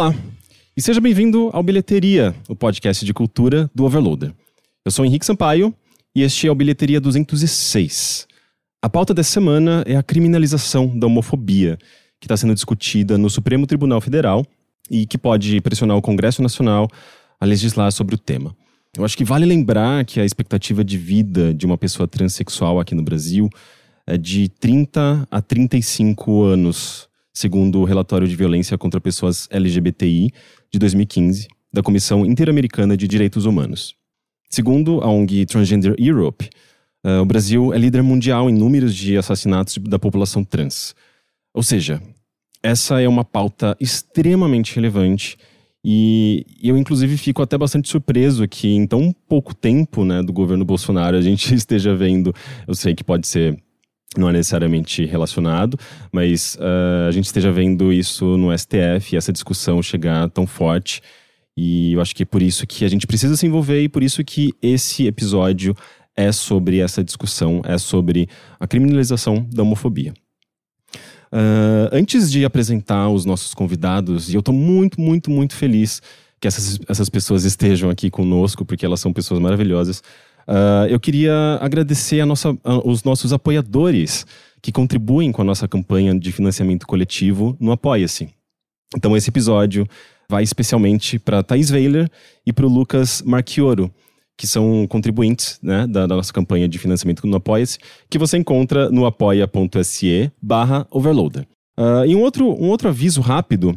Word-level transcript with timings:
Olá, 0.00 0.14
e 0.74 0.80
seja 0.80 0.98
bem-vindo 0.98 1.50
ao 1.52 1.62
Bilheteria, 1.62 2.34
o 2.48 2.56
podcast 2.56 3.04
de 3.04 3.12
cultura 3.12 3.70
do 3.74 3.84
Overloader. 3.84 4.32
Eu 4.82 4.90
sou 4.90 5.04
Henrique 5.04 5.26
Sampaio 5.26 5.74
e 6.16 6.22
este 6.22 6.46
é 6.46 6.50
o 6.50 6.54
Bilheteria 6.54 6.98
206. 6.98 8.26
A 8.80 8.88
pauta 8.88 9.12
dessa 9.12 9.32
semana 9.32 9.84
é 9.86 9.96
a 9.96 10.02
criminalização 10.02 10.98
da 10.98 11.06
homofobia, 11.06 11.76
que 12.18 12.24
está 12.24 12.34
sendo 12.34 12.54
discutida 12.54 13.18
no 13.18 13.28
Supremo 13.28 13.66
Tribunal 13.66 14.00
Federal 14.00 14.42
e 14.90 15.04
que 15.04 15.18
pode 15.18 15.60
pressionar 15.60 15.98
o 15.98 16.02
Congresso 16.02 16.40
Nacional 16.40 16.88
a 17.38 17.44
legislar 17.44 17.92
sobre 17.92 18.14
o 18.14 18.18
tema. 18.18 18.56
Eu 18.96 19.04
acho 19.04 19.18
que 19.18 19.22
vale 19.22 19.44
lembrar 19.44 20.06
que 20.06 20.18
a 20.18 20.24
expectativa 20.24 20.82
de 20.82 20.96
vida 20.96 21.52
de 21.52 21.66
uma 21.66 21.76
pessoa 21.76 22.08
transexual 22.08 22.80
aqui 22.80 22.94
no 22.94 23.02
Brasil 23.02 23.50
é 24.06 24.16
de 24.16 24.48
30 24.48 25.28
a 25.30 25.42
35 25.42 26.42
anos, 26.42 27.09
segundo 27.32 27.80
o 27.80 27.84
relatório 27.84 28.26
de 28.26 28.36
violência 28.36 28.76
contra 28.76 29.00
pessoas 29.00 29.48
LGBTI 29.50 30.30
de 30.70 30.78
2015 30.78 31.48
da 31.72 31.82
Comissão 31.82 32.26
Interamericana 32.26 32.96
de 32.96 33.06
Direitos 33.06 33.44
Humanos. 33.44 33.94
Segundo 34.48 35.00
a 35.00 35.08
ONG 35.08 35.46
Transgender 35.46 35.94
Europe, 35.98 36.50
uh, 37.04 37.20
o 37.20 37.24
Brasil 37.24 37.72
é 37.72 37.78
líder 37.78 38.02
mundial 38.02 38.50
em 38.50 38.52
números 38.52 38.94
de 38.94 39.16
assassinatos 39.16 39.78
da 39.78 39.98
população 39.98 40.42
trans. 40.42 40.94
Ou 41.54 41.62
seja, 41.62 42.02
essa 42.62 43.00
é 43.00 43.08
uma 43.08 43.24
pauta 43.24 43.76
extremamente 43.80 44.74
relevante 44.74 45.38
e 45.84 46.44
eu, 46.62 46.76
inclusive, 46.76 47.16
fico 47.16 47.40
até 47.40 47.56
bastante 47.56 47.88
surpreso 47.88 48.46
que 48.46 48.68
em 48.68 48.86
tão 48.86 49.14
pouco 49.28 49.54
tempo 49.54 50.04
né, 50.04 50.22
do 50.22 50.32
governo 50.32 50.64
Bolsonaro 50.64 51.16
a 51.16 51.22
gente 51.22 51.52
esteja 51.54 51.94
vendo. 51.94 52.34
Eu 52.66 52.74
sei 52.74 52.94
que 52.94 53.02
pode 53.02 53.26
ser. 53.26 53.58
Não 54.16 54.28
é 54.28 54.32
necessariamente 54.32 55.04
relacionado, 55.04 55.78
mas 56.10 56.56
uh, 56.56 57.08
a 57.08 57.10
gente 57.12 57.26
esteja 57.26 57.52
vendo 57.52 57.92
isso 57.92 58.36
no 58.36 58.56
STF 58.56 59.16
essa 59.16 59.32
discussão 59.32 59.80
chegar 59.82 60.28
tão 60.30 60.46
forte. 60.46 61.00
E 61.56 61.92
eu 61.92 62.00
acho 62.00 62.14
que 62.14 62.24
é 62.24 62.26
por 62.26 62.42
isso 62.42 62.66
que 62.66 62.84
a 62.84 62.88
gente 62.88 63.06
precisa 63.06 63.36
se 63.36 63.46
envolver 63.46 63.82
e 63.82 63.88
por 63.88 64.02
isso 64.02 64.24
que 64.24 64.52
esse 64.60 65.06
episódio 65.06 65.76
é 66.16 66.32
sobre 66.32 66.80
essa 66.80 67.04
discussão, 67.04 67.62
é 67.64 67.78
sobre 67.78 68.28
a 68.58 68.66
criminalização 68.66 69.46
da 69.52 69.62
homofobia. 69.62 70.12
Uh, 71.32 71.86
antes 71.92 72.30
de 72.32 72.44
apresentar 72.44 73.08
os 73.08 73.24
nossos 73.24 73.54
convidados, 73.54 74.28
e 74.28 74.34
eu 74.34 74.40
estou 74.40 74.54
muito, 74.54 75.00
muito, 75.00 75.30
muito 75.30 75.54
feliz 75.54 76.02
que 76.40 76.48
essas, 76.48 76.80
essas 76.88 77.08
pessoas 77.08 77.44
estejam 77.44 77.90
aqui 77.90 78.10
conosco, 78.10 78.64
porque 78.64 78.84
elas 78.84 78.98
são 78.98 79.12
pessoas 79.12 79.38
maravilhosas. 79.38 80.02
Uh, 80.50 80.86
eu 80.88 80.98
queria 80.98 81.58
agradecer 81.60 82.24
nossa, 82.24 82.58
os 82.84 83.04
nossos 83.04 83.32
apoiadores 83.32 84.26
que 84.60 84.72
contribuem 84.72 85.30
com 85.30 85.42
a 85.42 85.44
nossa 85.44 85.68
campanha 85.68 86.18
de 86.18 86.32
financiamento 86.32 86.88
coletivo 86.88 87.56
no 87.60 87.70
Apoia-se. 87.70 88.28
Então, 88.96 89.16
esse 89.16 89.30
episódio 89.30 89.86
vai 90.28 90.42
especialmente 90.42 91.20
para 91.20 91.44
Thais 91.44 91.70
Weiler 91.70 92.10
e 92.44 92.52
para 92.52 92.66
o 92.66 92.68
Lucas 92.68 93.22
Marchioro 93.22 93.92
que 94.40 94.46
são 94.46 94.86
contribuintes 94.88 95.58
né, 95.62 95.86
da, 95.86 96.06
da, 96.06 96.16
nossa 96.16 96.32
campanha 96.32 96.66
de 96.66 96.78
financiamento 96.78 97.26
no 97.26 97.36
Apoia-se, 97.36 97.78
que 98.08 98.16
você 98.16 98.38
encontra 98.38 98.88
no 98.88 99.04
apoia.se 99.04 100.32
barra 100.40 100.86
overloader. 100.90 101.46
Uh, 101.78 102.06
e 102.06 102.16
um 102.16 102.22
outro, 102.22 102.48
um 102.48 102.68
outro 102.70 102.88
aviso 102.88 103.20
rápido, 103.20 103.76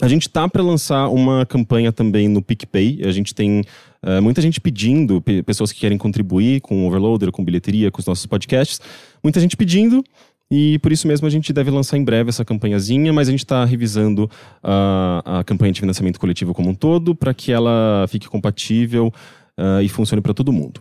a 0.00 0.08
gente 0.08 0.28
tá 0.28 0.48
para 0.48 0.62
lançar 0.62 1.08
uma 1.08 1.44
campanha 1.44 1.92
também 1.92 2.28
no 2.28 2.40
PicPay, 2.40 3.02
a 3.04 3.10
gente 3.10 3.34
tem 3.34 3.62
uh, 4.02 4.22
muita 4.22 4.40
gente 4.40 4.60
pedindo, 4.60 5.22
pessoas 5.44 5.72
que 5.72 5.80
querem 5.80 5.98
contribuir 5.98 6.60
com 6.60 6.84
o 6.84 6.86
Overloader, 6.86 7.32
com 7.32 7.44
bilheteria, 7.44 7.90
com 7.90 8.00
os 8.00 8.06
nossos 8.06 8.26
podcasts, 8.26 8.80
muita 9.22 9.40
gente 9.40 9.56
pedindo, 9.56 10.04
e 10.50 10.78
por 10.78 10.92
isso 10.92 11.06
mesmo 11.06 11.26
a 11.26 11.30
gente 11.30 11.52
deve 11.52 11.70
lançar 11.70 11.98
em 11.98 12.04
breve 12.04 12.30
essa 12.30 12.44
campanhazinha, 12.44 13.12
mas 13.12 13.28
a 13.28 13.30
gente 13.30 13.44
está 13.44 13.64
revisando 13.64 14.30
a, 14.62 15.40
a 15.40 15.44
campanha 15.44 15.72
de 15.72 15.80
financiamento 15.80 16.18
coletivo 16.18 16.54
como 16.54 16.70
um 16.70 16.74
todo 16.74 17.14
para 17.14 17.34
que 17.34 17.52
ela 17.52 18.06
fique 18.08 18.28
compatível 18.28 19.12
uh, 19.58 19.82
e 19.82 19.88
funcione 19.88 20.22
para 20.22 20.32
todo 20.32 20.52
mundo. 20.52 20.80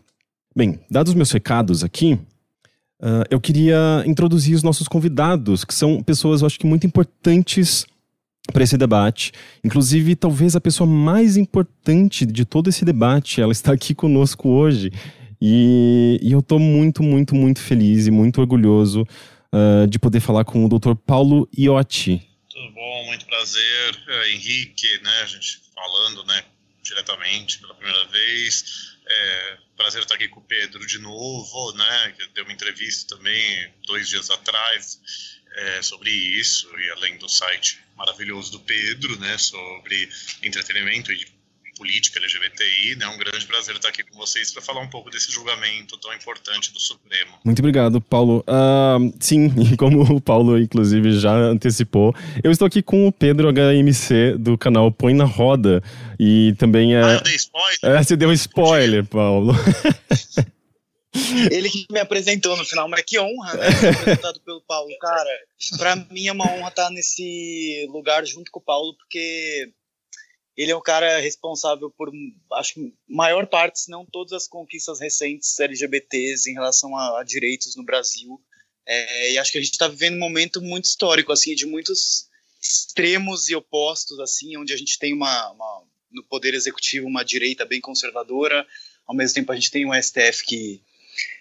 Bem, 0.55 0.79
dados 0.89 1.13
meus 1.13 1.31
recados 1.31 1.83
aqui, 1.83 2.13
uh, 3.01 3.25
eu 3.29 3.41
queria 3.41 4.03
introduzir 4.05 4.55
os 4.55 4.63
nossos 4.63 4.87
convidados, 4.87 5.65
que 5.65 5.73
são 5.73 6.01
pessoas, 6.01 6.41
eu 6.41 6.47
acho 6.47 6.59
que 6.59 6.65
muito 6.65 6.87
importantes 6.87 7.85
para 8.51 8.63
esse 8.63 8.77
debate. 8.77 9.31
Inclusive, 9.63 10.15
talvez 10.15 10.55
a 10.55 10.61
pessoa 10.61 10.87
mais 10.87 11.37
importante 11.37 12.25
de 12.25 12.45
todo 12.45 12.69
esse 12.69 12.83
debate, 12.83 13.41
ela 13.41 13.51
está 13.51 13.73
aqui 13.73 13.93
conosco 13.93 14.49
hoje. 14.49 14.91
E, 15.41 16.19
e 16.21 16.31
eu 16.31 16.39
estou 16.39 16.59
muito, 16.59 17.03
muito, 17.03 17.35
muito 17.35 17.61
feliz 17.61 18.07
e 18.07 18.11
muito 18.11 18.41
orgulhoso 18.41 19.07
uh, 19.53 19.87
de 19.87 19.99
poder 19.99 20.19
falar 20.19 20.43
com 20.43 20.65
o 20.65 20.69
Dr. 20.69 20.95
Paulo 20.95 21.47
Iotti. 21.57 22.27
Tudo 22.49 22.71
bom, 22.73 23.05
muito 23.05 23.25
prazer, 23.25 23.95
uh, 23.95 24.27
Henrique, 24.33 24.87
né, 25.03 25.21
a 25.21 25.25
gente 25.27 25.61
falando, 25.75 26.25
né, 26.25 26.43
diretamente 26.81 27.59
pela 27.59 27.75
primeira 27.75 28.05
vez. 28.07 28.97
É, 29.09 29.57
prazer 29.77 30.01
estar 30.01 30.15
aqui 30.15 30.27
com 30.27 30.39
o 30.39 30.43
Pedro 30.43 30.85
de 30.85 30.97
novo, 30.97 31.73
né? 31.73 32.13
Que 32.17 32.27
deu 32.33 32.43
uma 32.43 32.51
entrevista 32.51 33.15
também 33.15 33.71
dois 33.85 34.09
dias 34.09 34.29
atrás 34.29 34.99
é, 35.57 35.81
sobre 35.81 36.11
isso 36.11 36.69
e 36.77 36.89
além 36.91 37.17
do 37.17 37.27
site 37.27 37.79
maravilhoso 37.97 38.51
do 38.51 38.59
Pedro, 38.59 39.19
né? 39.19 39.37
Sobre 39.37 40.07
entretenimento 40.43 41.11
e 41.11 41.25
política 41.77 42.19
LGBTI. 42.19 42.93
É 42.93 42.95
né? 42.95 43.07
um 43.07 43.17
grande 43.17 43.45
prazer 43.45 43.75
estar 43.75 43.89
aqui 43.89 44.03
com 44.03 44.17
vocês 44.17 44.51
para 44.51 44.61
falar 44.61 44.81
um 44.81 44.89
pouco 44.89 45.09
desse 45.09 45.31
julgamento 45.31 45.97
tão 45.97 46.13
importante 46.13 46.71
do 46.73 46.79
Supremo. 46.79 47.33
Muito 47.43 47.59
obrigado, 47.59 48.01
Paulo. 48.01 48.43
Uh, 48.47 49.13
sim, 49.19 49.51
e 49.71 49.75
como 49.77 50.01
o 50.01 50.21
Paulo, 50.21 50.59
inclusive, 50.59 51.19
já 51.19 51.33
antecipou, 51.33 52.15
eu 52.43 52.51
estou 52.51 52.65
aqui 52.65 52.81
com 52.81 53.07
o 53.07 53.11
Pedro 53.11 53.51
HMC 53.51 54.37
do 54.37 54.57
canal 54.57 54.91
Põe 54.91 55.13
na 55.13 55.25
Roda. 55.25 55.81
E 56.19 56.55
também 56.57 56.95
é. 56.95 57.03
Ah, 57.03 57.13
eu 57.13 57.21
dei 57.21 57.35
spoiler? 57.35 57.79
É, 57.83 58.03
você 58.03 58.15
deu 58.15 58.33
spoiler, 58.33 59.05
Paulo. 59.05 59.53
Ele 61.51 61.69
que 61.69 61.85
me 61.91 61.99
apresentou 61.99 62.55
no 62.57 62.65
final, 62.65 62.87
mas 62.87 63.03
que 63.03 63.19
honra, 63.19 63.53
né? 63.55 63.67
Apresentado 64.01 64.39
pelo 64.41 64.61
Paulo. 64.61 64.89
Cara, 64.99 65.29
pra 65.77 65.95
mim 65.95 66.27
é 66.27 66.31
uma 66.31 66.51
honra 66.51 66.69
estar 66.69 66.89
nesse 66.89 67.85
lugar 67.89 68.25
junto 68.25 68.51
com 68.51 68.59
o 68.59 68.63
Paulo, 68.63 68.95
porque 68.97 69.71
ele 70.55 70.71
é 70.71 70.75
o 70.75 70.81
cara 70.81 71.19
responsável 71.19 71.91
por, 71.91 72.11
acho 72.53 72.73
que, 72.73 72.93
maior 73.07 73.45
parte, 73.45 73.79
se 73.81 73.91
não 73.91 74.05
todas 74.05 74.33
as 74.33 74.47
conquistas 74.47 74.99
recentes 74.99 75.59
LGBTs 75.59 76.49
em 76.49 76.53
relação 76.53 76.97
a, 76.97 77.21
a 77.21 77.23
direitos 77.23 77.75
no 77.75 77.83
Brasil. 77.83 78.41
É, 78.85 79.33
e 79.33 79.37
acho 79.37 79.51
que 79.51 79.57
a 79.57 79.61
gente 79.61 79.73
está 79.73 79.87
vivendo 79.87 80.15
um 80.15 80.19
momento 80.19 80.61
muito 80.61 80.85
histórico, 80.85 81.31
assim, 81.31 81.53
de 81.53 81.65
muitos 81.65 82.27
extremos 82.61 83.49
e 83.49 83.55
opostos, 83.55 84.19
assim, 84.19 84.57
onde 84.57 84.73
a 84.73 84.77
gente 84.77 84.97
tem 84.97 85.13
uma, 85.13 85.51
uma, 85.51 85.83
no 86.11 86.23
poder 86.23 86.53
executivo 86.53 87.05
uma 87.05 87.23
direita 87.23 87.65
bem 87.65 87.79
conservadora, 87.79 88.65
ao 89.05 89.15
mesmo 89.15 89.35
tempo 89.35 89.51
a 89.51 89.55
gente 89.55 89.69
tem 89.71 89.85
um 89.85 89.93
STF 89.93 90.43
que 90.45 90.81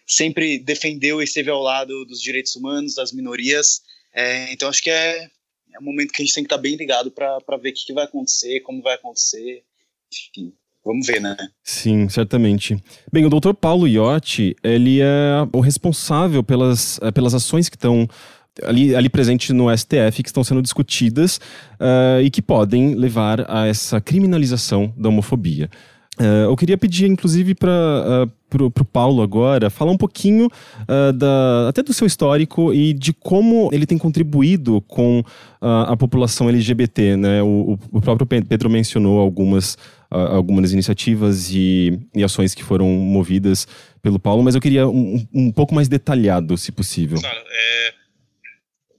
sempre 0.06 0.59
defendeu 0.59 1.21
e 1.21 1.25
esteve 1.25 1.50
ao 1.50 1.61
lado 1.61 2.05
dos 2.05 2.21
direitos 2.21 2.55
humanos, 2.55 2.94
das 2.94 3.12
minorias. 3.12 3.83
É, 4.15 4.53
então 4.53 4.69
acho 4.69 4.83
que 4.83 4.91
é, 4.91 5.25
é 5.75 5.81
um 5.81 5.84
momento 5.84 6.12
que 6.12 6.22
a 6.22 6.25
gente 6.25 6.34
tem 6.34 6.44
que 6.44 6.47
estar 6.47 6.59
bem 6.59 6.77
ligado 6.77 7.11
para 7.11 7.56
ver 7.61 7.71
o 7.71 7.72
que, 7.72 7.87
que 7.87 7.93
vai 7.93 8.05
acontecer, 8.05 8.61
como 8.61 8.83
vai 8.83 8.95
acontecer, 8.95 9.62
enfim. 10.12 10.53
Vamos 10.84 11.05
ver, 11.09 11.21
né? 11.21 11.37
Sim, 11.65 12.09
certamente. 12.09 12.81
Bem, 13.12 13.27
o 13.27 13.28
doutor 13.28 13.53
Paulo 13.55 13.89
Iotti, 13.89 14.55
ele 14.62 15.00
é 15.00 15.49
o 15.53 15.59
responsável 15.59 16.45
pelas, 16.45 17.00
eh, 17.03 17.11
pelas 17.11 17.34
ações 17.34 17.69
que 17.69 17.75
estão 17.75 18.09
ali, 18.62 18.95
ali 18.95 19.09
presentes 19.09 19.51
no 19.51 19.77
STF, 19.77 20.22
que 20.22 20.28
estão 20.28 20.45
sendo 20.45 20.63
discutidas 20.63 21.39
uh, 21.75 22.22
e 22.22 22.31
que 22.31 22.41
podem 22.41 22.95
levar 22.95 23.51
a 23.51 23.66
essa 23.66 24.01
criminalização 24.01 24.95
da 24.97 25.09
homofobia. 25.09 25.69
Uh, 26.18 26.48
eu 26.48 26.57
queria 26.57 26.78
pedir, 26.78 27.07
inclusive, 27.07 27.54
para 27.54 27.71
uh, 27.71 28.33
pro, 28.48 28.71
pro 28.71 28.84
Paulo 28.86 29.22
agora 29.22 29.68
falar 29.68 29.92
um 29.92 29.98
pouquinho 29.98 30.47
uh, 30.47 31.13
da, 31.13 31.68
até 31.68 31.83
do 31.83 31.92
seu 31.92 32.07
histórico 32.07 32.72
e 32.72 32.95
de 32.95 33.13
como 33.13 33.68
ele 33.71 33.84
tem 33.84 33.98
contribuído 33.98 34.80
com 34.83 35.22
a 35.60 35.97
população 35.97 36.48
LGBT, 36.48 37.16
né? 37.16 37.42
O, 37.42 37.77
o 37.91 38.01
próprio 38.01 38.24
Pedro 38.24 38.71
mencionou 38.71 39.18
algumas, 39.18 39.77
algumas 40.09 40.72
iniciativas 40.72 41.51
e, 41.51 41.98
e, 42.15 42.22
ações 42.22 42.54
que 42.54 42.62
foram 42.62 42.86
movidas 42.86 43.66
pelo 44.01 44.16
Paulo, 44.16 44.45
mas 44.45 44.54
eu 44.54 44.60
queria 44.60 44.86
um, 44.86 45.27
um 45.34 45.51
pouco 45.51 45.74
mais 45.74 45.89
detalhado, 45.89 46.57
se 46.57 46.71
possível. 46.71 47.19
Claro, 47.19 47.45
é, 47.51 47.95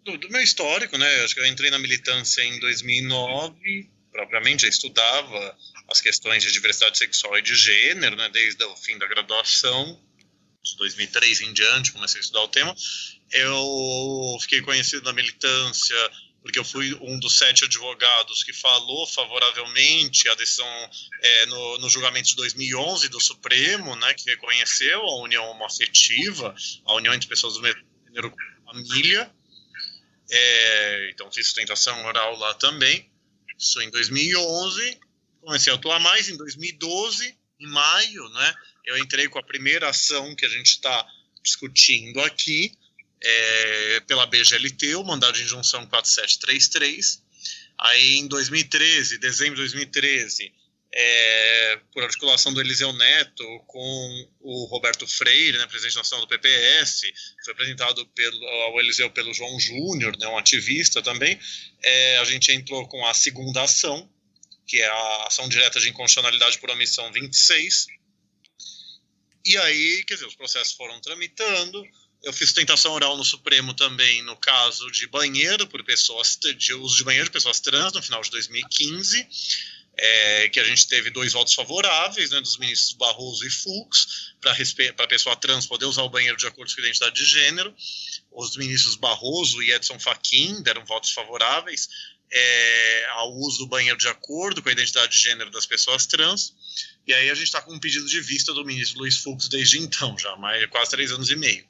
do, 0.04 0.18
do 0.18 0.30
meu 0.30 0.42
histórico, 0.42 0.98
né? 0.98 1.08
Acho 1.24 1.36
que 1.36 1.40
eu 1.40 1.46
entrei 1.46 1.72
na 1.72 1.80
militância 1.80 2.42
em 2.44 2.60
2009 2.60 3.88
propriamente 4.18 4.64
já 4.64 4.70
estudava 4.70 5.56
as 5.90 6.02
questões 6.02 6.44
de 6.44 6.52
diversidade 6.52 6.98
sexual 6.98 7.38
e 7.38 7.42
de 7.42 7.56
gênero, 7.56 8.16
né, 8.16 8.30
desde 8.30 8.64
o 8.64 8.76
fim 8.76 8.98
da 8.98 9.08
graduação, 9.08 10.02
de 10.64 10.76
2003 10.78 11.42
em 11.42 11.54
diante, 11.54 11.92
comecei 11.92 12.20
a 12.20 12.22
estudar 12.22 12.42
o 12.42 12.48
tema. 12.48 12.76
Eu 13.32 14.38
fiquei 14.42 14.62
conhecido 14.62 15.04
na 15.04 15.14
militância 15.14 15.96
porque 16.42 16.60
eu 16.60 16.64
fui 16.64 16.94
um 17.02 17.20
dos 17.20 17.38
sete 17.38 17.66
advogados 17.66 18.42
que 18.42 18.54
falou 18.54 19.06
favoravelmente 19.06 20.30
a 20.30 20.36
decisão 20.36 20.90
é, 21.22 21.46
no, 21.48 21.78
no, 21.80 21.90
julgamento 21.90 22.30
de 22.30 22.36
2011 22.36 23.10
do 23.10 23.20
Supremo, 23.20 23.96
né, 23.98 24.14
que 24.14 24.30
reconheceu 24.30 25.02
a 25.02 25.22
união 25.22 25.44
homoafetiva, 25.50 26.56
a 26.86 26.94
união 26.94 27.14
entre 27.14 27.28
pessoas 27.28 27.56
do 27.56 27.62
mesmo 27.62 27.82
gênero 28.08 28.34
família. 28.66 29.30
É, 30.30 31.10
então 31.12 31.30
fiz 31.32 31.48
sustentação 31.48 32.06
oral 32.06 32.38
lá 32.38 32.54
também. 32.54 33.10
isso 33.58 33.82
em 33.82 33.90
2011, 33.90 35.00
comecei 35.48 35.72
a 35.72 35.78
atuar 35.78 36.00
mais 36.02 36.28
em 36.28 36.36
2012, 36.36 37.34
em 37.62 37.68
maio, 37.68 38.30
né? 38.30 38.54
Eu 38.86 38.98
entrei 38.98 39.30
com 39.30 39.40
a 39.40 39.44
primeira 39.44 39.90
ação 39.90 40.36
que 40.36 40.46
a 40.46 40.50
gente 40.50 40.72
está 40.72 41.08
discutindo 41.42 42.20
aqui, 42.20 42.74
é, 43.24 44.02
pela 44.02 44.26
BGLT, 44.26 44.96
o 44.96 45.06
mandado 45.06 45.36
de 45.36 45.44
injunção 45.44 45.88
4733. 45.88 47.24
Aí 47.80 48.18
em 48.18 48.28
2013, 48.28 49.20
dezembro 49.20 49.56
de 49.56 49.62
2013, 49.62 50.52
é, 50.94 51.80
por 51.94 52.04
articulação 52.04 52.54
do 52.54 52.60
Eliseu 52.60 52.92
Neto 52.92 53.44
com 53.68 54.30
o 54.42 54.66
Roberto 54.66 55.08
Freire, 55.08 55.58
né, 55.58 55.68
presidente 55.68 55.96
nacional 55.96 56.26
do 56.26 56.30
PPS, 56.30 57.04
foi 57.46 57.54
apresentado 57.54 58.06
pelo, 58.08 58.46
ao 58.46 58.80
Eliseu 58.82 59.10
pelo 59.12 59.34
João 59.34 59.58
Júnior, 59.60 60.18
né, 60.18 60.28
um 60.28 60.38
ativista 60.38 61.02
também, 61.02 61.40
é, 61.84 62.18
a 62.18 62.26
gente 62.26 62.52
entrou 62.52 62.86
com 62.88 63.06
a 63.06 63.14
segunda 63.14 63.64
ação, 63.64 64.10
que 64.68 64.80
é 64.82 64.88
a 64.88 65.28
ação 65.28 65.48
direta 65.48 65.80
de 65.80 65.90
inconstitucionalidade 65.90 66.60
por 66.60 66.70
omissão 66.70 67.12
26, 67.12 67.88
e 69.46 69.58
aí, 69.58 70.04
quer 70.06 70.16
dizer, 70.16 70.28
os 70.28 70.36
processos 70.36 70.74
foram 70.74 71.00
tramitando, 71.00 71.84
eu 72.24 72.34
fiz 72.34 72.52
tentação 72.52 72.92
oral 72.92 73.16
no 73.16 73.24
Supremo 73.24 73.74
também 73.74 74.22
no 74.24 74.36
caso 74.36 74.92
de 74.92 75.08
banheiro 75.08 75.68
por 75.68 75.84
pessoas 75.84 76.38
de 76.58 76.74
uso 76.74 76.98
de 76.98 77.04
banheiro 77.04 77.26
de 77.26 77.32
pessoas 77.32 77.60
trans 77.60 77.94
no 77.94 78.02
final 78.02 78.22
de 78.22 78.32
2015 78.32 79.28
é, 79.98 80.50
que 80.50 80.60
a 80.60 80.64
gente 80.64 80.88
teve 80.88 81.10
dois 81.10 81.34
votos 81.34 81.54
favoráveis, 81.54 82.30
né, 82.30 82.40
dos 82.40 82.58
ministros 82.58 82.94
Barroso 82.94 83.46
e 83.46 83.50
Fux, 83.50 84.36
para 84.40 84.52
a 85.04 85.08
pessoa 85.08 85.36
trans 85.36 85.66
poder 85.66 85.86
usar 85.86 86.04
o 86.04 86.10
banheiro 86.10 86.38
de 86.38 86.46
acordo 86.46 86.74
com 86.74 86.82
a 86.82 86.84
identidade 86.84 87.16
de 87.16 87.26
gênero. 87.26 87.74
Os 88.32 88.56
ministros 88.56 88.96
Barroso 88.96 89.62
e 89.64 89.72
Edson 89.72 90.00
Fachin 90.00 90.62
deram 90.62 90.86
votos 90.86 91.12
favoráveis 91.12 91.90
é, 92.32 93.06
ao 93.12 93.34
uso 93.34 93.60
do 93.60 93.68
banheiro 93.68 93.98
de 93.98 94.08
acordo 94.08 94.62
com 94.62 94.70
a 94.70 94.72
identidade 94.72 95.12
de 95.12 95.24
gênero 95.24 95.50
das 95.50 95.66
pessoas 95.66 96.06
trans. 96.06 96.54
E 97.06 97.14
aí 97.14 97.30
a 97.30 97.36
gente 97.36 97.46
está 97.46 97.62
com 97.62 97.74
um 97.74 97.80
pedido 97.80 98.06
de 98.06 98.20
vista 98.22 98.54
do 98.54 98.66
ministro 98.66 99.00
Luiz 99.00 99.18
Fux 99.18 99.48
desde 99.48 99.80
então, 99.80 100.18
já 100.18 100.36
mais 100.36 100.66
quase 100.68 100.92
três 100.92 101.12
anos 101.12 101.30
e 101.30 101.36
meio. 101.36 101.66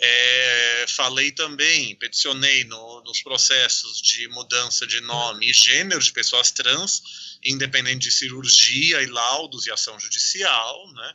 É, 0.00 0.84
falei 0.88 1.32
também, 1.32 1.96
peticionei 1.96 2.62
no, 2.64 3.02
nos 3.02 3.20
processos 3.20 4.00
de 4.00 4.28
mudança 4.28 4.86
de 4.86 5.00
nome 5.00 5.50
e 5.50 5.52
gênero 5.52 6.00
de 6.00 6.12
pessoas 6.12 6.52
trans, 6.52 7.38
independente 7.42 8.04
de 8.04 8.12
cirurgia 8.12 9.02
e 9.02 9.06
laudos 9.06 9.66
e 9.66 9.72
ação 9.72 9.98
judicial, 9.98 10.92
né? 10.92 11.14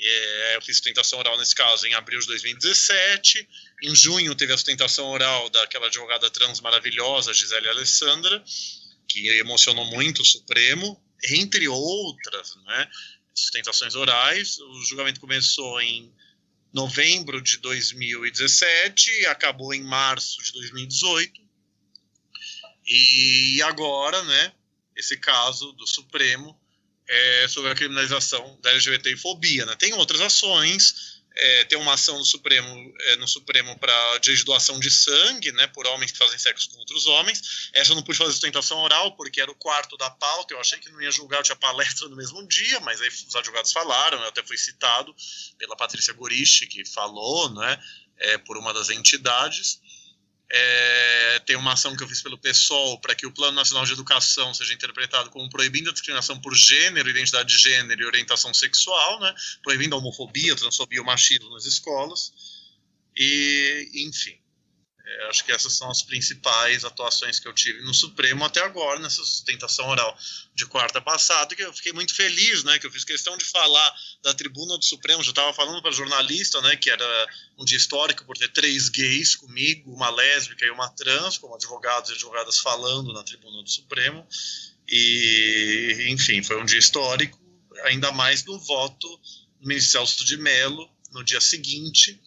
É, 0.00 0.56
eu 0.56 0.62
fiz 0.62 0.76
sustentação 0.76 1.18
oral 1.18 1.36
nesse 1.38 1.54
caso 1.54 1.86
em 1.86 1.94
abril 1.94 2.20
de 2.20 2.26
2017. 2.26 3.48
Em 3.82 3.94
junho 3.94 4.34
teve 4.34 4.52
a 4.52 4.56
sustentação 4.56 5.06
oral 5.06 5.48
daquela 5.50 5.86
advogada 5.86 6.30
trans 6.30 6.60
maravilhosa, 6.60 7.32
Gisele 7.32 7.68
Alessandra, 7.68 8.42
que 9.06 9.28
emocionou 9.38 9.84
muito 9.86 10.22
o 10.22 10.24
Supremo, 10.24 11.00
entre 11.24 11.68
outras 11.68 12.56
né, 12.64 12.90
sustentações 13.34 13.94
orais. 13.94 14.58
O 14.58 14.84
julgamento 14.84 15.20
começou 15.20 15.80
em 15.80 16.12
novembro 16.72 17.40
de 17.40 17.56
2017 17.58 19.10
e 19.20 19.26
acabou 19.26 19.72
em 19.72 19.82
março 19.82 20.42
de 20.42 20.52
2018. 20.52 21.40
E 22.86 23.62
agora, 23.62 24.22
né, 24.24 24.52
esse 24.96 25.16
caso 25.18 25.72
do 25.72 25.86
Supremo 25.86 26.58
é 27.08 27.48
sobre 27.48 27.70
a 27.70 27.74
criminalização 27.74 28.58
da 28.60 28.70
LGBTfobia. 28.70 29.64
Né? 29.64 29.76
Tem 29.76 29.92
outras 29.94 30.20
ações 30.20 31.17
é, 31.38 31.64
tem 31.64 31.78
uma 31.78 31.94
ação 31.94 32.18
no 32.18 32.24
Supremo, 32.24 32.94
é, 33.00 33.16
no 33.16 33.28
Supremo 33.28 33.78
para 33.78 34.18
de 34.18 34.44
doação 34.44 34.80
de 34.80 34.90
sangue, 34.90 35.52
né, 35.52 35.68
por 35.68 35.86
homens 35.86 36.10
que 36.10 36.18
fazem 36.18 36.38
sexo 36.38 36.68
com 36.70 36.78
outros 36.78 37.06
homens. 37.06 37.70
Essa 37.72 37.92
eu 37.92 37.96
não 37.96 38.02
pude 38.02 38.18
fazer 38.18 38.32
sustentação 38.32 38.78
oral 38.78 39.16
porque 39.16 39.40
era 39.40 39.50
o 39.50 39.54
quarto 39.54 39.96
da 39.96 40.10
pauta. 40.10 40.52
Eu 40.52 40.60
achei 40.60 40.78
que 40.78 40.90
não 40.90 41.00
ia 41.00 41.10
julgar, 41.12 41.38
eu 41.38 41.44
tinha 41.44 41.56
palestra 41.56 42.08
no 42.08 42.16
mesmo 42.16 42.46
dia, 42.48 42.80
mas 42.80 43.00
aí 43.00 43.08
os 43.08 43.36
advogados 43.36 43.72
falaram. 43.72 44.20
Eu 44.20 44.28
até 44.28 44.42
fui 44.42 44.58
citado 44.58 45.14
pela 45.56 45.76
Patrícia 45.76 46.12
Gorichi, 46.12 46.66
que 46.66 46.84
falou, 46.84 47.54
né, 47.54 47.82
é, 48.18 48.38
por 48.38 48.58
uma 48.58 48.74
das 48.74 48.90
entidades. 48.90 49.80
É, 50.50 51.42
tem 51.44 51.56
uma 51.56 51.74
ação 51.74 51.94
que 51.94 52.02
eu 52.02 52.08
fiz 52.08 52.22
pelo 52.22 52.38
PSOL 52.38 52.98
para 53.00 53.14
que 53.14 53.26
o 53.26 53.32
Plano 53.32 53.54
Nacional 53.54 53.84
de 53.84 53.92
Educação 53.92 54.54
seja 54.54 54.72
interpretado 54.72 55.28
como 55.30 55.48
proibindo 55.50 55.90
a 55.90 55.92
discriminação 55.92 56.40
por 56.40 56.54
gênero, 56.54 57.08
identidade 57.08 57.48
de 57.48 57.58
gênero 57.58 58.02
e 58.02 58.06
orientação 58.06 58.54
sexual, 58.54 59.20
né? 59.20 59.34
proibindo 59.62 59.94
a 59.94 59.98
homofobia, 59.98 60.56
transfobia 60.56 61.00
e 61.00 61.04
machismo 61.04 61.50
nas 61.50 61.66
escolas. 61.66 62.32
E, 63.14 63.90
enfim, 64.06 64.38
é, 65.08 65.28
acho 65.28 65.42
que 65.42 65.50
essas 65.50 65.72
são 65.72 65.90
as 65.90 66.02
principais 66.02 66.84
atuações 66.84 67.40
que 67.40 67.48
eu 67.48 67.54
tive 67.54 67.80
no 67.80 67.94
Supremo 67.94 68.44
até 68.44 68.60
agora, 68.60 69.00
nessa 69.00 69.24
sustentação 69.24 69.88
oral 69.88 70.16
de 70.54 70.66
quarta 70.66 71.00
passada, 71.00 71.56
que 71.56 71.62
eu 71.62 71.72
fiquei 71.72 71.92
muito 71.92 72.14
feliz, 72.14 72.62
né, 72.62 72.78
que 72.78 72.86
eu 72.86 72.90
fiz 72.90 73.04
questão 73.04 73.36
de 73.38 73.44
falar 73.46 73.94
da 74.22 74.34
tribuna 74.34 74.76
do 74.76 74.84
Supremo, 74.84 75.22
já 75.22 75.30
estava 75.30 75.54
falando 75.54 75.80
para 75.80 75.92
jornalista, 75.92 76.60
né, 76.60 76.76
que 76.76 76.90
era 76.90 77.26
um 77.56 77.64
dia 77.64 77.78
histórico 77.78 78.24
por 78.26 78.36
ter 78.36 78.52
três 78.52 78.90
gays 78.90 79.34
comigo, 79.34 79.94
uma 79.94 80.10
lésbica 80.10 80.66
e 80.66 80.70
uma 80.70 80.90
trans, 80.90 81.38
como 81.38 81.54
advogados 81.54 82.10
e 82.10 82.12
advogadas 82.12 82.58
falando 82.58 83.10
na 83.14 83.22
tribuna 83.22 83.62
do 83.62 83.70
Supremo, 83.70 84.26
e, 84.86 86.06
enfim, 86.10 86.42
foi 86.42 86.60
um 86.60 86.66
dia 86.66 86.78
histórico, 86.78 87.40
ainda 87.84 88.12
mais 88.12 88.44
no 88.44 88.58
voto 88.58 89.08
do 89.58 89.68
ministro 89.68 89.92
Celso 89.92 90.24
de 90.24 90.36
Mello, 90.36 90.86
no 91.12 91.24
dia 91.24 91.40
seguinte, 91.40 92.20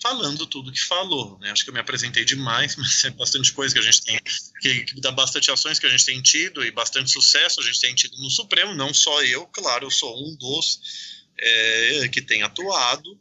falando 0.00 0.46
tudo 0.46 0.72
que 0.72 0.80
falou, 0.80 1.38
né? 1.40 1.50
Acho 1.50 1.64
que 1.64 1.70
eu 1.70 1.74
me 1.74 1.80
apresentei 1.80 2.24
demais, 2.24 2.76
mas 2.76 3.04
é 3.04 3.10
bastante 3.10 3.52
coisa 3.52 3.74
que 3.74 3.80
a 3.80 3.84
gente 3.84 4.02
tem, 4.02 4.20
que, 4.60 4.84
que 4.84 5.00
dá 5.00 5.10
bastante 5.10 5.50
ações 5.50 5.78
que 5.78 5.86
a 5.86 5.90
gente 5.90 6.04
tem 6.04 6.20
tido 6.22 6.64
e 6.64 6.70
bastante 6.70 7.10
sucesso 7.10 7.60
a 7.60 7.64
gente 7.64 7.80
tem 7.80 7.94
tido 7.94 8.16
no 8.18 8.30
Supremo, 8.30 8.74
não 8.74 8.92
só 8.94 9.22
eu, 9.22 9.46
claro, 9.46 9.86
eu 9.86 9.90
sou 9.90 10.14
um 10.16 10.36
dos 10.36 10.80
é, 11.38 12.08
que 12.08 12.22
tem 12.22 12.42
atuado, 12.42 13.18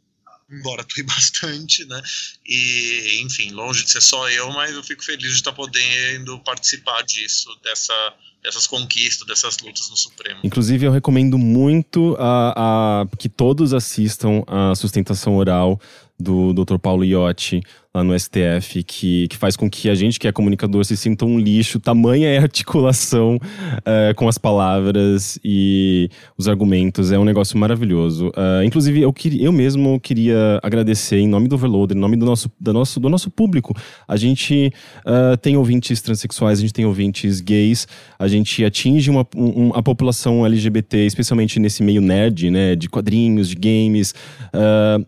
embora 0.50 0.82
atue 0.82 1.04
bastante, 1.04 1.86
né? 1.86 2.02
E, 2.46 3.22
enfim, 3.24 3.52
longe 3.52 3.84
de 3.84 3.92
ser 3.92 4.02
só 4.02 4.30
eu, 4.30 4.52
mas 4.52 4.72
eu 4.72 4.84
fico 4.84 5.04
feliz 5.04 5.32
de 5.32 5.38
estar 5.38 5.54
podendo 5.54 6.40
participar 6.40 7.02
disso, 7.04 7.50
dessa 7.64 8.16
dessas 8.44 8.68
conquistas, 8.68 9.28
dessas 9.28 9.58
lutas 9.60 9.90
no 9.90 9.98
Supremo. 9.98 10.40
Inclusive, 10.44 10.86
eu 10.86 10.92
recomendo 10.92 11.38
muito 11.38 12.16
a, 12.18 13.02
a 13.02 13.18
que 13.18 13.28
todos 13.28 13.74
assistam 13.74 14.44
a 14.48 14.74
sustentação 14.74 15.36
oral 15.36 15.82
do 16.20 16.54
Dr. 16.54 16.78
Paulo 16.78 17.04
Iotti 17.04 17.62
lá 17.94 18.04
no 18.04 18.18
STF, 18.18 18.84
que, 18.84 19.28
que 19.28 19.38
faz 19.38 19.56
com 19.56 19.70
que 19.70 19.90
a 19.90 19.96
gente 19.96 20.20
que 20.20 20.28
é 20.28 20.32
comunicador 20.32 20.86
se 20.86 20.96
sinta 20.96 21.26
um 21.26 21.40
lixo. 21.40 21.80
Tamanha 21.80 22.28
é 22.30 22.38
a 22.38 22.42
articulação 22.42 23.36
uh, 23.38 24.16
com 24.16 24.28
as 24.28 24.38
palavras 24.38 25.40
e 25.44 26.10
os 26.38 26.48
argumentos. 26.48 27.12
É 27.12 27.18
um 27.18 27.26
negócio 27.26 27.58
maravilhoso. 27.58 28.28
Uh, 28.30 28.64
inclusive, 28.64 29.02
eu, 29.02 29.12
queria, 29.12 29.44
eu 29.44 29.52
mesmo 29.52 30.00
queria 30.00 30.60
agradecer 30.62 31.18
em 31.18 31.28
nome 31.28 31.48
do 31.48 31.56
Overloader, 31.56 31.98
em 31.98 32.00
nome 32.00 32.16
do 32.18 32.26
nosso, 32.26 32.52
do 32.60 32.74
nosso, 32.74 33.00
do 33.00 33.10
nosso 33.10 33.32
público. 33.32 33.76
A 34.08 34.16
gente 34.16 34.72
uh, 35.00 35.38
tem 35.38 35.58
ouvintes 35.58 36.02
transexuais, 36.02 36.60
a 36.60 36.62
gente 36.62 36.74
tem 36.74 36.86
ouvintes 36.86 37.42
gays, 37.42 37.88
a 38.20 38.28
gente 38.28 38.64
atinge 38.64 39.10
uma, 39.10 39.26
um, 39.36 39.72
a 39.74 39.82
população 39.82 40.46
LGBT, 40.46 41.06
especialmente 41.06 41.60
nesse 41.60 41.82
meio 41.82 42.02
nerd, 42.02 42.50
né, 42.52 42.76
de 42.76 42.88
quadrinhos, 42.90 43.50
de 43.50 43.56
games. 43.56 44.14
Uh, 44.54 45.06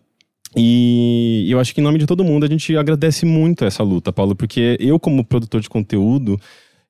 e 0.56 1.46
eu 1.48 1.60
acho 1.60 1.74
que 1.74 1.80
em 1.80 1.84
nome 1.84 1.98
de 1.98 2.06
todo 2.06 2.24
mundo 2.24 2.44
a 2.44 2.48
gente 2.48 2.76
agradece 2.76 3.24
muito 3.24 3.64
essa 3.64 3.82
luta, 3.82 4.12
Paulo, 4.12 4.34
porque 4.34 4.76
eu, 4.80 4.98
como 4.98 5.24
produtor 5.24 5.60
de 5.60 5.68
conteúdo, 5.68 6.40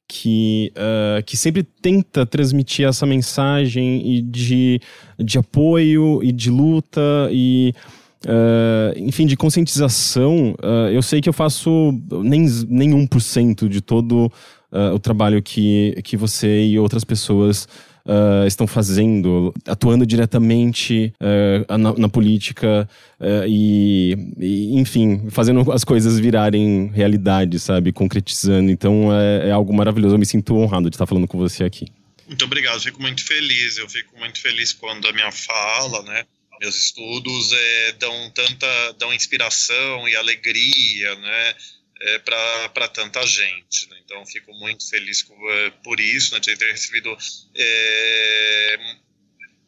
que, 0.09 0.73
uh, 0.77 1.23
que 1.25 1.37
sempre 1.37 1.63
tenta 1.63 2.27
transmitir 2.27 2.87
essa 2.87 3.07
mensagem 3.07 4.17
e 4.17 4.23
de, 4.23 4.81
de 5.19 5.39
apoio 5.39 6.23
e 6.23 6.33
de 6.33 6.51
luta 6.51 7.29
e. 7.31 7.75
Uh, 8.23 8.93
enfim, 8.99 9.25
de 9.25 9.35
conscientização, 9.35 10.55
uh, 10.63 10.91
eu 10.93 11.01
sei 11.01 11.23
que 11.23 11.29
eu 11.29 11.33
faço 11.33 11.99
nem, 12.23 12.45
nem 12.69 12.91
1% 12.91 13.67
de 13.67 13.81
todo 13.81 14.31
o 14.95 14.99
trabalho 15.01 15.43
que, 15.43 16.01
que 16.05 16.17
você 16.17 16.65
e 16.65 16.79
outras 16.79 17.03
pessoas 17.03 17.65
uh, 17.65 17.90
estão 18.47 18.67
fazendo, 18.67 19.55
atuando 19.67 20.05
diretamente 20.05 21.13
uh, 21.21 21.79
na, 21.79 21.95
na, 21.95 22.09
política 22.09 22.89
uh, 23.21 23.47
e, 23.47 24.17
e, 24.39 24.79
enfim, 24.79 25.29
fazendo 25.31 25.71
as 25.73 25.85
coisas 25.85 26.19
virarem 26.19 26.91
realidade, 26.95 27.59
sabe? 27.59 27.93
Concretizando. 27.93 28.71
Então 28.71 29.13
é, 29.13 29.49
é 29.49 29.53
algo 29.53 29.73
maravilhoso. 29.73 30.15
Eu 30.15 30.19
me 30.19 30.27
sinto 30.27 30.57
honrado 30.57 30.91
de 30.91 30.97
estar 30.97 31.07
falando 31.07 31.29
com 31.29 31.39
você 31.39 31.65
aqui. 31.65 31.87
Muito 32.27 32.45
obrigado, 32.45 32.81
fico 32.81 33.03
muito 33.03 33.25
feliz. 33.25 33.79
Eu 33.79 33.89
fico 33.89 34.19
muito 34.19 34.41
feliz 34.41 34.73
quando 34.73 35.09
a 35.09 35.13
minha 35.13 35.33
fala, 35.33 36.03
né? 36.03 36.25
Meus 36.61 36.77
estudos 36.77 37.53
é, 37.53 37.93
dão 37.93 38.31
tanta 38.31 38.93
dão 38.99 39.15
inspiração 39.15 40.09
e 40.09 40.15
alegria, 40.15 41.15
né? 41.17 41.55
É, 42.01 42.19
para 42.19 42.89
tanta 42.89 43.25
gente. 43.27 43.89
Né? 43.91 44.01
Então, 44.05 44.25
fico 44.27 44.53
muito 44.55 44.89
feliz 44.89 45.23
com, 45.23 45.51
é, 45.51 45.71
por 45.85 46.01
isso, 46.01 46.35
né, 46.35 46.41
de 46.41 46.57
ter 46.57 46.71
recebido 46.71 47.17
é, 47.55 48.97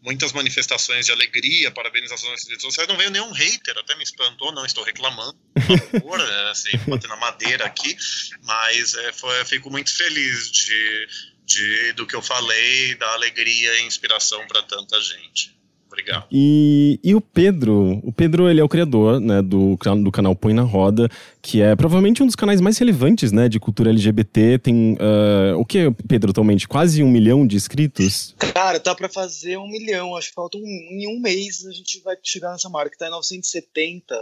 muitas 0.01 0.33
manifestações 0.33 1.07
de 1.07 1.13
alegria, 1.13 1.71
parabenizações 1.71 2.33
nas 2.33 2.49
redes 2.49 2.63
sociais. 2.63 2.89
Não 2.89 2.97
veio 2.97 3.11
nenhum 3.11 3.31
hater, 3.33 3.77
até 3.79 3.95
me 3.97 4.03
espantou, 4.03 4.53
não 4.53 4.65
estou 4.65 4.83
reclamando, 4.83 5.39
por 5.55 5.91
favor, 5.91 6.21
é, 6.29 6.51
assim, 6.51 6.77
batendo 6.89 7.09
na 7.09 7.17
madeira 7.17 7.67
aqui, 7.67 7.97
mas 8.43 8.95
é, 8.95 9.13
foi, 9.13 9.45
fico 9.45 9.71
muito 9.71 9.95
feliz 9.95 10.51
de, 10.51 11.09
de, 11.45 11.93
do 11.93 12.07
que 12.07 12.17
eu 12.17 12.23
falei, 12.23 12.95
da 12.97 13.13
alegria 13.13 13.79
e 13.81 13.87
inspiração 13.87 14.47
para 14.47 14.63
tanta 14.63 15.01
gente. 15.01 15.62
Obrigado. 15.93 16.27
E, 16.33 16.99
e 17.05 17.15
o 17.15 17.21
Pedro, 17.21 18.01
o 18.03 18.11
Pedro 18.11 18.49
ele 18.49 18.63
é 18.63 18.65
o 18.65 18.69
criador 18.69 19.21
né, 19.21 19.43
do, 19.43 19.77
do 20.03 20.11
canal 20.11 20.35
Põe 20.35 20.55
na 20.55 20.63
Roda, 20.63 21.07
que 21.43 21.61
é 21.61 21.77
provavelmente 21.77 22.23
um 22.23 22.27
dos 22.27 22.35
canais 22.35 22.63
mais 22.63 22.79
relevantes 22.79 23.31
né, 23.31 23.47
de 23.47 23.61
cultura 23.61 23.91
LGBT. 23.91 24.59
Tem 24.59 24.95
uh, 24.95 25.59
o 25.59 25.67
que, 25.67 25.91
Pedro, 26.09 26.31
atualmente? 26.31 26.67
Quase 26.67 27.03
um 27.03 27.11
milhão 27.11 27.47
de 27.47 27.57
inscritos? 27.57 28.35
Cara, 28.39 28.81
tá 28.81 28.95
para 28.95 29.09
fazer 29.09 29.59
um 29.59 29.69
milhão. 29.69 30.17
Acho 30.17 30.29
que 30.29 30.35
falta 30.35 30.57
um, 30.57 30.63
em 30.63 31.07
um 31.15 31.21
mês 31.21 31.67
a 31.67 31.73
gente 31.73 32.01
vai 32.01 32.17
chegar 32.23 32.53
nessa 32.53 32.71
marca. 32.71 32.97
Tá 32.97 33.09
em 33.09 33.11
970. 33.11 34.15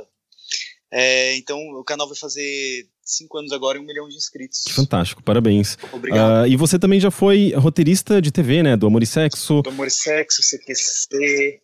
É, 0.93 1.37
então 1.37 1.57
o 1.79 1.85
canal 1.85 2.09
vai 2.09 2.17
fazer 2.17 2.89
cinco 3.17 3.38
anos 3.38 3.52
agora 3.52 3.79
e 3.79 3.81
um 3.81 3.85
milhão 3.85 4.09
de 4.09 4.17
inscritos. 4.17 4.64
Fantástico, 4.71 5.23
parabéns. 5.23 5.76
Obrigado. 5.93 6.45
Uh, 6.45 6.47
e 6.47 6.57
você 6.57 6.79
também 6.79 7.00
já 7.00 7.11
foi 7.11 7.52
roteirista 7.55 8.21
de 8.21 8.31
TV, 8.31 8.62
né? 8.62 8.76
Do 8.76 8.87
Amor 8.87 9.02
e 9.02 9.07
Sexo. 9.07 9.62
Do 9.62 9.71
Amor 9.71 9.87
e 9.87 9.90
Sexo, 9.90 10.43
CQC, 10.43 11.61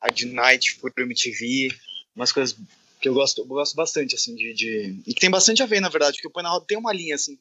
a 0.00 0.10
de 0.10 0.26
Night 0.26 0.76
por 0.76 0.92
MTV, 0.96 1.74
umas 2.14 2.32
coisas 2.32 2.56
que 3.00 3.08
eu 3.08 3.14
gosto, 3.14 3.40
eu 3.40 3.46
gosto 3.46 3.76
bastante, 3.76 4.14
assim, 4.14 4.34
de, 4.34 4.52
de, 4.54 5.02
E 5.06 5.14
que 5.14 5.20
tem 5.20 5.30
bastante 5.30 5.62
a 5.62 5.66
ver, 5.66 5.80
na 5.80 5.88
verdade, 5.88 6.16
porque 6.16 6.28
o 6.28 6.30
Põe 6.30 6.42
na 6.42 6.50
Roda 6.50 6.64
tem 6.66 6.76
uma 6.76 6.92
linha, 6.92 7.14
assim, 7.14 7.38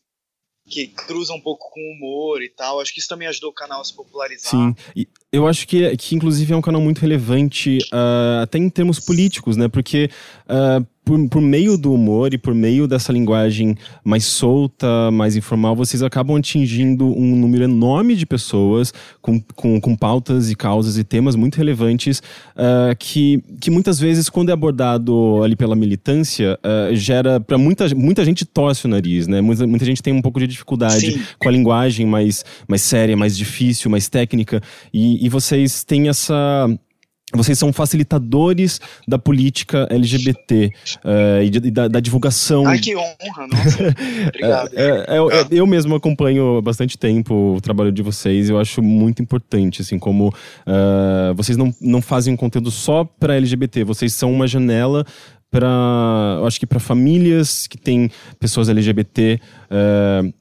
que 0.67 0.87
cruza 0.87 1.33
um 1.33 1.41
pouco 1.41 1.71
com 1.71 1.79
humor 1.79 2.41
e 2.43 2.49
tal. 2.49 2.79
Acho 2.79 2.93
que 2.93 2.99
isso 2.99 3.09
também 3.09 3.27
ajudou 3.27 3.49
o 3.49 3.53
canal 3.53 3.81
a 3.81 3.83
se 3.83 3.93
popularizar. 3.93 4.51
Sim, 4.51 4.75
e 4.95 5.07
eu 5.31 5.45
acho 5.45 5.67
que, 5.67 5.95
que 5.97 6.15
inclusive 6.15 6.53
é 6.53 6.55
um 6.55 6.61
canal 6.61 6.81
muito 6.81 6.99
relevante, 6.99 7.79
uh, 7.93 8.41
até 8.43 8.57
em 8.57 8.69
termos 8.69 8.99
políticos, 8.99 9.57
né? 9.57 9.67
Porque 9.67 10.09
uh, 10.45 10.85
por, 11.03 11.29
por 11.29 11.41
meio 11.41 11.77
do 11.77 11.93
humor 11.93 12.33
e 12.33 12.37
por 12.37 12.53
meio 12.53 12.85
dessa 12.85 13.13
linguagem 13.13 13.75
mais 14.03 14.25
solta, 14.25 15.09
mais 15.11 15.37
informal, 15.37 15.73
vocês 15.73 16.03
acabam 16.03 16.37
atingindo 16.37 17.05
um 17.07 17.35
número 17.35 17.63
enorme 17.63 18.13
de 18.13 18.25
pessoas 18.25 18.93
com, 19.21 19.39
com, 19.55 19.79
com 19.79 19.95
pautas 19.95 20.51
e 20.51 20.55
causas 20.55 20.97
e 20.97 21.03
temas 21.05 21.35
muito 21.35 21.55
relevantes 21.55 22.19
uh, 22.55 22.95
que, 22.99 23.41
que 23.59 23.71
muitas 23.71 23.99
vezes, 23.99 24.29
quando 24.29 24.49
é 24.49 24.53
abordado 24.53 25.41
ali 25.43 25.55
pela 25.55 25.75
militância, 25.75 26.59
gera 26.93 27.39
para 27.39 27.57
muita, 27.57 27.87
muita 27.95 28.23
gente 28.23 28.45
torce 28.45 28.85
o 28.85 28.89
nariz, 28.89 29.27
né? 29.27 29.41
Muita, 29.41 29.67
muita 29.67 29.85
gente 29.85 30.01
tem 30.01 30.13
um 30.13 30.21
pouco 30.21 30.39
de 30.39 30.47
dificuldade 30.47 31.11
Sim. 31.11 31.21
com 31.37 31.47
a 31.47 31.51
linguagem 31.51 32.05
mais, 32.05 32.43
mais 32.67 32.81
séria, 32.81 33.15
mais 33.15 33.37
difícil, 33.37 33.89
mais 33.89 34.07
técnica, 34.07 34.61
e, 34.93 35.16
e 35.21 35.29
vocês 35.29 35.83
têm 35.83 36.09
essa 36.09 36.67
vocês 37.35 37.59
são 37.59 37.73
facilitadores 37.73 38.79
da 39.05 39.19
política 39.19 39.85
LGBT 39.91 40.67
uh, 40.67 41.09
eh, 41.09 41.43
e, 41.43 41.49
de, 41.49 41.71
da, 41.71 41.89
da, 41.89 41.99
divulgação. 41.99 42.65
Ai, 42.65 42.79
que 42.79 42.95
honra, 42.95 43.47
nossa. 43.51 43.83
Obrigado. 44.29 44.69
É, 44.73 45.05
é, 45.09 45.17
é, 45.17 45.47
eu 45.51 45.67
mesmo 45.67 45.93
acompanho 45.93 46.57
há 46.57 46.61
bastante 46.61 46.97
tempo 46.97 47.55
o 47.57 47.61
trabalho 47.61 47.91
de 47.91 48.01
vocês. 48.01 48.49
Eu 48.49 48.57
acho 48.57 48.81
muito 48.81 49.21
importante, 49.21 49.81
assim, 49.81 49.99
como 49.99 50.29
uh, 50.29 51.33
vocês 51.35 51.57
não, 51.57 51.75
não 51.81 52.01
fazem 52.01 52.33
um 52.33 52.37
conteúdo 52.37 52.71
só 52.71 53.03
para 53.03 53.35
LGBT, 53.35 53.83
vocês 53.83 54.13
são 54.13 54.31
uma 54.31 54.47
janela 54.47 55.05
para, 55.51 55.67
acho 56.45 56.59
que 56.59 56.65
para 56.65 56.79
famílias 56.79 57.67
que 57.67 57.77
têm 57.77 58.09
pessoas 58.39 58.69
LGBT. 58.69 59.39
Uh, 59.69 60.27
eh, 60.29 60.33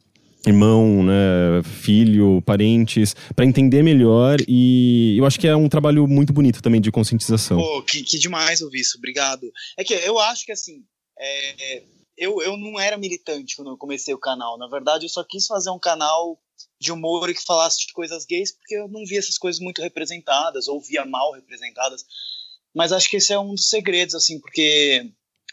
irmão, 0.46 1.02
né, 1.02 1.62
filho, 1.64 2.40
parentes, 2.42 3.14
para 3.34 3.44
entender 3.44 3.82
melhor 3.82 4.38
e 4.46 5.16
eu 5.18 5.26
acho 5.26 5.40
que 5.40 5.48
é 5.48 5.56
um 5.56 5.68
trabalho 5.68 6.06
muito 6.06 6.32
bonito 6.32 6.62
também 6.62 6.80
de 6.80 6.92
conscientização. 6.92 7.58
Pô, 7.58 7.82
que, 7.82 8.02
que 8.02 8.18
demais 8.18 8.62
ouvir 8.62 8.80
isso, 8.80 8.96
obrigado. 8.98 9.50
É 9.76 9.84
que 9.84 9.94
eu 9.94 10.18
acho 10.18 10.46
que 10.46 10.52
assim, 10.52 10.84
é, 11.18 11.82
eu, 12.16 12.40
eu 12.42 12.56
não 12.56 12.78
era 12.78 12.96
militante 12.96 13.56
quando 13.56 13.70
eu 13.70 13.76
comecei 13.76 14.14
o 14.14 14.18
canal, 14.18 14.56
na 14.56 14.68
verdade 14.68 15.04
eu 15.04 15.10
só 15.10 15.24
quis 15.24 15.46
fazer 15.46 15.70
um 15.70 15.78
canal 15.78 16.38
de 16.80 16.92
humor 16.92 17.28
e 17.28 17.34
que 17.34 17.42
falasse 17.42 17.86
de 17.86 17.92
coisas 17.92 18.24
gays 18.24 18.52
porque 18.52 18.76
eu 18.76 18.88
não 18.88 19.04
via 19.04 19.18
essas 19.18 19.38
coisas 19.38 19.60
muito 19.60 19.82
representadas 19.82 20.68
ou 20.68 20.80
via 20.80 21.04
mal 21.04 21.32
representadas, 21.32 22.04
mas 22.74 22.92
acho 22.92 23.08
que 23.08 23.16
esse 23.16 23.32
é 23.32 23.38
um 23.38 23.54
dos 23.54 23.70
segredos, 23.70 24.14
assim, 24.14 24.38
porque 24.38 25.10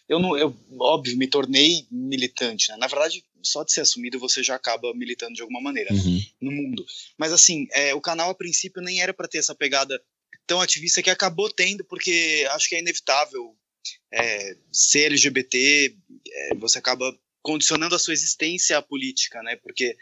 eu 0.08 0.20
não, 0.20 0.38
eu 0.38 0.56
óbvio 0.80 1.18
me 1.18 1.28
tornei 1.28 1.88
militante, 1.92 2.70
né? 2.70 2.78
na 2.78 2.88
verdade 2.88 3.24
só 3.44 3.64
de 3.64 3.74
ser 3.74 3.82
assumido 3.82 4.20
você 4.20 4.42
já 4.42 4.56
acaba 4.56 4.94
militando 4.94 5.34
de 5.34 5.42
alguma 5.42 5.62
maneira 5.62 5.94
uhum. 5.94 6.22
no 6.42 6.52
mundo. 6.52 6.86
Mas 7.18 7.34
assim, 7.34 7.68
é, 7.72 7.94
o 7.94 8.02
canal 8.02 8.30
a 8.30 8.36
princípio 8.36 8.82
nem 8.82 9.02
era 9.02 9.14
para 9.14 9.28
ter 9.28 9.40
essa 9.40 9.54
pegada 9.54 10.02
tão 10.48 10.62
ativista 10.62 11.02
que 11.02 11.10
acabou 11.10 11.50
tendo, 11.50 11.84
porque 11.84 12.48
acho 12.52 12.70
que 12.70 12.76
é 12.76 12.80
inevitável 12.80 13.56
é, 14.12 14.56
ser 14.72 15.06
LGBT, 15.06 15.96
é, 16.28 16.56
você 16.56 16.80
acaba 16.80 17.14
condicionando 17.42 17.96
a 17.96 18.00
sua 18.00 18.14
existência 18.14 18.78
à 18.78 18.82
política, 18.82 19.42
né? 19.44 19.58
Porque 19.58 19.96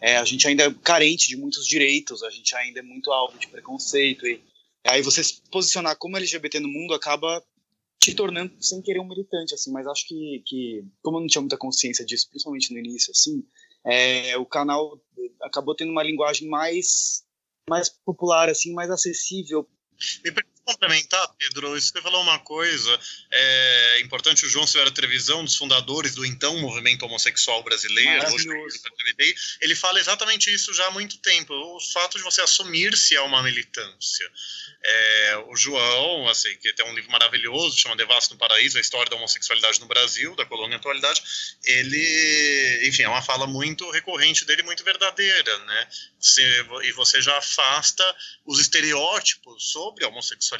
é, 0.00 0.16
a 0.16 0.24
gente 0.24 0.46
ainda 0.46 0.64
é 0.64 0.74
carente 0.82 1.28
de 1.28 1.36
muitos 1.36 1.66
direitos, 1.66 2.22
a 2.22 2.30
gente 2.30 2.54
ainda 2.56 2.80
é 2.80 2.82
muito 2.82 3.10
alvo 3.12 3.38
de 3.38 3.48
preconceito 3.48 4.26
e 4.26 4.42
aí 4.84 5.02
você 5.02 5.22
se 5.22 5.42
posicionar 5.50 5.96
como 5.96 6.16
LGBT 6.16 6.60
no 6.60 6.68
mundo 6.68 6.94
acaba 6.94 7.42
te 8.00 8.14
tornando 8.14 8.52
sem 8.60 8.82
querer 8.82 9.00
um 9.00 9.08
militante, 9.08 9.54
assim, 9.54 9.72
mas 9.72 9.86
acho 9.86 10.06
que, 10.06 10.42
que 10.46 10.84
como 11.02 11.16
eu 11.16 11.20
não 11.22 11.26
tinha 11.26 11.40
muita 11.40 11.56
consciência 11.56 12.04
disso, 12.04 12.28
principalmente 12.28 12.72
no 12.72 12.78
início, 12.78 13.10
assim, 13.10 13.44
é, 13.84 14.36
o 14.36 14.46
canal 14.46 15.00
acabou 15.42 15.74
tendo 15.74 15.90
uma 15.90 16.02
linguagem 16.02 16.48
mais, 16.48 17.24
mais 17.68 17.88
popular, 17.88 18.48
assim, 18.48 18.72
mais 18.72 18.90
acessível. 18.90 19.68
Me 20.24 20.32
complementar, 20.66 21.26
Pedro, 21.38 21.70
você 21.70 22.02
falou 22.02 22.20
uma 22.22 22.38
coisa 22.40 23.00
é 23.30 24.00
importante. 24.00 24.44
O 24.44 24.48
João 24.50 24.66
Silveira 24.66 24.90
Trevisão, 24.90 25.44
dos 25.44 25.56
fundadores 25.56 26.14
do 26.14 26.26
então 26.26 26.58
movimento 26.58 27.04
homossexual 27.04 27.62
brasileiro, 27.62 28.34
hoje, 28.34 28.48
ele 29.60 29.74
fala 29.74 30.00
exatamente 30.00 30.52
isso 30.52 30.74
já 30.74 30.86
há 30.86 30.90
muito 30.90 31.18
tempo. 31.18 31.54
O 31.54 31.80
fato 31.92 32.18
de 32.18 32.24
você 32.24 32.40
assumir-se 32.40 33.16
a 33.16 33.22
uma 33.22 33.42
militância. 33.42 34.30
É, 34.88 35.44
o 35.48 35.56
João, 35.56 36.28
assim, 36.28 36.54
que 36.58 36.72
tem 36.72 36.86
um 36.86 36.94
livro 36.94 37.10
maravilhoso, 37.10 37.78
chama 37.78 37.96
Devasto 37.96 38.34
no 38.34 38.38
Paraíso, 38.38 38.78
a 38.78 38.80
história 38.80 39.10
da 39.10 39.16
homossexualidade 39.16 39.80
no 39.80 39.86
Brasil, 39.86 40.36
da 40.36 40.46
colônia 40.46 40.76
atualidade, 40.76 41.22
ele, 41.64 42.82
enfim, 42.84 43.02
é 43.02 43.08
uma 43.08 43.22
fala 43.22 43.46
muito 43.46 43.88
recorrente 43.90 44.44
dele, 44.44 44.62
muito 44.62 44.84
verdadeira, 44.84 45.58
né? 45.64 45.88
e 46.82 46.92
você 46.92 47.20
já 47.20 47.36
afasta 47.38 48.04
os 48.44 48.58
estereótipos 48.58 49.70
sobre 49.70 50.04
a 50.04 50.08
homossexualidade, 50.08 50.55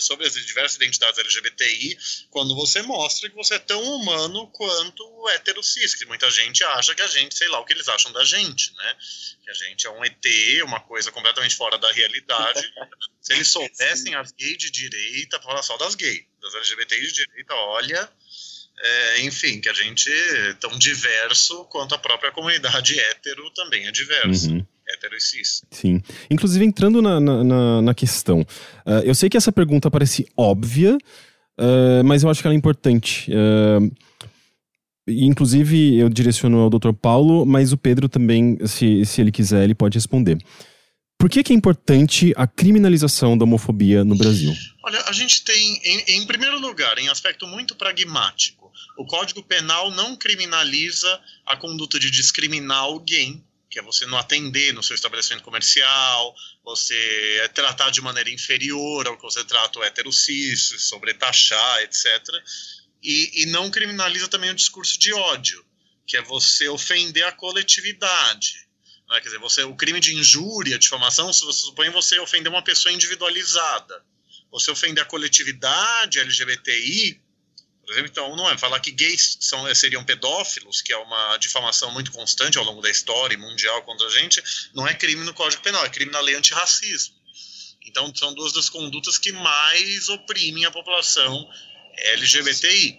sobre 0.00 0.26
as 0.26 0.34
diversas 0.34 0.76
identidades 0.76 1.18
LGBTI, 1.18 1.98
quando 2.30 2.54
você 2.54 2.82
mostra 2.82 3.28
que 3.28 3.36
você 3.36 3.54
é 3.54 3.58
tão 3.58 3.82
humano 3.82 4.46
quanto 4.48 5.04
o 5.04 5.28
hétero 5.30 5.62
cis, 5.62 5.94
que 5.94 6.06
muita 6.06 6.30
gente 6.30 6.62
acha 6.64 6.94
que 6.94 7.02
a 7.02 7.06
gente, 7.06 7.36
sei 7.36 7.48
lá 7.48 7.58
o 7.60 7.64
que 7.64 7.72
eles 7.72 7.88
acham 7.88 8.12
da 8.12 8.24
gente, 8.24 8.74
né? 8.74 8.96
Que 9.42 9.50
a 9.50 9.54
gente 9.54 9.86
é 9.86 9.90
um 9.90 10.04
ET, 10.04 10.24
uma 10.64 10.80
coisa 10.80 11.10
completamente 11.10 11.54
fora 11.56 11.78
da 11.78 11.90
realidade. 11.92 12.72
Se 13.20 13.34
eles 13.34 13.48
soubessem 13.48 14.14
as 14.14 14.32
gays 14.32 14.58
de 14.58 14.70
direita, 14.70 15.40
fala 15.40 15.62
só 15.62 15.76
das 15.76 15.94
gays, 15.94 16.24
das 16.40 16.54
LGBTI 16.54 17.06
de 17.06 17.12
direita, 17.12 17.54
olha. 17.54 18.10
É, 18.82 19.20
enfim, 19.20 19.60
que 19.60 19.68
a 19.68 19.74
gente 19.74 20.10
é 20.10 20.54
tão 20.54 20.70
diverso 20.78 21.66
quanto 21.66 21.94
a 21.94 21.98
própria 21.98 22.32
comunidade 22.32 22.98
hétero 23.00 23.50
também 23.50 23.86
é 23.86 23.90
diversa. 23.90 24.48
Uhum 24.48 24.66
hétero 24.92 25.16
e 25.16 25.20
cis. 25.20 25.62
Sim. 25.70 26.00
Inclusive, 26.30 26.64
entrando 26.64 27.00
na, 27.00 27.20
na, 27.20 27.82
na 27.82 27.94
questão, 27.94 28.40
uh, 28.40 29.00
eu 29.04 29.14
sei 29.14 29.28
que 29.28 29.36
essa 29.36 29.52
pergunta 29.52 29.90
parece 29.90 30.26
óbvia, 30.36 30.96
uh, 30.96 32.04
mas 32.04 32.22
eu 32.22 32.30
acho 32.30 32.40
que 32.40 32.46
ela 32.46 32.54
é 32.54 32.58
importante. 32.58 33.30
Uh, 33.30 33.90
inclusive, 35.08 35.98
eu 35.98 36.08
direciono 36.08 36.58
ao 36.58 36.70
Dr. 36.70 36.92
Paulo, 36.92 37.44
mas 37.46 37.72
o 37.72 37.76
Pedro 37.76 38.08
também, 38.08 38.58
se, 38.66 39.04
se 39.04 39.20
ele 39.20 39.32
quiser, 39.32 39.64
ele 39.64 39.74
pode 39.74 39.96
responder. 39.96 40.38
Por 41.20 41.28
que, 41.28 41.42
que, 41.42 41.52
é 41.52 41.56
importante 41.56 42.32
a 42.34 42.46
criminalização 42.46 43.36
da 43.36 43.44
homofobia 43.44 44.02
no 44.02 44.16
Brasil? 44.16 44.54
Olha, 44.82 45.02
a 45.02 45.12
gente 45.12 45.44
tem, 45.44 45.78
em, 45.84 46.16
em, 46.16 46.26
primeiro 46.26 46.58
lugar, 46.58 46.96
em 46.98 47.10
aspecto 47.10 47.46
muito 47.46 47.74
pragmático, 47.74 48.72
o 48.96 49.04
Código 49.04 49.42
Penal 49.42 49.90
não 49.90 50.16
criminaliza 50.16 51.20
a 51.44 51.56
conduta 51.56 52.00
de 52.00 52.10
discriminar 52.10 52.78
alguém 52.78 53.44
que 53.70 53.78
é 53.78 53.82
você 53.82 54.04
não 54.06 54.18
atender 54.18 54.74
no 54.74 54.82
seu 54.82 54.96
estabelecimento 54.96 55.44
comercial, 55.44 56.34
você 56.64 57.48
tratar 57.54 57.90
de 57.90 58.00
maneira 58.00 58.28
inferior 58.28 59.06
ao 59.06 59.16
que 59.16 59.22
você 59.22 59.44
trata 59.44 59.78
o 59.78 59.84
hétero 59.84 60.12
cis, 60.12 60.74
sobretaxar, 60.88 61.82
etc. 61.82 62.04
E, 63.00 63.42
e 63.42 63.46
não 63.46 63.70
criminaliza 63.70 64.26
também 64.26 64.50
o 64.50 64.54
discurso 64.54 64.98
de 64.98 65.14
ódio, 65.14 65.64
que 66.04 66.16
é 66.16 66.22
você 66.22 66.68
ofender 66.68 67.24
a 67.24 67.32
coletividade. 67.32 68.68
Né? 69.08 69.20
Quer 69.20 69.28
dizer, 69.28 69.38
você, 69.38 69.62
o 69.62 69.76
crime 69.76 70.00
de 70.00 70.14
injúria, 70.14 70.78
difamação, 70.78 71.32
se 71.32 71.44
você 71.44 71.60
supõe 71.60 71.90
você 71.90 72.18
ofender 72.18 72.50
uma 72.50 72.64
pessoa 72.64 72.92
individualizada. 72.92 74.04
Você 74.50 74.72
ofender 74.72 75.04
a 75.04 75.06
coletividade 75.06 76.18
LGBTI, 76.18 77.22
então, 77.98 78.36
não 78.36 78.48
é 78.50 78.56
falar 78.56 78.80
que 78.80 78.90
gays 78.90 79.38
são, 79.40 79.72
seriam 79.74 80.04
pedófilos, 80.04 80.80
que 80.80 80.92
é 80.92 80.96
uma 80.96 81.36
difamação 81.38 81.90
muito 81.92 82.12
constante 82.12 82.58
ao 82.58 82.64
longo 82.64 82.80
da 82.80 82.90
história 82.90 83.36
mundial 83.36 83.82
contra 83.82 84.06
a 84.06 84.10
gente, 84.10 84.42
não 84.74 84.86
é 84.86 84.94
crime 84.94 85.24
no 85.24 85.34
Código 85.34 85.62
Penal, 85.62 85.84
é 85.84 85.88
crime 85.88 86.12
na 86.12 86.20
lei 86.20 86.34
antirracismo. 86.34 87.14
Então, 87.86 88.14
são 88.14 88.32
duas 88.34 88.52
das 88.52 88.68
condutas 88.68 89.18
que 89.18 89.32
mais 89.32 90.08
oprimem 90.08 90.64
a 90.64 90.70
população 90.70 91.48
LGBTI. 91.96 92.98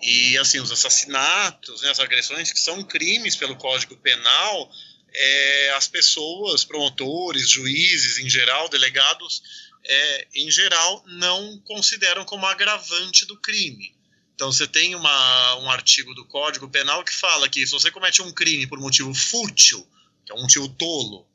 E, 0.00 0.38
assim, 0.38 0.60
os 0.60 0.70
assassinatos, 0.70 1.82
né, 1.82 1.90
as 1.90 1.98
agressões 1.98 2.52
que 2.52 2.60
são 2.60 2.84
crimes 2.84 3.34
pelo 3.34 3.56
Código 3.56 3.96
Penal, 3.96 4.70
é, 5.14 5.70
as 5.70 5.88
pessoas, 5.88 6.64
promotores, 6.64 7.48
juízes 7.48 8.18
em 8.18 8.28
geral, 8.28 8.68
delegados, 8.68 9.42
é, 9.84 10.28
em 10.34 10.50
geral, 10.50 11.02
não 11.06 11.58
consideram 11.60 12.24
como 12.24 12.46
agravante 12.46 13.24
do 13.24 13.36
crime. 13.40 13.97
Então, 14.38 14.52
você 14.52 14.68
tem 14.68 14.94
uma, 14.94 15.56
um 15.56 15.68
artigo 15.68 16.14
do 16.14 16.24
Código 16.24 16.68
Penal 16.68 17.02
que 17.02 17.12
fala 17.12 17.48
que 17.48 17.66
se 17.66 17.72
você 17.72 17.90
comete 17.90 18.22
um 18.22 18.30
crime 18.30 18.68
por 18.68 18.78
motivo 18.78 19.12
fútil, 19.12 19.84
que 20.24 20.30
é 20.30 20.34
um 20.36 20.42
motivo 20.42 20.68
tolo, 20.68 21.26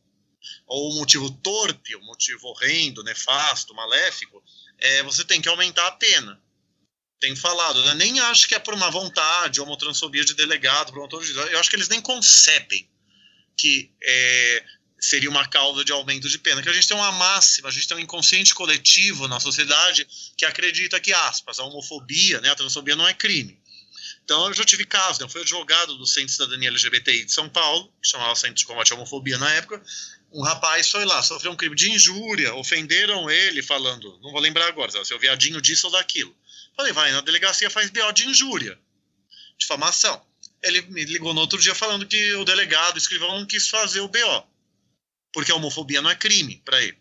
ou 0.66 0.90
um 0.90 1.00
motivo 1.00 1.30
torpe, 1.30 1.98
um 1.98 2.06
motivo 2.06 2.48
horrendo, 2.48 3.04
nefasto, 3.04 3.76
maléfico, 3.76 4.42
é, 4.78 5.04
você 5.04 5.26
tem 5.26 5.42
que 5.42 5.50
aumentar 5.50 5.86
a 5.86 5.92
pena. 5.92 6.42
Tem 7.20 7.36
falado, 7.36 7.84
né? 7.84 7.94
nem 7.96 8.22
acho 8.22 8.48
que 8.48 8.56
é 8.56 8.60
por 8.60 8.74
uma 8.74 8.90
vontade 8.90 9.60
ou 9.60 9.68
uma 9.68 9.78
transfobia 9.78 10.24
de 10.24 10.34
delegado, 10.34 10.94
promotor 10.94 11.22
de 11.26 11.34
eu 11.34 11.60
acho 11.60 11.70
que 11.70 11.76
eles 11.76 11.90
nem 11.90 12.00
concebem 12.00 12.90
que 13.58 13.92
é, 14.02 14.64
seria 15.04 15.30
uma 15.30 15.46
causa 15.46 15.84
de 15.84 15.92
aumento 15.92 16.30
de 16.30 16.40
pena. 16.40 16.62
Que 16.62 16.70
a 16.70 16.74
gente 16.74 16.88
tem 16.88 16.96
uma 16.96 17.12
máxima, 17.12 17.68
a 17.68 17.72
gente 17.72 17.88
tem 17.88 17.98
um 17.98 18.00
inconsciente 18.00 18.56
coletivo 18.56 19.28
na 19.28 19.38
sociedade 19.38 20.08
que 20.38 20.46
acredita 20.46 20.98
que, 20.98 21.12
aspas, 21.12 21.60
a 21.60 21.64
homofobia, 21.66 22.40
né, 22.40 22.50
a 22.50 22.56
transfobia 22.56 22.96
não 22.96 23.06
é 23.06 23.14
crime. 23.14 23.60
Então, 24.24 24.48
eu 24.48 24.54
já 24.54 24.64
tive 24.64 24.86
casos, 24.86 25.20
né, 25.20 25.26
eu 25.26 25.30
fui 25.30 25.42
advogado 25.42 25.98
do 25.98 26.08
Centro 26.08 26.28
de 26.28 26.32
Cidadania 26.32 26.70
LGBTI 26.70 27.26
de 27.26 27.34
São 27.34 27.50
Paulo, 27.50 27.92
que 28.02 28.08
chamava 28.08 28.34
Centro 28.36 28.56
de 28.56 28.66
Combate 28.66 28.94
à 28.94 28.96
Homofobia 28.96 29.38
na 29.38 29.52
época, 29.52 29.84
um 30.32 30.42
rapaz 30.42 30.90
foi 30.90 31.04
lá, 31.04 31.22
sofreu 31.22 31.52
um 31.52 31.56
crime 31.56 31.76
de 31.76 31.92
injúria, 31.92 32.56
ofenderam 32.56 33.30
ele 33.30 33.62
falando, 33.62 34.18
não 34.24 34.32
vou 34.32 34.40
lembrar 34.40 34.68
agora, 34.68 35.04
seu 35.04 35.20
viadinho 35.20 35.62
disso 35.62 35.88
ou 35.88 35.92
daquilo. 35.92 36.34
Falei, 36.78 36.94
vai 36.94 37.12
na 37.12 37.20
delegacia, 37.20 37.70
faz 37.70 37.90
BO 37.90 38.12
de 38.14 38.26
injúria, 38.26 38.80
difamação. 39.58 40.26
Ele 40.62 40.82
me 40.84 41.04
ligou 41.04 41.34
no 41.34 41.42
outro 41.42 41.60
dia 41.60 41.76
falando 41.76 42.08
que 42.08 42.34
o 42.36 42.46
delegado, 42.46 42.96
o 42.96 42.98
escrivão, 42.98 43.38
não 43.38 43.46
quis 43.46 43.68
fazer 43.68 44.00
o 44.00 44.08
BO, 44.08 44.53
porque 45.34 45.52
a 45.52 45.56
homofobia 45.56 46.02
não 46.02 46.10
é 46.10 46.16
crime 46.16 46.62
para 46.64 46.82
ele. 46.82 46.98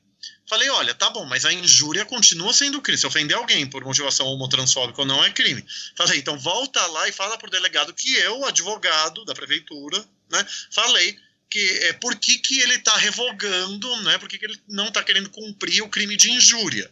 Falei, 0.48 0.68
olha, 0.70 0.94
tá 0.94 1.08
bom, 1.10 1.24
mas 1.24 1.44
a 1.44 1.52
injúria 1.52 2.04
continua 2.04 2.52
sendo 2.52 2.80
crime. 2.80 2.98
Se 2.98 3.06
ofender 3.06 3.36
alguém 3.36 3.66
por 3.66 3.84
motivação 3.84 4.26
homotransfóbica 4.26 5.00
ou 5.00 5.06
não 5.06 5.24
é 5.24 5.30
crime. 5.30 5.64
Falei, 5.96 6.18
então 6.18 6.38
volta 6.38 6.84
lá 6.86 7.08
e 7.08 7.12
fala 7.12 7.38
pro 7.38 7.50
delegado 7.50 7.94
que 7.94 8.14
eu, 8.16 8.44
advogado 8.44 9.24
da 9.24 9.34
prefeitura, 9.34 10.04
né, 10.30 10.46
falei 10.70 11.16
que 11.52 11.60
é 11.84 11.92
por 11.92 12.16
que, 12.16 12.38
que 12.38 12.60
ele 12.60 12.76
está 12.76 12.96
revogando, 12.96 13.94
né? 14.02 14.16
Por 14.16 14.26
que, 14.26 14.38
que 14.38 14.46
ele 14.46 14.58
não 14.66 14.88
está 14.88 15.04
querendo 15.04 15.28
cumprir 15.28 15.82
o 15.82 15.88
crime 15.88 16.16
de 16.16 16.30
injúria? 16.30 16.90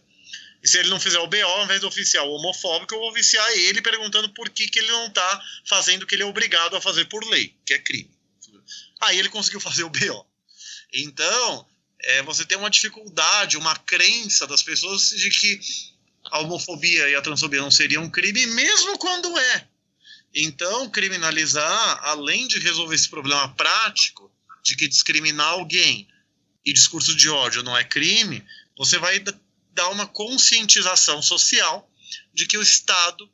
E 0.62 0.68
se 0.68 0.78
ele 0.78 0.90
não 0.90 1.00
fizer 1.00 1.18
o 1.18 1.26
BO, 1.26 1.36
ao 1.42 1.64
invés 1.64 1.80
do 1.80 1.88
oficial 1.88 2.30
homofóbico, 2.30 2.94
eu 2.94 2.98
vou 2.98 3.10
oficiar 3.10 3.50
ele 3.56 3.80
perguntando 3.80 4.28
por 4.34 4.50
que, 4.50 4.68
que 4.68 4.78
ele 4.78 4.88
não 4.88 5.06
está 5.06 5.42
fazendo 5.64 6.02
o 6.02 6.06
que 6.06 6.14
ele 6.14 6.22
é 6.22 6.26
obrigado 6.26 6.76
a 6.76 6.80
fazer 6.80 7.06
por 7.06 7.24
lei, 7.24 7.54
que 7.64 7.72
é 7.72 7.78
crime. 7.78 8.10
Aí 9.00 9.18
ele 9.18 9.30
conseguiu 9.30 9.60
fazer 9.60 9.84
o 9.84 9.88
BO. 9.88 10.29
Então, 10.92 11.66
é, 12.02 12.22
você 12.22 12.44
tem 12.44 12.58
uma 12.58 12.70
dificuldade, 12.70 13.56
uma 13.56 13.76
crença 13.76 14.46
das 14.46 14.62
pessoas 14.62 15.10
de 15.10 15.30
que 15.30 15.60
a 16.24 16.40
homofobia 16.40 17.08
e 17.08 17.14
a 17.14 17.22
transfobia 17.22 17.60
não 17.60 17.70
seriam 17.70 18.04
um 18.04 18.10
crime, 18.10 18.46
mesmo 18.46 18.98
quando 18.98 19.38
é. 19.38 19.68
Então, 20.34 20.88
criminalizar, 20.88 22.00
além 22.04 22.46
de 22.46 22.58
resolver 22.58 22.94
esse 22.94 23.08
problema 23.08 23.48
prático, 23.54 24.30
de 24.62 24.76
que 24.76 24.86
discriminar 24.86 25.48
alguém 25.48 26.08
e 26.64 26.72
discurso 26.72 27.14
de 27.14 27.28
ódio 27.28 27.62
não 27.62 27.76
é 27.76 27.82
crime, 27.82 28.44
você 28.76 28.98
vai 28.98 29.22
dar 29.72 29.88
uma 29.88 30.06
conscientização 30.06 31.22
social 31.22 31.90
de 32.32 32.46
que 32.46 32.58
o 32.58 32.62
Estado 32.62 33.30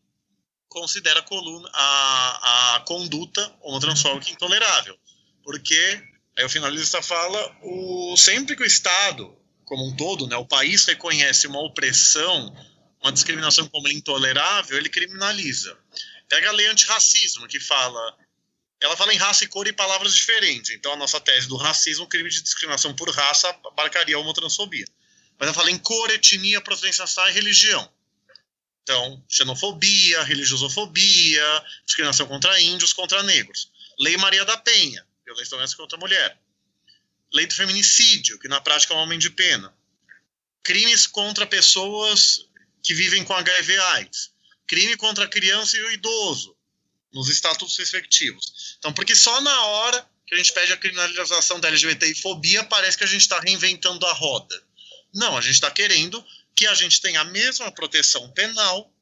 considera 0.69 1.21
a, 1.21 1.23
coluna, 1.23 1.69
a, 1.73 2.77
a 2.77 2.81
conduta 2.81 3.55
homotransfóbica 3.61 4.31
intolerável. 4.31 4.99
Porque, 5.43 6.03
aí 6.37 6.45
o 6.45 6.51
finalista 6.51 7.03
fala, 7.03 7.57
o, 7.63 8.17
sempre 8.17 8.57
que 8.57 8.63
o 8.63 8.67
Estado, 8.67 9.37
como 9.65 9.87
um 9.87 9.97
todo, 9.97 10.27
né, 10.27 10.37
o 10.37 10.47
país 10.47 10.85
reconhece 10.85 11.47
uma 11.47 11.61
opressão, 11.61 12.55
uma 13.03 13.13
discriminação 13.13 13.69
como 13.69 13.89
intolerável, 13.89 14.77
ele 14.77 14.89
criminaliza. 14.89 15.77
Pega 16.29 16.49
a 16.49 16.53
lei 16.53 16.67
antirracismo, 16.67 17.47
que 17.47 17.61
fala 17.61 18.17
ela 18.81 18.97
fala 18.97 19.15
em 19.15 19.17
raça 19.17 19.45
e 19.45 19.47
cor 19.47 19.67
e 19.67 19.73
palavras 19.73 20.15
diferentes. 20.15 20.71
Então, 20.71 20.93
a 20.93 20.97
nossa 20.97 21.21
tese 21.21 21.49
do 21.49 21.57
racismo, 21.57 22.07
crime 22.07 22.29
de 22.29 22.43
discriminação 22.43 22.95
por 22.95 23.09
raça, 23.11 23.49
abarcaria 23.65 24.17
a 24.17 24.19
homotransfobia. 24.19 24.87
Mas 25.39 25.49
ela 25.49 25.55
fala 25.55 25.71
em 25.71 25.79
cor, 25.79 26.11
etnia, 26.11 26.61
procedência 26.61 27.03
ancestral 27.03 27.29
e 27.31 27.33
religião. 27.33 27.91
Então, 28.83 29.25
xenofobia, 29.29 30.23
religiosofobia, 30.23 31.65
discriminação 31.85 32.27
contra 32.27 32.61
índios, 32.61 32.93
contra 32.93 33.23
negros. 33.23 33.71
Lei 33.99 34.17
Maria 34.17 34.45
da 34.45 34.57
Penha, 34.59 35.05
violência 35.37 35.57
doméstica 35.57 35.83
contra 35.83 35.99
a 35.99 36.01
mulher. 36.01 36.39
Lei 37.33 37.47
do 37.47 37.55
feminicídio, 37.55 38.39
que 38.39 38.49
na 38.49 38.61
prática 38.61 38.95
é 38.95 38.97
um 38.97 39.01
homem 39.01 39.19
de 39.19 39.31
pena. 39.31 39.75
Crimes 40.63 41.07
contra 41.07 41.47
pessoas 41.47 42.47
que 42.83 42.95
vivem 42.95 43.25
com 43.25 43.35
HIV/AIDS. 43.35 44.33
Crime 44.67 44.97
contra 44.97 45.25
a 45.25 45.29
criança 45.29 45.77
e 45.77 45.81
o 45.83 45.93
idoso 45.93 46.57
nos 47.13 47.29
estatutos 47.29 47.77
respectivos. 47.77 48.77
Então, 48.79 48.93
porque 48.93 49.15
só 49.15 49.41
na 49.41 49.65
hora 49.65 50.11
que 50.27 50.35
a 50.35 50.39
gente 50.39 50.53
pede 50.53 50.73
a 50.73 50.77
criminalização 50.77 51.61
da 51.61 51.69
LGBTI-fobia, 51.69 52.65
parece 52.65 52.99
que 52.99 53.05
a 53.05 53.07
gente 53.07 53.21
está 53.21 53.39
reinventando 53.39 54.05
a 54.07 54.13
roda. 54.13 54.61
Não, 55.15 55.37
a 55.37 55.41
gente 55.41 55.55
está 55.55 55.71
querendo 55.71 56.25
que 56.55 56.67
a 56.67 56.75
gente 56.75 57.01
tenha 57.01 57.21
a 57.21 57.25
mesma 57.25 57.71
proteção 57.71 58.31
penal 58.33 58.93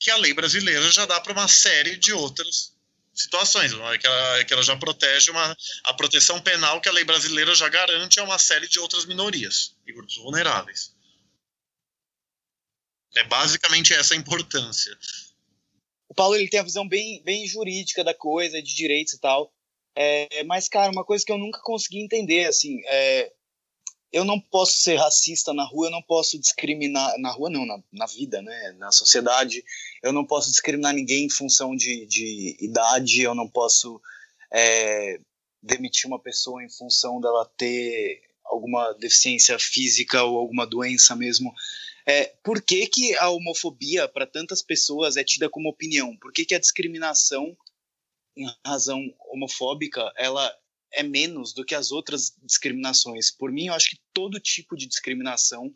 que 0.00 0.10
a 0.10 0.16
lei 0.16 0.32
brasileira 0.32 0.90
já 0.90 1.04
dá 1.04 1.20
para 1.20 1.32
uma 1.32 1.48
série 1.48 1.96
de 1.96 2.12
outras 2.12 2.73
situações, 3.14 3.72
que, 3.72 4.06
ela, 4.06 4.44
que 4.44 4.52
ela 4.52 4.62
já 4.62 4.76
protege 4.76 5.30
uma, 5.30 5.56
a 5.84 5.94
proteção 5.94 6.40
penal 6.40 6.80
que 6.80 6.88
a 6.88 6.92
lei 6.92 7.04
brasileira 7.04 7.54
já 7.54 7.68
garante 7.68 8.18
a 8.18 8.24
uma 8.24 8.38
série 8.38 8.68
de 8.68 8.80
outras 8.80 9.04
minorias 9.04 9.76
e 9.86 9.92
grupos 9.92 10.16
vulneráveis. 10.16 10.94
É 13.14 13.24
basicamente 13.24 13.94
essa 13.94 14.14
a 14.14 14.16
importância 14.16 14.98
o 16.08 16.14
Paulo 16.14 16.36
ele 16.36 16.48
tem 16.48 16.60
a 16.60 16.64
visão 16.64 16.86
bem, 16.86 17.20
bem 17.24 17.44
jurídica 17.46 18.04
da 18.04 18.14
coisa, 18.14 18.62
de 18.62 18.74
direitos 18.74 19.14
e 19.14 19.20
tal. 19.20 19.52
É, 19.96 20.44
mas, 20.44 20.68
cara, 20.68 20.92
uma 20.92 21.04
coisa 21.04 21.24
que 21.24 21.32
eu 21.32 21.38
nunca 21.38 21.60
consegui 21.62 22.00
entender, 22.00 22.46
assim, 22.46 22.80
é, 22.86 23.32
eu 24.14 24.24
não 24.24 24.38
posso 24.38 24.78
ser 24.78 24.94
racista 24.94 25.52
na 25.52 25.64
rua, 25.64 25.88
eu 25.88 25.90
não 25.90 26.00
posso 26.00 26.38
discriminar, 26.38 27.18
na 27.18 27.32
rua 27.32 27.50
não, 27.50 27.66
na, 27.66 27.82
na 27.92 28.06
vida, 28.06 28.40
né, 28.40 28.72
na 28.78 28.92
sociedade, 28.92 29.64
eu 30.04 30.12
não 30.12 30.24
posso 30.24 30.52
discriminar 30.52 30.94
ninguém 30.94 31.24
em 31.24 31.30
função 31.30 31.74
de, 31.74 32.06
de 32.06 32.56
idade, 32.60 33.22
eu 33.22 33.34
não 33.34 33.48
posso 33.48 34.00
é, 34.52 35.18
demitir 35.60 36.06
uma 36.06 36.20
pessoa 36.20 36.62
em 36.62 36.70
função 36.70 37.20
dela 37.20 37.44
ter 37.56 38.22
alguma 38.44 38.92
deficiência 38.92 39.58
física 39.58 40.22
ou 40.22 40.38
alguma 40.38 40.64
doença 40.64 41.16
mesmo. 41.16 41.52
É, 42.06 42.26
por 42.44 42.62
que, 42.62 42.86
que 42.86 43.16
a 43.16 43.30
homofobia 43.30 44.06
para 44.06 44.28
tantas 44.28 44.62
pessoas 44.62 45.16
é 45.16 45.24
tida 45.24 45.50
como 45.50 45.68
opinião? 45.68 46.16
Por 46.18 46.32
que, 46.32 46.44
que 46.44 46.54
a 46.54 46.60
discriminação 46.60 47.56
em 48.36 48.46
razão 48.64 49.00
homofóbica 49.32 50.12
ela 50.16 50.56
é 50.94 51.02
menos 51.02 51.52
do 51.52 51.64
que 51.64 51.74
as 51.74 51.92
outras 51.92 52.34
discriminações? 52.42 53.30
Por 53.30 53.52
mim, 53.52 53.66
eu 53.66 53.74
acho 53.74 53.90
que 53.90 53.98
todo 54.12 54.40
tipo 54.40 54.76
de 54.76 54.86
discriminação 54.86 55.72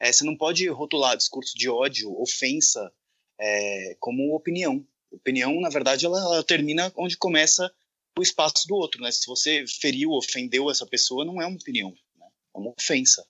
é, 0.00 0.10
você 0.10 0.24
não 0.24 0.36
pode 0.36 0.68
rotular 0.68 1.16
discurso 1.16 1.56
de 1.56 1.68
ódio, 1.68 2.12
ofensa, 2.20 2.92
é, 3.40 3.96
como 4.00 4.34
opinião. 4.34 4.84
Opinião, 5.10 5.60
na 5.60 5.68
verdade, 5.68 6.06
ela, 6.06 6.18
ela, 6.18 6.42
termina 6.42 6.92
onde 6.96 7.16
começa 7.16 7.70
o 8.18 8.22
espaço 8.22 8.66
do 8.66 8.74
outro. 8.74 9.00
Né? 9.00 9.12
Se 9.12 9.26
você 9.26 9.64
feriu, 9.66 10.10
ofendeu 10.10 10.70
essa 10.70 10.86
pessoa, 10.86 11.24
não 11.24 11.40
é 11.40 11.46
uma 11.46 11.56
opinião, 11.56 11.90
né? 12.18 12.26
é 12.54 12.58
uma 12.58 12.72
ofensa. 12.76 13.24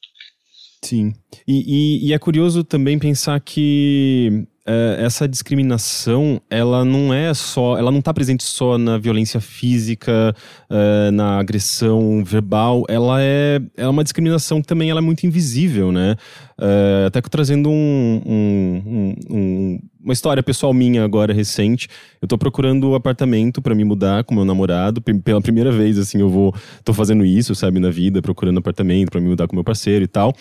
Sim. 0.82 1.12
E, 1.46 2.06
e, 2.06 2.08
e, 2.08 2.12
é 2.12 2.18
curioso 2.18 2.64
também 2.64 2.98
pensar 2.98 3.40
que 3.40 4.46
é, 4.64 4.96
essa 5.00 5.26
discriminação, 5.26 6.40
ela 6.48 6.84
não 6.84 7.12
é 7.12 7.34
só, 7.34 7.76
ela 7.76 7.90
não 7.90 7.98
está 7.98 8.14
presente 8.14 8.44
só 8.44 8.78
na 8.78 8.96
violência 8.96 9.40
física, 9.40 10.34
é, 10.70 11.10
na 11.10 11.38
agressão 11.38 12.22
verbal, 12.24 12.84
ela 12.88 13.20
é, 13.20 13.60
é 13.76 13.88
uma 13.88 14.04
discriminação 14.04 14.60
que 14.60 14.68
também 14.68 14.90
ela 14.90 15.00
é 15.00 15.02
muito 15.02 15.26
invisível, 15.26 15.90
né? 15.90 16.16
É, 16.60 17.06
até 17.06 17.20
que 17.20 17.28
trazendo 17.28 17.68
um, 17.68 18.22
um, 18.24 19.14
um, 19.30 19.78
uma 20.00 20.12
história 20.12 20.42
pessoal 20.42 20.72
minha 20.72 21.02
agora, 21.02 21.32
recente, 21.32 21.88
eu 22.20 22.28
tô 22.28 22.38
procurando 22.38 22.90
um 22.90 22.94
apartamento 22.94 23.60
para 23.60 23.74
me 23.74 23.84
mudar 23.84 24.22
com 24.22 24.34
meu 24.34 24.44
namorado, 24.44 25.02
pela 25.02 25.40
primeira 25.40 25.72
vez, 25.72 25.98
assim, 25.98 26.20
eu 26.20 26.28
vou, 26.28 26.54
tô 26.84 26.94
fazendo 26.94 27.24
isso, 27.24 27.52
sabe, 27.54 27.80
na 27.80 27.90
vida, 27.90 28.22
procurando 28.22 28.58
apartamento 28.58 29.10
para 29.10 29.20
me 29.20 29.28
mudar 29.28 29.48
com 29.48 29.56
meu 29.56 29.64
parceiro 29.64 30.04
e 30.04 30.08
tal. 30.08 30.32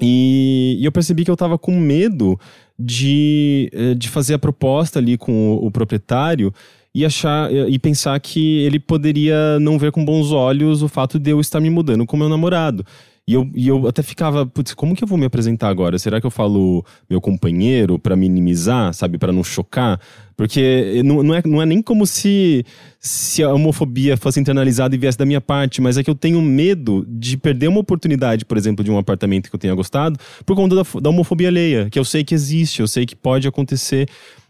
E, 0.00 0.78
e, 0.80 0.84
eu 0.84 0.92
percebi 0.92 1.24
que 1.24 1.30
eu 1.30 1.34
estava 1.34 1.58
com 1.58 1.78
medo 1.78 2.38
de, 2.78 3.70
eh, 3.72 3.94
de 3.94 4.08
fazer 4.08 4.34
a 4.34 4.38
proposta 4.38 4.98
ali 4.98 5.16
com 5.16 5.54
o, 5.54 5.66
o, 5.66 5.70
proprietário 5.70 6.52
e 6.94 7.04
achar 7.04 7.50
e 7.52 7.78
pensar 7.78 8.18
que 8.20 8.58
ele 8.60 8.78
poderia 8.78 9.58
não 9.60 9.78
ver 9.78 9.92
com 9.92 10.04
bons 10.04 10.32
olhos 10.32 10.82
o 10.82 10.88
fato 10.88 11.18
de 11.18 11.30
eu 11.30 11.40
estar 11.40 11.60
me 11.60 11.70
mudando 11.70 12.06
com 12.06 12.16
meu 12.16 12.28
namorado. 12.28 12.84
E 13.28 13.34
eu, 13.34 13.50
e 13.56 13.66
eu 13.66 13.88
até 13.88 14.04
ficava, 14.04 14.46
putz, 14.46 14.72
como 14.72 14.94
que 14.94 15.02
eu 15.02 15.08
vou 15.08 15.18
me 15.18 15.26
apresentar 15.26 15.68
agora? 15.68 15.98
Será 15.98 16.20
que 16.20 16.26
eu 16.26 16.30
falo 16.30 16.84
meu 17.10 17.20
companheiro 17.20 17.98
para 17.98 18.14
minimizar, 18.14 18.94
sabe, 18.94 19.18
para 19.18 19.32
não 19.32 19.42
chocar? 19.42 20.00
Porque 20.36 21.02
não, 21.04 21.24
não, 21.24 21.34
é, 21.34 21.42
não 21.44 21.60
é 21.60 21.66
nem 21.66 21.82
como 21.82 22.06
se, 22.06 22.64
se 23.00 23.42
a 23.42 23.52
homofobia 23.52 24.16
fosse 24.16 24.38
internalizada 24.38 24.94
e 24.94 24.98
viesse 24.98 25.18
da 25.18 25.26
minha 25.26 25.40
parte, 25.40 25.80
mas 25.80 25.98
é 25.98 26.04
que 26.04 26.10
eu 26.10 26.14
tenho 26.14 26.40
medo 26.40 27.04
de 27.08 27.36
perder 27.36 27.66
uma 27.66 27.80
oportunidade, 27.80 28.44
por 28.44 28.56
exemplo, 28.56 28.84
de 28.84 28.92
um 28.92 28.98
apartamento 28.98 29.50
que 29.50 29.56
eu 29.56 29.60
tenha 29.60 29.74
gostado, 29.74 30.20
por 30.44 30.54
conta 30.54 30.76
da, 30.76 30.82
da 31.00 31.10
homofobia 31.10 31.48
alheia, 31.48 31.90
que 31.90 31.98
eu 31.98 32.04
sei 32.04 32.22
que 32.22 32.32
existe, 32.32 32.78
eu 32.80 32.86
sei 32.86 33.04
que 33.04 33.16
pode 33.16 33.48
acontecer. 33.48 34.08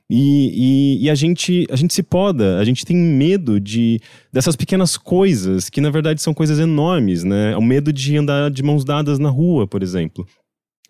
E, 0.09 0.99
e, 1.01 1.05
e, 1.05 1.11
a, 1.11 1.14
gente, 1.16 1.66
a 1.69 1.75
gente 1.75 1.92
se 1.92 2.03
poda, 2.03 2.59
a 2.59 2.64
gente 2.64 2.87
tem 2.87 2.97
medo 2.97 3.59
de 3.59 4.01
dessas 4.33 4.55
pequenas 4.55 4.97
coisas, 4.97 5.69
que 5.69 5.81
na 5.81 5.90
verdade 5.90 6.23
são 6.23 6.33
coisas 6.33 6.61
enormes, 6.61 7.25
né? 7.25 7.57
O 7.57 7.62
medo 7.62 7.92
de 7.92 8.16
andar 8.16 8.51
de 8.51 8.62
mãos 8.62 8.85
dadas 8.85 9.19
na 9.19 9.29
rua, 9.29 9.66
por 9.66 9.83
exemplo. 9.83 10.25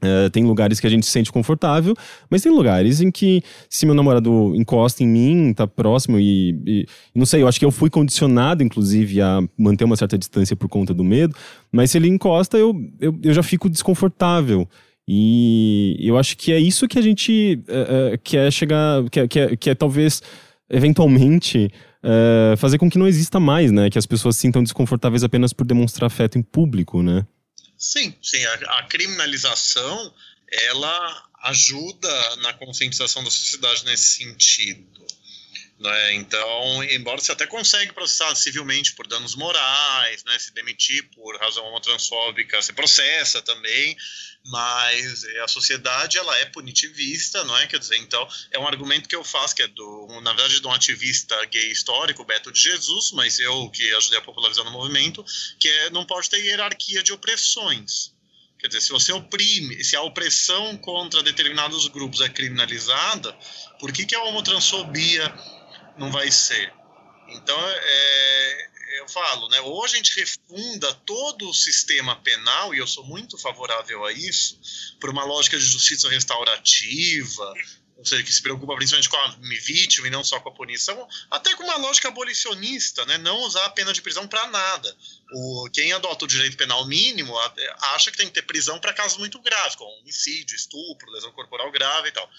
É, 0.02 0.28
tem 0.28 0.44
lugares 0.44 0.78
que 0.78 0.86
a 0.86 0.90
gente 0.90 1.06
se 1.06 1.12
sente 1.12 1.32
confortável, 1.32 1.94
mas 2.28 2.42
tem 2.42 2.52
lugares 2.52 3.00
em 3.00 3.10
que, 3.10 3.42
se 3.70 3.86
meu 3.86 3.94
namorado 3.94 4.54
encosta 4.54 5.02
em 5.02 5.06
mim, 5.08 5.54
tá 5.54 5.66
próximo 5.66 6.20
e, 6.20 6.50
e, 6.66 6.86
Não 7.14 7.24
sei, 7.24 7.40
eu 7.40 7.48
acho 7.48 7.58
que 7.58 7.64
eu 7.64 7.70
fui 7.70 7.88
condicionado, 7.88 8.62
inclusive, 8.62 9.22
a 9.22 9.40
manter 9.56 9.84
uma 9.84 9.96
certa 9.96 10.18
distância 10.18 10.54
por 10.54 10.68
conta 10.68 10.92
do 10.92 11.02
medo, 11.02 11.34
mas 11.72 11.90
se 11.90 11.96
ele 11.96 12.08
encosta, 12.08 12.58
eu, 12.58 12.74
eu, 13.00 13.18
eu 13.22 13.32
já 13.32 13.42
fico 13.42 13.70
desconfortável. 13.70 14.68
E 15.08 15.96
eu 16.00 16.18
acho 16.18 16.36
que 16.36 16.52
é 16.52 16.58
isso 16.58 16.88
que 16.88 16.98
a 16.98 17.02
gente 17.02 17.62
é, 17.68 18.12
é, 18.14 18.18
quer 18.18 18.52
chegar, 18.52 19.08
quer, 19.10 19.28
quer, 19.28 19.56
quer 19.56 19.74
talvez, 19.76 20.20
eventualmente, 20.68 21.70
é, 22.02 22.56
fazer 22.56 22.78
com 22.78 22.90
que 22.90 22.98
não 22.98 23.06
exista 23.06 23.38
mais, 23.38 23.70
né? 23.70 23.88
Que 23.88 23.98
as 23.98 24.06
pessoas 24.06 24.36
se 24.36 24.42
sintam 24.42 24.62
desconfortáveis 24.62 25.22
apenas 25.22 25.52
por 25.52 25.66
demonstrar 25.66 26.08
afeto 26.08 26.38
em 26.38 26.42
público, 26.42 27.02
né? 27.02 27.26
Sim, 27.76 28.14
sim. 28.20 28.44
A, 28.44 28.78
a 28.78 28.82
criminalização, 28.84 30.12
ela 30.68 31.22
ajuda 31.44 32.36
na 32.42 32.52
conscientização 32.54 33.22
da 33.22 33.30
sociedade 33.30 33.84
nesse 33.84 34.16
sentido. 34.16 34.95
Né? 35.78 36.14
Então, 36.14 36.82
embora 36.84 37.20
você 37.20 37.32
até 37.32 37.46
consegue 37.46 37.92
processar 37.92 38.34
civilmente 38.34 38.94
por 38.94 39.06
danos 39.06 39.34
morais, 39.34 40.24
né? 40.24 40.38
se 40.38 40.52
demitir 40.54 41.02
por 41.10 41.38
razão 41.38 41.64
homotransfóbica, 41.66 42.62
você 42.62 42.72
processa 42.72 43.42
também, 43.42 43.94
mas 44.46 45.24
a 45.42 45.48
sociedade 45.48 46.16
ela 46.16 46.34
é 46.38 46.46
punitivista, 46.46 47.44
não 47.44 47.56
é? 47.58 47.66
Quer 47.66 47.78
dizer, 47.78 47.96
então 47.98 48.26
é 48.52 48.58
um 48.58 48.66
argumento 48.66 49.08
que 49.08 49.16
eu 49.16 49.22
faço 49.22 49.54
que 49.54 49.62
é 49.62 49.68
do, 49.68 50.20
na 50.22 50.32
verdade, 50.32 50.60
de 50.60 50.66
um 50.66 50.72
ativista 50.72 51.36
gay 51.46 51.70
histórico, 51.70 52.24
Beto 52.24 52.50
de 52.50 52.60
Jesus, 52.60 53.12
mas 53.12 53.38
eu 53.38 53.68
que 53.68 53.92
ajudei 53.94 54.18
a 54.18 54.22
popularizar 54.22 54.64
no 54.64 54.70
movimento, 54.70 55.22
que 55.60 55.68
é 55.68 55.90
não 55.90 56.06
pode 56.06 56.30
ter 56.30 56.38
hierarquia 56.38 57.02
de 57.02 57.12
opressões. 57.12 58.14
Quer 58.58 58.68
dizer, 58.68 58.80
se 58.80 58.90
você 58.90 59.12
oprime, 59.12 59.84
se 59.84 59.94
a 59.94 60.00
opressão 60.00 60.78
contra 60.78 61.22
determinados 61.22 61.86
grupos 61.88 62.22
é 62.22 62.28
criminalizada, 62.28 63.36
por 63.78 63.92
que, 63.92 64.06
que 64.06 64.14
a 64.14 64.22
homotransfobia 64.22 65.28
não 65.96 66.10
vai 66.10 66.30
ser. 66.30 66.72
Então, 67.28 67.58
é, 67.68 68.68
eu 69.00 69.08
falo, 69.08 69.48
né, 69.48 69.60
ou 69.60 69.84
a 69.84 69.88
gente 69.88 70.18
refunda 70.18 70.92
todo 71.06 71.48
o 71.48 71.54
sistema 71.54 72.16
penal, 72.16 72.74
e 72.74 72.78
eu 72.78 72.86
sou 72.86 73.04
muito 73.04 73.38
favorável 73.38 74.04
a 74.04 74.12
isso, 74.12 74.58
por 75.00 75.10
uma 75.10 75.24
lógica 75.24 75.58
de 75.58 75.64
justiça 75.64 76.08
restaurativa, 76.08 77.54
ou 77.96 78.04
seja, 78.04 78.22
que 78.22 78.32
se 78.32 78.42
preocupa 78.42 78.76
principalmente 78.76 79.08
com 79.08 79.16
a 79.16 79.36
vítima 79.64 80.06
e 80.06 80.10
não 80.10 80.22
só 80.22 80.38
com 80.38 80.50
a 80.50 80.54
punição, 80.54 81.08
até 81.30 81.54
com 81.54 81.64
uma 81.64 81.76
lógica 81.76 82.08
abolicionista, 82.08 83.04
né, 83.06 83.16
não 83.18 83.40
usar 83.40 83.64
a 83.64 83.70
pena 83.70 83.92
de 83.92 84.02
prisão 84.02 84.28
para 84.28 84.46
nada. 84.48 84.96
O, 85.32 85.68
quem 85.72 85.92
adota 85.92 86.24
o 86.24 86.28
direito 86.28 86.56
penal 86.56 86.86
mínimo 86.86 87.36
acha 87.94 88.10
que 88.10 88.18
tem 88.18 88.26
que 88.26 88.34
ter 88.34 88.42
prisão 88.42 88.78
para 88.78 88.92
casos 88.92 89.18
muito 89.18 89.40
graves, 89.40 89.76
como 89.76 89.90
homicídio, 90.00 90.54
estupro, 90.54 91.10
lesão 91.10 91.32
corporal 91.32 91.70
grave 91.72 92.08
e 92.08 92.12
tal. 92.12 92.30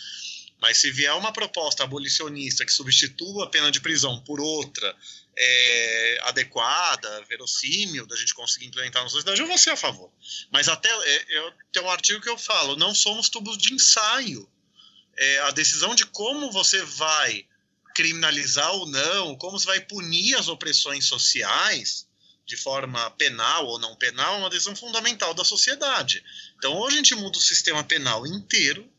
Mas 0.59 0.77
se 0.77 0.91
vier 0.91 1.13
uma 1.13 1.31
proposta 1.31 1.83
abolicionista 1.83 2.65
que 2.65 2.71
substitua 2.71 3.45
a 3.45 3.49
pena 3.49 3.71
de 3.71 3.79
prisão 3.79 4.19
por 4.23 4.39
outra 4.39 4.95
é, 5.37 6.19
adequada, 6.23 7.23
verossímil, 7.29 8.07
da 8.07 8.15
gente 8.15 8.33
conseguir 8.33 8.65
implementar 8.65 9.03
na 9.03 9.09
sociedade, 9.09 9.39
eu 9.39 9.47
vou 9.47 9.57
ser 9.57 9.71
a 9.71 9.77
favor. 9.77 10.11
Mas 10.51 10.67
até 10.67 10.89
é, 10.89 11.37
eu 11.37 11.53
tenho 11.71 11.85
um 11.85 11.91
artigo 11.91 12.21
que 12.21 12.29
eu 12.29 12.37
falo, 12.37 12.75
não 12.75 12.93
somos 12.95 13.29
tubos 13.29 13.57
de 13.57 13.73
ensaio. 13.73 14.49
É, 15.15 15.39
a 15.41 15.51
decisão 15.51 15.93
de 15.93 16.05
como 16.05 16.51
você 16.51 16.81
vai 16.83 17.45
criminalizar 17.95 18.71
ou 18.73 18.87
não, 18.87 19.35
como 19.35 19.59
você 19.59 19.65
vai 19.65 19.81
punir 19.81 20.35
as 20.35 20.47
opressões 20.47 21.05
sociais 21.05 22.07
de 22.45 22.55
forma 22.55 23.11
penal 23.11 23.65
ou 23.65 23.77
não 23.77 23.95
penal, 23.95 24.35
é 24.35 24.37
uma 24.37 24.49
decisão 24.49 24.75
fundamental 24.75 25.33
da 25.33 25.43
sociedade. 25.43 26.23
Então, 26.57 26.73
ou 26.73 26.87
a 26.87 26.91
gente 26.91 27.13
muda 27.13 27.37
o 27.37 27.41
sistema 27.41 27.83
penal 27.83 28.25
inteiro, 28.25 28.89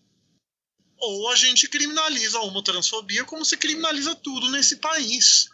ou 0.98 1.30
a 1.30 1.36
gente 1.36 1.68
criminaliza 1.68 2.38
a 2.38 2.42
homotransfobia 2.42 3.24
como 3.24 3.44
se 3.44 3.56
criminaliza 3.56 4.14
tudo 4.16 4.48
nesse 4.50 4.76
país. 4.76 5.48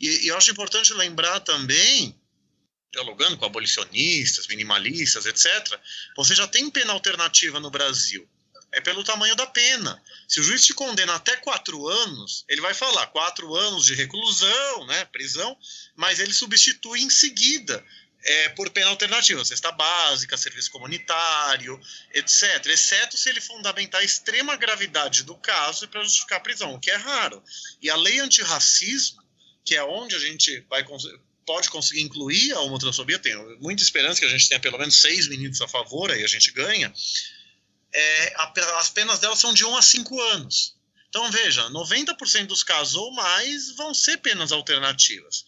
E, 0.00 0.26
e 0.26 0.28
eu 0.28 0.36
acho 0.36 0.50
importante 0.50 0.92
lembrar 0.94 1.40
também, 1.40 2.18
dialogando 2.92 3.36
com 3.36 3.44
abolicionistas, 3.44 4.46
minimalistas, 4.46 5.26
etc., 5.26 5.80
você 6.16 6.34
já 6.34 6.46
tem 6.46 6.70
pena 6.70 6.92
alternativa 6.92 7.58
no 7.58 7.70
Brasil. 7.70 8.28
É 8.72 8.80
pelo 8.80 9.04
tamanho 9.04 9.36
da 9.36 9.46
pena. 9.46 10.02
Se 10.28 10.40
o 10.40 10.42
juiz 10.42 10.64
te 10.64 10.74
condena 10.74 11.14
até 11.14 11.36
quatro 11.36 11.86
anos, 11.86 12.44
ele 12.48 12.60
vai 12.60 12.74
falar 12.74 13.06
quatro 13.06 13.54
anos 13.54 13.86
de 13.86 13.94
reclusão, 13.94 14.86
né, 14.86 15.04
prisão, 15.06 15.56
mas 15.94 16.18
ele 16.18 16.32
substitui 16.32 17.00
em 17.00 17.10
seguida 17.10 17.84
é, 18.24 18.48
por 18.50 18.70
pena 18.70 18.88
alternativa, 18.88 19.44
cesta 19.44 19.70
básica, 19.70 20.36
serviço 20.36 20.70
comunitário, 20.70 21.78
etc. 22.12 22.66
Exceto 22.66 23.18
se 23.18 23.28
ele 23.28 23.40
fundamentar 23.40 24.00
a 24.00 24.04
extrema 24.04 24.56
gravidade 24.56 25.24
do 25.24 25.36
caso 25.36 25.86
para 25.88 26.02
justificar 26.02 26.38
a 26.38 26.42
prisão, 26.42 26.74
o 26.74 26.80
que 26.80 26.90
é 26.90 26.96
raro. 26.96 27.42
E 27.82 27.90
a 27.90 27.96
lei 27.96 28.20
antirracismo, 28.20 29.22
que 29.62 29.76
é 29.76 29.84
onde 29.84 30.14
a 30.16 30.18
gente 30.18 30.60
vai 30.70 30.84
pode 31.46 31.68
conseguir 31.68 32.00
incluir 32.00 32.52
a 32.54 32.60
homotransfobia, 32.60 33.18
tenho 33.18 33.58
muita 33.60 33.82
esperança 33.82 34.18
que 34.18 34.26
a 34.26 34.30
gente 34.30 34.48
tenha 34.48 34.60
pelo 34.60 34.78
menos 34.78 34.98
seis 34.98 35.28
ministros 35.28 35.60
a 35.60 35.68
favor, 35.68 36.10
aí 36.10 36.24
a 36.24 36.26
gente 36.26 36.50
ganha, 36.52 36.90
é, 37.92 38.34
a, 38.36 38.78
as 38.78 38.88
penas 38.88 39.18
delas 39.18 39.38
são 39.38 39.52
de 39.52 39.66
1 39.66 39.76
a 39.76 39.82
5 39.82 40.20
anos. 40.32 40.74
Então, 41.10 41.30
veja, 41.30 41.68
90% 41.68 42.46
dos 42.46 42.64
casos 42.64 42.94
ou 42.94 43.12
mais 43.12 43.72
vão 43.76 43.92
ser 43.92 44.16
penas 44.16 44.50
alternativas 44.50 45.44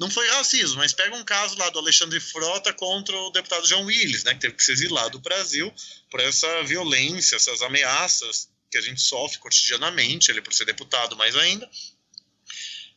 não 0.00 0.10
foi 0.10 0.26
racismo, 0.30 0.78
mas 0.78 0.94
pega 0.94 1.14
um 1.14 1.22
caso 1.22 1.58
lá 1.58 1.68
do 1.68 1.78
Alexandre 1.78 2.18
Frota 2.18 2.72
contra 2.72 3.14
o 3.14 3.30
deputado 3.30 3.68
João 3.68 3.84
Willis, 3.84 4.24
né, 4.24 4.32
que 4.32 4.40
teve 4.40 4.54
que 4.54 4.64
se 4.64 4.72
exilar 4.72 5.10
do 5.10 5.20
Brasil 5.20 5.70
por 6.10 6.20
essa 6.20 6.62
violência, 6.64 7.36
essas 7.36 7.60
ameaças 7.60 8.48
que 8.70 8.78
a 8.78 8.80
gente 8.80 9.02
sofre 9.02 9.38
cotidianamente, 9.38 10.30
ele 10.30 10.40
por 10.40 10.54
ser 10.54 10.64
deputado 10.64 11.14
mais 11.16 11.36
ainda. 11.36 11.68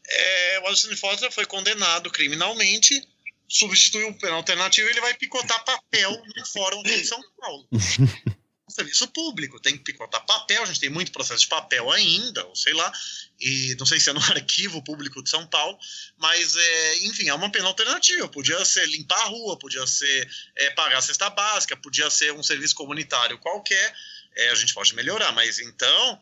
É, 0.07 0.59
o 0.61 0.67
Alexandre 0.67 0.95
Frota 0.95 1.29
foi 1.29 1.45
condenado 1.45 2.09
criminalmente, 2.09 3.05
substituiu 3.49 4.07
o 4.07 4.17
pena 4.17 4.35
alternativo 4.35 4.87
e 4.87 4.91
ele 4.91 5.01
vai 5.01 5.13
picotar 5.13 5.65
papel 5.65 6.11
no 6.37 6.45
fórum 6.45 6.81
de 6.83 7.03
São 7.03 7.21
Paulo. 7.37 7.67
serviço 8.73 9.07
público, 9.07 9.59
tem 9.59 9.77
que 9.77 9.83
picotar 9.83 10.25
papel, 10.25 10.63
a 10.63 10.65
gente 10.65 10.79
tem 10.79 10.89
muito 10.89 11.11
processo 11.11 11.41
de 11.41 11.47
papel 11.47 11.91
ainda, 11.91 12.45
ou 12.45 12.55
sei 12.55 12.73
lá, 12.73 12.91
e 13.39 13.75
não 13.77 13.85
sei 13.85 13.99
se 13.99 14.09
é 14.09 14.13
no 14.13 14.19
arquivo 14.31 14.83
público 14.83 15.23
de 15.23 15.29
São 15.29 15.45
Paulo, 15.47 15.77
mas, 16.17 16.55
é, 16.55 17.05
enfim, 17.05 17.27
é 17.29 17.33
uma 17.33 17.51
pena 17.51 17.67
alternativa, 17.67 18.27
podia 18.27 18.63
ser 18.65 18.87
limpar 18.87 19.19
a 19.21 19.25
rua, 19.25 19.57
podia 19.57 19.85
ser 19.87 20.29
é, 20.55 20.69
pagar 20.71 20.97
a 20.97 21.01
cesta 21.01 21.29
básica, 21.29 21.77
podia 21.77 22.09
ser 22.09 22.33
um 22.33 22.43
serviço 22.43 22.75
comunitário 22.75 23.37
qualquer, 23.39 23.95
é, 24.35 24.49
a 24.49 24.55
gente 24.55 24.73
pode 24.73 24.95
melhorar, 24.95 25.31
mas 25.31 25.59
então, 25.59 26.19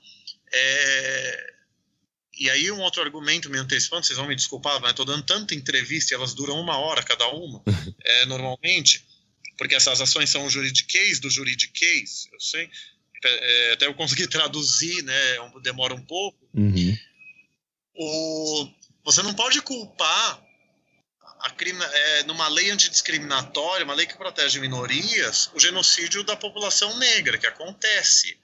é, 0.53 1.53
e 2.37 2.49
aí 2.49 2.71
um 2.71 2.79
outro 2.79 3.01
argumento 3.01 3.49
me 3.49 3.57
antecipando, 3.57 4.05
vocês 4.05 4.17
vão 4.17 4.27
me 4.27 4.35
desculpar, 4.35 4.79
mas 4.81 4.91
estou 4.91 5.05
dando 5.05 5.23
tanta 5.23 5.53
entrevista 5.53 6.13
e 6.13 6.15
elas 6.15 6.33
duram 6.33 6.59
uma 6.59 6.77
hora 6.77 7.03
cada 7.03 7.27
uma, 7.27 7.61
é, 8.03 8.25
normalmente, 8.25 9.05
porque 9.61 9.75
essas 9.75 10.01
ações 10.01 10.27
são 10.31 10.49
juridiquês 10.49 11.19
do 11.19 11.29
juridiquês, 11.29 12.27
eu 12.33 12.39
sei, 12.39 12.67
é, 13.23 13.73
até 13.73 13.85
eu 13.85 13.93
consegui 13.93 14.25
traduzir, 14.25 15.03
né, 15.03 15.35
demora 15.61 15.93
um 15.93 16.01
pouco. 16.01 16.49
Uhum. 16.51 16.97
O, 17.93 18.67
você 19.05 19.21
não 19.21 19.35
pode 19.35 19.61
culpar 19.61 20.43
a 21.41 21.51
crime, 21.51 21.79
é, 21.79 22.23
numa 22.23 22.47
lei 22.47 22.71
antidiscriminatória, 22.71 23.85
uma 23.85 23.93
lei 23.93 24.07
que 24.07 24.17
protege 24.17 24.59
minorias, 24.59 25.51
o 25.53 25.59
genocídio 25.59 26.23
da 26.23 26.35
população 26.35 26.97
negra, 26.97 27.37
que 27.37 27.45
acontece. 27.45 28.35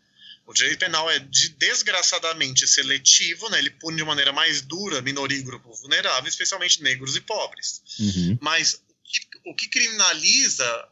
O 0.45 0.53
direito 0.53 0.77
penal 0.77 1.10
é 1.10 1.17
de, 1.17 1.49
desgraçadamente 1.58 2.67
seletivo, 2.67 3.49
né? 3.49 3.58
ele 3.58 3.71
pune 3.71 3.97
de 3.97 4.03
maneira 4.03 4.32
mais 4.32 4.62
dura 4.62 5.01
minoria 5.01 5.39
e 5.39 5.41
grupos 5.41 5.82
vulneráveis, 5.82 6.36
especialmente 6.36 6.84
negros 6.84 7.15
e 7.15 7.21
pobres. 7.21 7.82
Uhum. 7.99 8.38
Mas 8.39 8.75
o 8.75 8.80
que, 9.03 9.19
o 9.47 9.56
que 9.56 9.67
criminaliza 9.67 10.88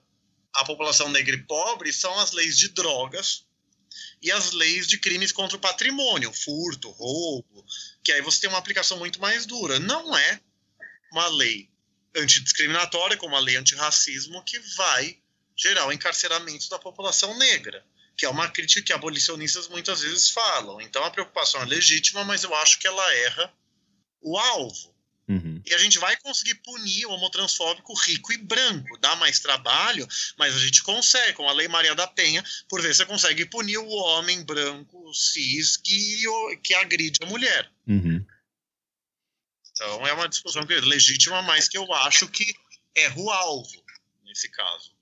a 0.55 0.65
população 0.65 1.09
negra 1.09 1.35
e 1.35 1.43
pobre 1.43 1.91
são 1.91 2.17
as 2.19 2.31
leis 2.31 2.57
de 2.57 2.69
drogas 2.69 3.45
e 4.21 4.31
as 4.31 4.51
leis 4.51 4.87
de 4.87 4.97
crimes 4.97 5.31
contra 5.31 5.57
o 5.57 5.59
patrimônio, 5.59 6.31
furto, 6.33 6.89
roubo, 6.91 7.65
que 8.03 8.11
aí 8.11 8.21
você 8.21 8.41
tem 8.41 8.49
uma 8.49 8.59
aplicação 8.59 8.97
muito 8.97 9.19
mais 9.19 9.45
dura. 9.45 9.79
Não 9.79 10.17
é 10.17 10.39
uma 11.11 11.27
lei 11.27 11.69
antidiscriminatória, 12.15 13.17
como 13.17 13.35
a 13.35 13.39
lei 13.39 13.57
antirracismo, 13.57 14.43
que 14.43 14.57
vai 14.75 15.17
gerar 15.57 15.87
o 15.87 15.91
encarceramento 15.91 16.69
da 16.69 16.79
população 16.79 17.37
negra, 17.37 17.85
que 18.17 18.25
é 18.25 18.29
uma 18.29 18.49
crítica 18.49 18.81
que 18.81 18.93
abolicionistas 18.93 19.67
muitas 19.67 20.01
vezes 20.01 20.29
falam. 20.29 20.79
Então 20.81 21.03
a 21.03 21.11
preocupação 21.11 21.61
é 21.61 21.65
legítima, 21.65 22.23
mas 22.23 22.43
eu 22.43 22.53
acho 22.55 22.79
que 22.79 22.87
ela 22.87 23.13
erra 23.15 23.53
o 24.21 24.37
alvo. 24.37 24.94
Uhum. 25.27 25.59
E 25.65 25.73
a 25.73 25.77
gente 25.79 25.97
vai 25.97 26.15
conseguir 26.17 26.55
punir 26.55 27.07
o 27.07 27.11
homotransfóbico 27.11 27.93
rico 27.93 28.31
e 28.31 28.37
branco. 28.37 28.97
Dá 28.99 29.15
mais 29.15 29.39
trabalho, 29.39 30.07
mas 30.37 30.55
a 30.55 30.59
gente 30.59 30.83
consegue. 30.83 31.33
Com 31.33 31.49
a 31.49 31.53
Lei 31.53 31.67
Maria 31.67 31.95
da 31.95 32.07
Penha, 32.07 32.43
por 32.69 32.81
vezes 32.81 32.97
você 32.97 33.05
consegue 33.05 33.45
punir 33.45 33.77
o 33.77 33.89
homem 33.89 34.43
branco 34.43 35.13
cis 35.13 35.77
que, 35.77 36.23
que 36.63 36.73
agride 36.75 37.19
a 37.23 37.25
mulher. 37.25 37.71
Uhum. 37.87 38.23
Então 39.71 40.07
é 40.07 40.13
uma 40.13 40.29
discussão 40.29 40.61
é 40.61 40.79
legítima, 40.81 41.41
mas 41.41 41.67
que 41.67 41.77
eu 41.77 41.91
acho 41.93 42.27
que 42.29 42.45
erra 42.93 43.19
o 43.19 43.29
alvo 43.29 43.83
nesse 44.23 44.49
caso. 44.49 44.95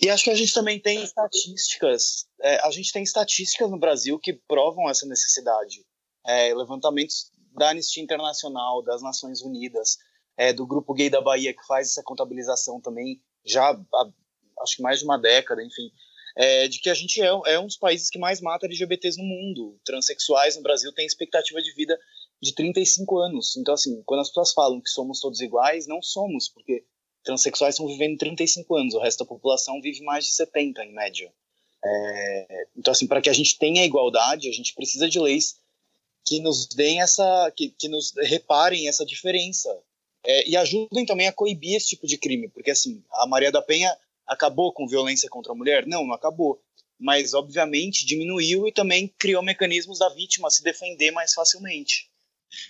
E 0.00 0.10
acho 0.10 0.24
que 0.24 0.30
a 0.30 0.34
gente 0.34 0.52
também 0.52 0.78
tem 0.78 1.02
estatísticas. 1.02 2.28
É, 2.42 2.60
a 2.60 2.70
gente 2.70 2.92
tem 2.92 3.02
estatísticas 3.02 3.70
no 3.70 3.78
Brasil 3.78 4.18
que 4.18 4.34
provam 4.34 4.90
essa 4.90 5.06
necessidade. 5.06 5.84
É, 6.26 6.52
levantamentos 6.54 7.30
da 7.56 7.70
Anistia 7.70 8.02
Internacional, 8.02 8.82
das 8.82 9.02
Nações 9.02 9.42
Unidas, 9.42 9.98
é, 10.36 10.52
do 10.52 10.66
Grupo 10.66 10.94
Gay 10.94 11.08
da 11.08 11.20
Bahia, 11.20 11.54
que 11.54 11.66
faz 11.66 11.88
essa 11.88 12.02
contabilização 12.02 12.80
também, 12.80 13.20
já 13.44 13.70
há, 13.70 14.10
acho 14.62 14.76
que 14.76 14.82
mais 14.82 14.98
de 14.98 15.04
uma 15.04 15.18
década, 15.18 15.62
enfim, 15.62 15.90
é, 16.36 16.68
de 16.68 16.78
que 16.78 16.90
a 16.90 16.94
gente 16.94 17.20
é, 17.22 17.28
é, 17.46 17.58
um 17.58 17.66
dos 17.66 17.78
países 17.78 18.10
que 18.10 18.18
mais 18.18 18.40
mata 18.40 18.66
LGBTs 18.66 19.16
no 19.16 19.24
mundo. 19.24 19.80
Transsexuais 19.84 20.56
no 20.56 20.62
Brasil 20.62 20.92
têm 20.92 21.06
expectativa 21.06 21.62
de 21.62 21.72
vida 21.72 21.98
de 22.42 22.54
35 22.54 23.18
anos. 23.18 23.56
Então, 23.56 23.72
assim, 23.72 24.02
quando 24.04 24.20
as 24.20 24.28
pessoas 24.28 24.52
falam 24.52 24.80
que 24.80 24.90
somos 24.90 25.20
todos 25.20 25.40
iguais, 25.40 25.86
não 25.86 26.02
somos, 26.02 26.48
porque 26.48 26.84
transexuais 27.24 27.74
estão 27.74 27.86
vivendo 27.86 28.18
35 28.18 28.76
anos, 28.76 28.94
o 28.94 29.00
resto 29.00 29.24
da 29.24 29.28
população 29.28 29.80
vive 29.80 30.02
mais 30.02 30.26
de 30.26 30.32
70 30.32 30.84
em 30.84 30.92
média. 30.92 31.32
É, 31.84 32.66
então, 32.76 32.92
assim, 32.92 33.06
para 33.06 33.22
que 33.22 33.30
a 33.30 33.32
gente 33.32 33.58
tenha 33.58 33.84
igualdade, 33.84 34.48
a 34.48 34.52
gente 34.52 34.74
precisa 34.74 35.08
de 35.08 35.18
leis 35.18 35.56
que 36.26 36.40
nos 36.40 36.66
deem 36.66 37.00
essa, 37.00 37.52
que, 37.56 37.70
que 37.70 37.88
nos 37.88 38.12
reparem 38.16 38.88
essa 38.88 39.06
diferença 39.06 39.68
é, 40.24 40.48
e 40.48 40.56
ajudem 40.56 41.06
também 41.06 41.28
a 41.28 41.32
coibir 41.32 41.76
esse 41.76 41.90
tipo 41.90 42.06
de 42.06 42.18
crime, 42.18 42.48
porque 42.48 42.72
assim, 42.72 43.02
a 43.12 43.26
Maria 43.26 43.52
da 43.52 43.62
Penha 43.62 43.96
acabou 44.26 44.72
com 44.72 44.88
violência 44.88 45.30
contra 45.30 45.52
a 45.52 45.54
mulher? 45.54 45.86
Não, 45.86 46.04
não 46.04 46.14
acabou, 46.14 46.60
mas 46.98 47.32
obviamente 47.32 48.04
diminuiu 48.04 48.66
e 48.66 48.72
também 48.72 49.12
criou 49.18 49.42
mecanismos 49.42 50.00
da 50.00 50.08
vítima 50.08 50.50
se 50.50 50.64
defender 50.64 51.12
mais 51.12 51.32
facilmente. 51.32 52.10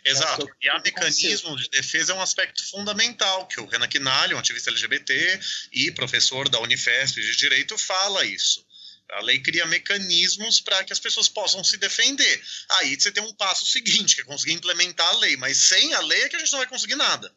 Exato. 0.04 0.48
E 0.60 0.68
há 0.68 0.78
mecanismos 0.80 1.62
de 1.62 1.70
defesa 1.70 2.12
é 2.12 2.16
um 2.16 2.20
aspecto 2.20 2.68
fundamental, 2.70 3.46
que 3.46 3.60
o 3.60 3.66
Renan 3.66 3.88
Quinalha, 3.88 4.36
um 4.36 4.38
ativista 4.38 4.70
LGBT 4.70 5.40
e 5.72 5.90
professor 5.92 6.48
da 6.48 6.60
Unifesp 6.60 7.20
de 7.20 7.36
Direito, 7.36 7.76
fala 7.78 8.24
isso. 8.24 8.64
A 9.12 9.22
lei 9.22 9.40
cria 9.40 9.66
mecanismos 9.66 10.60
para 10.60 10.82
que 10.82 10.92
as 10.92 10.98
pessoas 10.98 11.28
possam 11.28 11.62
se 11.62 11.76
defender. 11.76 12.42
Aí 12.72 12.98
você 12.98 13.12
tem 13.12 13.22
um 13.22 13.32
passo 13.34 13.64
seguinte, 13.64 14.16
que 14.16 14.22
é 14.22 14.24
conseguir 14.24 14.52
implementar 14.52 15.08
a 15.08 15.18
lei. 15.18 15.36
Mas 15.36 15.58
sem 15.68 15.94
a 15.94 16.00
lei 16.00 16.22
é 16.22 16.28
que 16.28 16.36
a 16.36 16.38
gente 16.38 16.50
não 16.52 16.58
vai 16.58 16.68
conseguir 16.68 16.96
nada. 16.96 17.32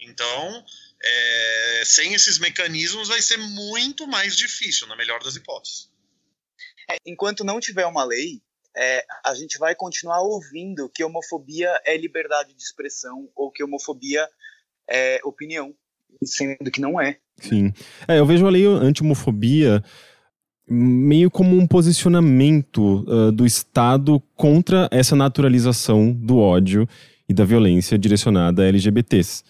Então, 0.00 0.64
é, 1.02 1.82
sem 1.84 2.14
esses 2.14 2.38
mecanismos 2.38 3.08
vai 3.08 3.20
ser 3.20 3.36
muito 3.36 4.06
mais 4.06 4.36
difícil, 4.36 4.86
na 4.86 4.96
melhor 4.96 5.22
das 5.22 5.36
hipóteses. 5.36 5.90
É, 6.88 6.96
enquanto 7.04 7.44
não 7.44 7.60
tiver 7.60 7.86
uma 7.86 8.04
lei, 8.04 8.40
é, 8.76 9.04
a 9.24 9.34
gente 9.34 9.58
vai 9.58 9.74
continuar 9.74 10.22
ouvindo 10.22 10.88
que 10.88 11.04
homofobia 11.04 11.80
é 11.84 11.96
liberdade 11.96 12.54
de 12.54 12.62
expressão 12.62 13.28
ou 13.34 13.50
que 13.50 13.62
homofobia 13.62 14.28
é 14.88 15.20
opinião, 15.24 15.74
sendo 16.24 16.70
que 16.70 16.80
não 16.80 17.00
é. 17.00 17.18
Sim. 17.38 17.72
É, 18.06 18.18
eu 18.18 18.26
vejo 18.26 18.46
a 18.46 18.50
lei 18.50 18.66
anti-homofobia 18.66 19.82
meio 20.70 21.28
como 21.30 21.58
um 21.58 21.66
posicionamento 21.66 23.04
uh, 23.08 23.32
do 23.32 23.44
Estado 23.44 24.22
contra 24.36 24.88
essa 24.92 25.16
naturalização 25.16 26.12
do 26.12 26.38
ódio 26.38 26.88
e 27.28 27.34
da 27.34 27.44
violência 27.44 27.98
direcionada 27.98 28.62
a 28.62 28.66
LGBTs. 28.66 29.42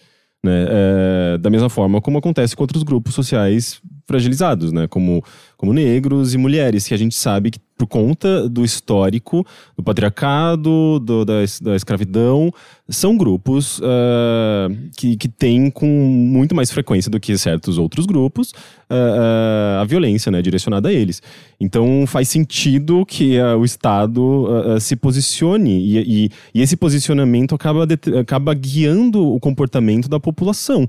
Né? 0.43 0.65
É, 0.67 1.37
da 1.37 1.51
mesma 1.51 1.69
forma 1.69 2.01
como 2.01 2.17
acontece 2.17 2.55
com 2.55 2.63
outros 2.63 2.81
grupos 2.81 3.13
sociais 3.13 3.79
fragilizados, 4.07 4.71
né? 4.71 4.87
como, 4.87 5.23
como 5.61 5.73
negros 5.73 6.33
e 6.33 6.39
mulheres, 6.39 6.87
que 6.87 6.93
a 6.95 6.97
gente 6.97 7.13
sabe 7.13 7.51
que 7.51 7.59
por 7.77 7.87
conta 7.87 8.47
do 8.49 8.63
histórico, 8.63 9.45
do 9.75 9.83
patriarcado, 9.83 10.99
do, 10.99 11.25
da, 11.25 11.33
da 11.61 11.75
escravidão, 11.75 12.51
são 12.87 13.17
grupos 13.17 13.79
uh, 13.79 14.71
que, 14.95 15.15
que 15.15 15.27
têm 15.27 15.71
com 15.71 15.87
muito 15.87 16.53
mais 16.53 16.69
frequência 16.69 17.09
do 17.09 17.19
que 17.19 17.35
certos 17.37 17.77
outros 17.77 18.05
grupos 18.05 18.51
uh, 18.51 18.93
uh, 18.93 19.81
a 19.81 19.85
violência 19.85 20.31
né, 20.31 20.41
direcionada 20.41 20.89
a 20.89 20.93
eles. 20.93 21.23
Então 21.59 22.03
faz 22.05 22.27
sentido 22.27 23.05
que 23.05 23.39
o 23.39 23.63
Estado 23.63 24.47
se 24.79 24.95
posicione 24.95 25.79
e, 25.79 26.25
e, 26.25 26.31
e, 26.55 26.61
esse 26.61 26.75
posicionamento 26.75 27.53
acaba, 27.53 27.85
de, 27.85 27.97
acaba 28.19 28.51
guiando 28.53 29.23
o 29.27 29.39
comportamento 29.39 30.09
da 30.09 30.19
população. 30.19 30.87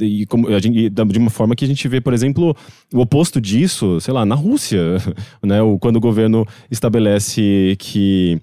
e, 0.00 0.24
como, 0.26 0.48
gente, 0.58 0.88
de 0.88 1.18
uma 1.18 1.28
forma 1.28 1.54
que 1.54 1.64
a 1.64 1.68
gente 1.68 1.86
vê, 1.88 2.00
por 2.00 2.14
exemplo, 2.14 2.56
o 2.92 3.00
oposto 3.00 3.38
disso, 3.50 4.00
sei 4.00 4.14
lá, 4.14 4.24
na 4.24 4.34
Rússia, 4.34 4.96
né? 5.42 5.58
quando 5.80 5.96
o 5.96 6.00
governo 6.00 6.46
estabelece 6.70 7.76
que 7.78 8.40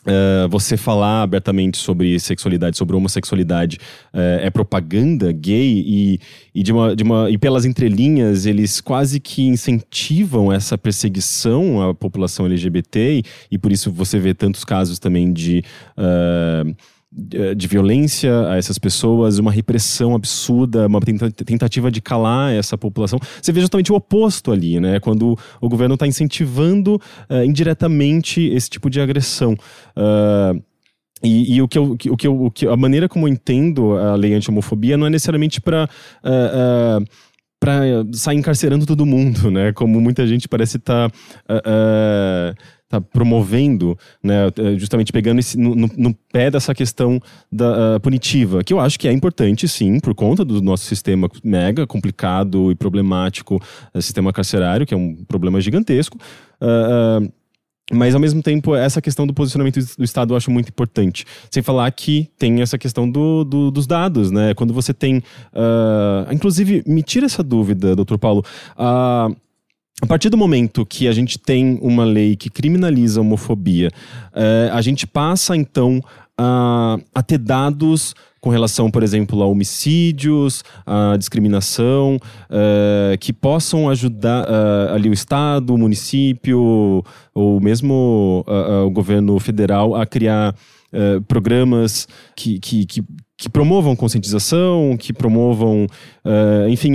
Uh, 0.00 0.48
você 0.48 0.78
falar 0.78 1.24
abertamente 1.24 1.76
sobre 1.76 2.18
sexualidade, 2.18 2.74
sobre 2.78 2.96
homossexualidade, 2.96 3.76
uh, 4.14 4.40
é 4.40 4.48
propaganda 4.48 5.30
gay 5.30 5.84
e, 5.86 6.20
e, 6.54 6.62
de 6.62 6.72
uma, 6.72 6.96
de 6.96 7.02
uma, 7.02 7.30
e 7.30 7.36
pelas 7.36 7.66
entrelinhas 7.66 8.46
eles 8.46 8.80
quase 8.80 9.20
que 9.20 9.42
incentivam 9.42 10.50
essa 10.50 10.78
perseguição 10.78 11.82
à 11.82 11.94
população 11.94 12.46
LGBT 12.46 13.18
e, 13.18 13.24
e 13.50 13.58
por 13.58 13.70
isso 13.70 13.92
você 13.92 14.18
vê 14.18 14.32
tantos 14.32 14.64
casos 14.64 14.98
também 14.98 15.30
de. 15.34 15.62
Uh, 15.98 16.74
de 17.12 17.66
violência 17.66 18.48
a 18.48 18.56
essas 18.56 18.78
pessoas, 18.78 19.38
uma 19.38 19.50
repressão 19.50 20.14
absurda, 20.14 20.86
uma 20.86 21.00
tentativa 21.00 21.90
de 21.90 22.00
calar 22.00 22.52
essa 22.52 22.78
população. 22.78 23.18
Você 23.42 23.50
vê 23.50 23.60
justamente 23.60 23.90
o 23.90 23.96
oposto 23.96 24.52
ali, 24.52 24.78
né? 24.78 25.00
Quando 25.00 25.36
o 25.60 25.68
governo 25.68 25.94
está 25.94 26.06
incentivando 26.06 26.94
uh, 27.28 27.44
indiretamente 27.44 28.40
esse 28.50 28.70
tipo 28.70 28.88
de 28.88 29.00
agressão. 29.00 29.54
Uh, 29.96 30.62
e, 31.22 31.56
e, 31.56 31.62
o, 31.62 31.66
que 31.66 31.76
eu, 31.76 31.92
o, 31.92 32.16
que 32.16 32.26
eu, 32.26 32.44
o 32.44 32.50
que 32.50 32.66
a 32.66 32.76
maneira 32.76 33.08
como 33.08 33.26
eu 33.26 33.32
entendo 33.32 33.92
a 33.98 34.14
lei 34.14 34.32
anti-homofobia 34.32 34.96
não 34.96 35.06
é 35.06 35.10
necessariamente 35.10 35.60
para 35.60 35.90
uh, 36.24 37.00
uh, 37.00 37.04
para 37.58 37.82
sair 38.14 38.38
encarcerando 38.38 38.86
todo 38.86 39.04
mundo, 39.04 39.50
né? 39.50 39.70
Como 39.72 40.00
muita 40.00 40.26
gente 40.26 40.48
parece 40.48 40.78
estar 40.78 41.10
tá, 41.10 41.14
tá 42.90 43.00
promovendo, 43.00 43.96
né, 44.20 44.48
é, 44.48 44.76
justamente 44.76 45.12
pegando 45.12 45.38
esse, 45.38 45.56
no, 45.56 45.76
no, 45.76 46.12
pé 46.32 46.50
dessa 46.50 46.74
questão 46.74 47.20
da 47.50 47.96
uh, 47.96 48.00
punitiva, 48.00 48.64
que 48.64 48.72
eu 48.72 48.80
acho 48.80 48.98
que 48.98 49.06
é 49.06 49.12
importante, 49.12 49.68
sim, 49.68 50.00
por 50.00 50.12
conta 50.12 50.44
do 50.44 50.60
nosso 50.60 50.84
sistema 50.84 51.30
mega 51.44 51.86
complicado 51.86 52.72
e 52.72 52.74
problemático, 52.74 53.62
uh, 53.94 54.02
sistema 54.02 54.32
carcerário, 54.32 54.84
que 54.84 54.92
é 54.92 54.96
um 54.96 55.24
problema 55.24 55.60
gigantesco. 55.60 56.18
Uh, 56.60 57.32
mas, 57.92 58.14
ao 58.14 58.20
mesmo 58.20 58.42
tempo, 58.42 58.74
essa 58.74 59.00
questão 59.00 59.24
do 59.24 59.34
posicionamento 59.34 59.78
do 59.96 60.04
Estado 60.04 60.32
eu 60.32 60.36
acho 60.36 60.50
muito 60.50 60.68
importante. 60.68 61.24
Sem 61.48 61.62
falar 61.62 61.90
que 61.92 62.28
tem 62.38 62.60
essa 62.60 62.78
questão 62.78 63.08
do, 63.10 63.44
do 63.44 63.70
dos 63.70 63.84
dados, 63.84 64.30
né? 64.30 64.54
Quando 64.54 64.72
você 64.72 64.94
tem. 64.94 65.20
inclusive, 66.30 66.84
me 66.86 67.02
tira 67.02 67.26
essa 67.26 67.42
dúvida, 67.42 67.96
doutor 67.96 68.16
Paulo. 68.16 68.44
Uh, 68.78 69.34
a 70.00 70.06
partir 70.06 70.30
do 70.30 70.36
momento 70.36 70.86
que 70.86 71.06
a 71.06 71.12
gente 71.12 71.38
tem 71.38 71.78
uma 71.82 72.04
lei 72.04 72.34
que 72.34 72.48
criminaliza 72.48 73.20
a 73.20 73.22
homofobia, 73.22 73.90
é, 74.34 74.70
a 74.72 74.80
gente 74.80 75.06
passa 75.06 75.54
então 75.54 76.00
a, 76.36 76.96
a, 77.14 77.22
ter 77.22 77.38
dados 77.38 78.14
com 78.40 78.48
relação, 78.48 78.90
por 78.90 79.02
exemplo, 79.02 79.42
a 79.42 79.46
homicídios, 79.46 80.64
a 80.86 81.14
discriminação, 81.18 82.18
é, 82.48 83.16
que 83.18 83.32
possam 83.32 83.90
ajudar 83.90 84.46
é, 84.48 84.94
ali 84.94 85.10
o 85.10 85.12
Estado, 85.12 85.74
o 85.74 85.78
município, 85.78 87.04
ou 87.34 87.60
mesmo 87.60 88.44
o 88.86 88.90
governo 88.90 89.38
federal 89.38 89.94
a 89.94 90.06
criar 90.06 90.54
programas 91.28 92.08
que, 92.34 92.58
que, 92.58 92.84
que 92.84 93.04
que 93.40 93.48
promovam 93.48 93.96
conscientização, 93.96 94.98
que 94.98 95.14
promovam, 95.14 95.86
uh, 95.86 96.68
enfim, 96.68 96.92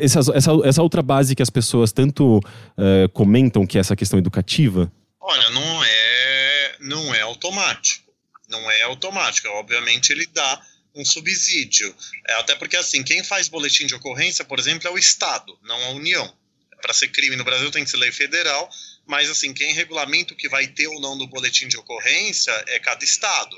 essa, 0.00 0.20
essa, 0.32 0.52
essa, 0.64 0.80
outra 0.80 1.02
base 1.02 1.34
que 1.34 1.42
as 1.42 1.50
pessoas 1.50 1.90
tanto 1.90 2.38
uh, 2.38 3.08
comentam, 3.12 3.66
que 3.66 3.76
é 3.76 3.80
essa 3.80 3.96
questão 3.96 4.16
educativa? 4.16 4.92
Olha, 5.20 5.50
não 5.50 5.84
é, 5.84 6.76
não 6.80 7.14
é 7.16 7.22
automático. 7.22 8.12
Não 8.48 8.70
é 8.70 8.82
automático. 8.82 9.48
Obviamente, 9.48 10.12
ele 10.12 10.24
dá 10.32 10.62
um 10.94 11.04
subsídio. 11.04 11.92
É, 12.28 12.34
até 12.34 12.54
porque, 12.54 12.76
assim, 12.76 13.02
quem 13.02 13.24
faz 13.24 13.48
boletim 13.48 13.84
de 13.84 13.96
ocorrência, 13.96 14.44
por 14.44 14.60
exemplo, 14.60 14.86
é 14.86 14.92
o 14.92 14.98
Estado, 14.98 15.58
não 15.64 15.84
a 15.86 15.90
União. 15.90 16.32
Para 16.80 16.94
ser 16.94 17.08
crime 17.08 17.34
no 17.34 17.42
Brasil 17.42 17.72
tem 17.72 17.82
que 17.82 17.90
ser 17.90 17.96
lei 17.96 18.12
federal, 18.12 18.70
mas, 19.08 19.30
assim, 19.30 19.54
quem 19.54 19.72
regulamenta 19.72 20.34
o 20.34 20.36
que 20.36 20.48
vai 20.48 20.66
ter 20.68 20.86
ou 20.86 21.00
não 21.00 21.16
do 21.16 21.26
boletim 21.26 21.66
de 21.66 21.78
ocorrência 21.78 22.52
é 22.68 22.78
cada 22.78 23.02
Estado. 23.02 23.56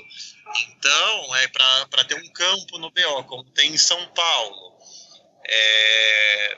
Então, 0.69 1.35
é 1.35 1.47
para 1.49 2.05
ter 2.05 2.15
um 2.15 2.29
campo 2.29 2.79
no 2.79 2.89
BO, 2.89 3.23
como 3.25 3.43
tem 3.51 3.73
em 3.73 3.77
São 3.77 4.07
Paulo, 4.13 4.79
é, 5.45 6.57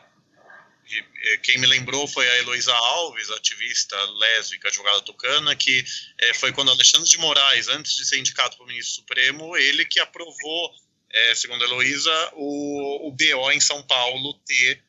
quem 1.42 1.58
me 1.58 1.66
lembrou 1.66 2.08
foi 2.08 2.30
a 2.30 2.38
Heloísa 2.38 2.74
Alves, 2.74 3.32
ativista 3.32 4.00
lésbica, 4.20 4.68
advogada 4.68 5.02
tucana, 5.02 5.56
que 5.56 5.84
é, 6.20 6.34
foi 6.36 6.52
quando 6.52 6.70
Alexandre 6.70 7.10
de 7.10 7.18
Moraes, 7.18 7.68
antes 7.70 7.96
de 7.96 8.06
ser 8.06 8.20
indicado 8.20 8.56
para 8.56 8.64
o 8.64 8.68
ministro 8.68 8.96
Supremo, 8.96 9.58
ele 9.58 9.86
que 9.86 10.00
aprovou, 10.00 10.72
é, 11.10 11.34
segundo 11.34 11.64
a 11.64 11.68
Heloísa, 11.68 12.32
o, 12.34 13.08
o 13.08 13.12
BO 13.12 13.52
em 13.52 13.60
São 13.60 13.82
Paulo 13.84 14.36
ter 14.46 14.84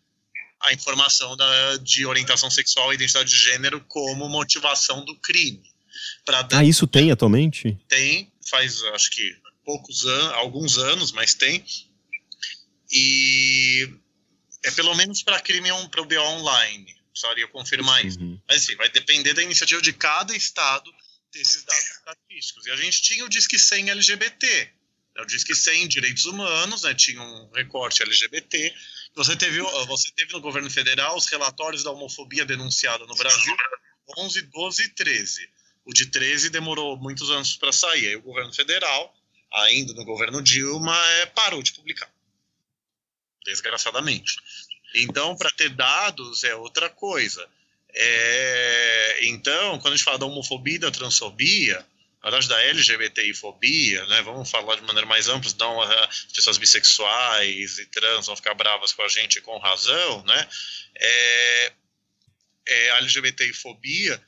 a 0.65 0.73
informação 0.73 1.37
da, 1.37 1.77
de 1.79 2.07
orientação 2.07 2.51
sexual 2.51 2.93
e 2.93 2.97
identidade 2.97 3.31
de 3.31 3.37
gênero 3.37 3.81
como 3.89 4.29
motivação 4.29 5.05
do 5.05 5.15
crime. 5.17 5.63
Pra, 6.25 6.47
ah, 6.53 6.65
isso 6.65 6.87
tem 6.87 7.11
atualmente? 7.11 7.79
Tem, 7.89 8.33
faz 8.49 8.83
acho 8.95 9.11
que 9.11 9.37
poucos 9.65 10.05
anos, 10.05 10.33
alguns 10.33 10.79
anos, 10.79 11.13
mas 11.13 11.35
tem. 11.35 11.65
E 12.91 13.89
é 14.65 14.71
pelo 14.71 14.95
menos 14.95 15.23
para 15.23 15.41
crime 15.41 15.69
para 15.91 16.03
o 16.03 16.07
BO 16.07 16.21
online. 16.21 16.95
Precisaria 17.11 17.47
confirmar 17.49 18.05
isso. 18.05 18.19
Uhum. 18.19 18.41
Mas 18.49 18.63
sim, 18.63 18.75
vai 18.77 18.89
depender 18.89 19.35
da 19.35 19.43
iniciativa 19.43 19.81
de 19.81 19.93
cada 19.93 20.35
estado 20.35 20.91
desses 21.33 21.63
dados 21.65 21.91
estatísticos. 21.91 22.67
E 22.67 22.71
a 22.71 22.77
gente 22.77 23.03
tinha 23.03 23.25
o 23.25 23.29
Disque 23.29 23.59
100 23.59 23.91
LGBT. 23.91 24.47
Né, 25.17 25.23
o 25.23 25.27
Disque 25.27 25.55
100 25.55 25.89
Direitos 25.89 26.25
Humanos, 26.25 26.83
né, 26.83 26.95
tinha 26.95 27.23
um 27.23 27.51
recorte 27.53 28.03
LGBT. 28.03 28.75
Você 29.15 29.37
teve, 29.37 29.61
você 29.87 30.11
teve 30.17 30.33
no 30.33 30.41
governo 30.41 30.71
federal 30.71 31.17
os 31.17 31.27
relatórios 31.27 31.85
da 31.85 31.91
homofobia 31.91 32.45
denunciada 32.45 33.07
no 33.07 33.15
Brasil 33.15 33.57
11, 34.19 34.43
12 34.43 34.83
e 34.83 34.89
13. 34.89 35.51
O 35.85 35.93
de 35.93 36.07
13 36.07 36.51
demorou 36.51 36.97
muitos 36.97 37.31
anos 37.31 37.57
para 37.57 37.73
sair. 37.73 38.09
Aí 38.09 38.17
o 38.17 38.23
governo 38.23 38.53
federal, 38.53 39.15
ainda 39.53 39.93
no 39.93 40.05
governo 40.05 40.43
Dilma, 40.43 40.97
é, 41.13 41.27
parou 41.27 41.63
de 41.63 41.73
publicar 41.73 42.11
desgraçadamente. 43.45 44.37
Então, 44.95 45.37
para 45.37 45.51
ter 45.51 45.69
dados 45.69 46.45
é 46.45 46.55
outra 46.55 46.89
coisa. 46.89 47.47
É, 47.91 49.27
então, 49.27 49.79
quando 49.79 49.95
a 49.95 49.97
gente 49.97 50.05
fala 50.05 50.19
da 50.19 50.27
homofobia 50.27 50.77
e 50.77 50.79
da 50.79 50.91
transfobia, 50.91 51.85
verdade 52.31 52.49
da 52.49 52.63
LGBTI-fobia, 52.63 54.07
né, 54.07 54.23
vamos 54.23 54.51
falar 54.51 54.77
de 54.77 54.83
maneira 54.83 55.07
mais 55.07 55.29
ampla, 55.29 55.51
não 55.59 55.81
as 55.83 56.25
pessoas 56.33 56.59
bissexuais 56.59 57.79
e 57.79 57.87
trans 57.87 58.27
vão 58.27 58.37
ficar 58.37 58.55
bravas 58.55 58.93
com 58.93 59.03
a 59.03 59.09
gente 59.09 59.41
com 59.41 59.59
razão, 59.59 60.25
né, 60.25 60.49
é, 60.97 61.73
é 62.67 62.91
a 62.91 62.99
LGBTI-fobia, 62.99 64.23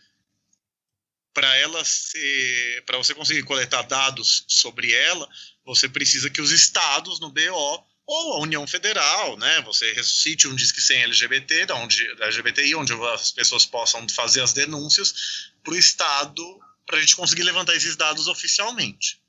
para 1.33 1.55
ela 1.57 1.85
ser, 1.85 2.83
para 2.87 2.97
você 2.97 3.15
conseguir 3.15 3.43
coletar 3.43 3.83
dados 3.83 4.45
sobre 4.49 4.93
ela, 4.93 5.29
você 5.67 5.87
precisa 5.87 6.31
que 6.31 6.41
os 6.41 6.51
estados 6.51 7.21
no 7.21 7.31
BO 7.31 7.87
ou 8.07 8.35
a 8.35 8.41
União 8.41 8.67
Federal, 8.67 9.37
né? 9.37 9.61
Você 9.63 9.93
ressuscite 9.93 10.47
um 10.47 10.55
disque 10.55 10.81
sem 10.81 11.03
LGBT, 11.03 11.67
da 11.67 11.75
onde 11.75 12.07
LGBTI, 12.23 12.75
onde 12.77 12.93
as 13.13 13.33
pessoas 13.33 13.67
possam 13.67 14.09
fazer 14.09 14.41
as 14.41 14.53
denúncias 14.53 15.51
para 15.63 15.75
o 15.75 15.77
Estado, 15.77 16.61
para 16.87 16.99
a 16.99 17.01
gente 17.01 17.17
conseguir 17.17 17.43
levantar 17.43 17.75
esses 17.75 17.97
dados 17.97 18.29
oficialmente. 18.29 19.21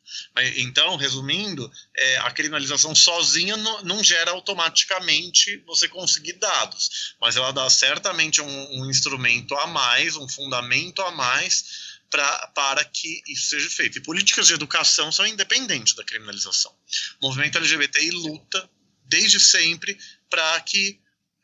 Então, 0.58 0.96
resumindo, 0.96 1.70
é, 1.96 2.18
a 2.20 2.32
criminalização 2.32 2.96
sozinha 2.96 3.58
não, 3.58 3.84
não, 3.84 4.04
gera 4.04 4.32
automaticamente 4.32 5.58
você 5.66 5.88
conseguir 5.88 6.34
dados, 6.34 7.16
mas 7.20 7.36
ela 7.36 7.52
dá 7.52 7.70
certamente 7.70 8.40
um, 8.40 8.80
um 8.80 8.90
instrumento 8.90 9.54
a 9.56 9.68
mais, 9.68 10.16
um 10.16 10.28
fundamento 10.30 11.02
a 11.02 11.12
mais 11.12 11.98
pra, 12.10 12.48
para 12.56 12.86
que 12.86 13.22
isso 13.28 13.50
seja 13.50 13.70
feito. 13.70 13.98
E 13.98 14.02
políticas 14.02 14.48
de 14.48 14.54
educação 14.54 15.12
são 15.12 15.28
independentes 15.28 15.94
da 15.94 16.06
criminalização. 16.06 16.74
O 17.20 17.28
movimento 17.28 17.58
LGBTI 17.58 18.12
luta 18.12 18.70
desde 19.06 19.40
sempre 19.40 19.98
para 20.30 20.60
que 20.62 21.00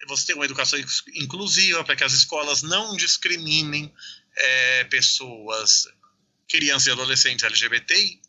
você 0.07 0.27
tenha 0.27 0.37
uma 0.37 0.45
educação 0.45 0.79
inclusiva, 1.15 1.83
para 1.83 1.95
que 1.95 2.03
as 2.03 2.13
escolas 2.13 2.61
não 2.61 2.95
discriminem 2.95 3.93
é, 4.35 4.83
pessoas, 4.85 5.87
crianças 6.53 6.85
e 6.85 6.91
adolescentes 6.91 7.43
LGBTI, 7.43 8.21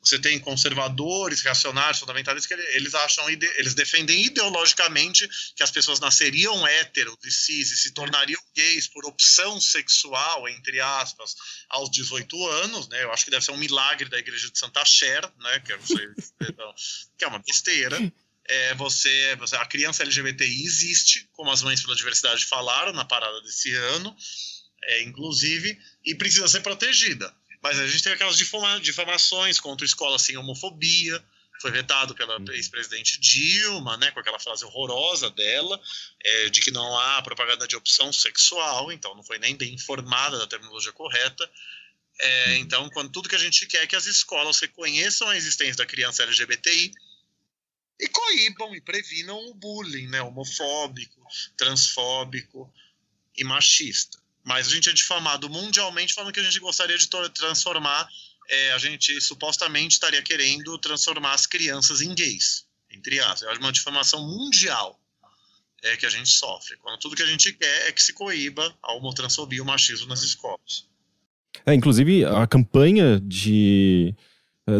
você 0.00 0.20
tem 0.20 0.38
conservadores, 0.38 1.42
reacionários, 1.42 1.98
fundamentalistas, 1.98 2.46
que 2.46 2.76
eles 2.76 2.94
acham, 2.94 3.28
eles 3.28 3.74
defendem 3.74 4.24
ideologicamente 4.24 5.28
que 5.56 5.64
as 5.64 5.70
pessoas 5.72 5.98
nasceriam 5.98 6.64
héteros 6.64 7.16
e 7.24 7.30
cis 7.32 7.72
e 7.72 7.76
se 7.76 7.90
tornariam 7.90 8.40
gays 8.54 8.86
por 8.86 9.04
opção 9.04 9.60
sexual, 9.60 10.48
entre 10.48 10.78
aspas, 10.80 11.34
aos 11.68 11.90
18 11.90 12.46
anos, 12.46 12.88
né? 12.88 13.02
Eu 13.02 13.12
acho 13.12 13.24
que 13.24 13.32
deve 13.32 13.44
ser 13.44 13.50
um 13.50 13.56
milagre 13.56 14.08
da 14.08 14.18
igreja 14.18 14.48
de 14.48 14.56
Santa 14.56 14.84
Cher, 14.84 15.28
né? 15.40 15.58
Que 15.58 15.72
é, 15.72 15.78
que 17.18 17.24
é 17.24 17.26
uma 17.26 17.40
besteira. 17.40 17.98
É, 18.48 18.74
você, 18.76 19.34
você, 19.40 19.56
a 19.56 19.66
criança 19.66 20.04
LGBTI 20.04 20.64
existe, 20.64 21.28
como 21.32 21.50
as 21.50 21.62
mães 21.62 21.82
pela 21.82 21.96
diversidade 21.96 22.44
falaram 22.44 22.92
na 22.92 23.04
parada 23.04 23.40
desse 23.42 23.74
ano, 23.74 24.16
é, 24.84 25.02
inclusive, 25.02 25.76
e 26.04 26.14
precisa 26.14 26.46
ser 26.46 26.60
protegida. 26.60 27.34
Mas 27.62 27.78
a 27.78 27.86
gente 27.86 28.02
tem 28.02 28.12
aquelas 28.12 28.36
difamações 28.36 29.58
contra 29.58 29.84
escola 29.84 30.18
sem 30.18 30.36
homofobia, 30.36 31.22
foi 31.60 31.70
vetado 31.70 32.14
pela 32.14 32.38
uhum. 32.38 32.52
ex-presidente 32.52 33.18
Dilma, 33.18 33.96
né, 33.96 34.10
com 34.10 34.20
aquela 34.20 34.38
frase 34.38 34.64
horrorosa 34.64 35.30
dela, 35.30 35.80
é, 36.22 36.50
de 36.50 36.60
que 36.60 36.70
não 36.70 36.98
há 36.98 37.22
propaganda 37.22 37.66
de 37.66 37.76
opção 37.76 38.12
sexual, 38.12 38.92
então 38.92 39.14
não 39.14 39.22
foi 39.22 39.38
nem 39.38 39.56
bem 39.56 39.74
informada 39.74 40.38
da 40.38 40.46
terminologia 40.46 40.92
correta. 40.92 41.50
É, 42.18 42.46
uhum. 42.46 42.54
então, 42.56 42.90
quando 42.90 43.10
tudo 43.10 43.28
que 43.28 43.34
a 43.34 43.38
gente 43.38 43.66
quer 43.66 43.82
é 43.82 43.86
que 43.86 43.96
as 43.96 44.06
escolas 44.06 44.60
reconheçam 44.60 45.28
a 45.28 45.36
existência 45.36 45.76
da 45.76 45.86
criança 45.86 46.22
LGBTI 46.22 46.92
e 47.98 48.08
coíbam 48.08 48.74
e 48.74 48.80
previnam 48.80 49.38
o 49.48 49.54
bullying 49.54 50.08
né, 50.08 50.20
homofóbico, 50.22 51.26
transfóbico 51.56 52.72
e 53.34 53.44
machista. 53.44 54.18
Mas 54.46 54.68
a 54.68 54.70
gente 54.70 54.88
é 54.88 54.92
difamado 54.92 55.50
mundialmente 55.50 56.14
falando 56.14 56.32
que 56.32 56.38
a 56.38 56.42
gente 56.44 56.60
gostaria 56.60 56.96
de 56.96 57.08
transformar, 57.34 58.08
é, 58.48 58.72
a 58.74 58.78
gente 58.78 59.20
supostamente 59.20 59.94
estaria 59.94 60.22
querendo 60.22 60.78
transformar 60.78 61.34
as 61.34 61.48
crianças 61.48 62.00
em 62.00 62.14
gays, 62.14 62.64
entre 62.88 63.18
aspas. 63.18 63.42
É 63.42 63.58
uma 63.58 63.72
difamação 63.72 64.24
mundial 64.24 65.00
é, 65.82 65.96
que 65.96 66.06
a 66.06 66.08
gente 66.08 66.28
sofre. 66.28 66.76
Quando 66.76 67.00
tudo 67.00 67.16
que 67.16 67.24
a 67.24 67.26
gente 67.26 67.52
quer 67.54 67.88
é 67.88 67.92
que 67.92 68.00
se 68.00 68.12
coíba 68.12 68.72
a 68.84 68.92
homotransfobia 68.92 69.58
e 69.58 69.60
o 69.60 69.64
machismo 69.64 70.06
nas 70.06 70.22
escolas. 70.22 70.86
É, 71.66 71.74
inclusive, 71.74 72.24
a 72.24 72.46
campanha 72.46 73.18
de 73.18 74.14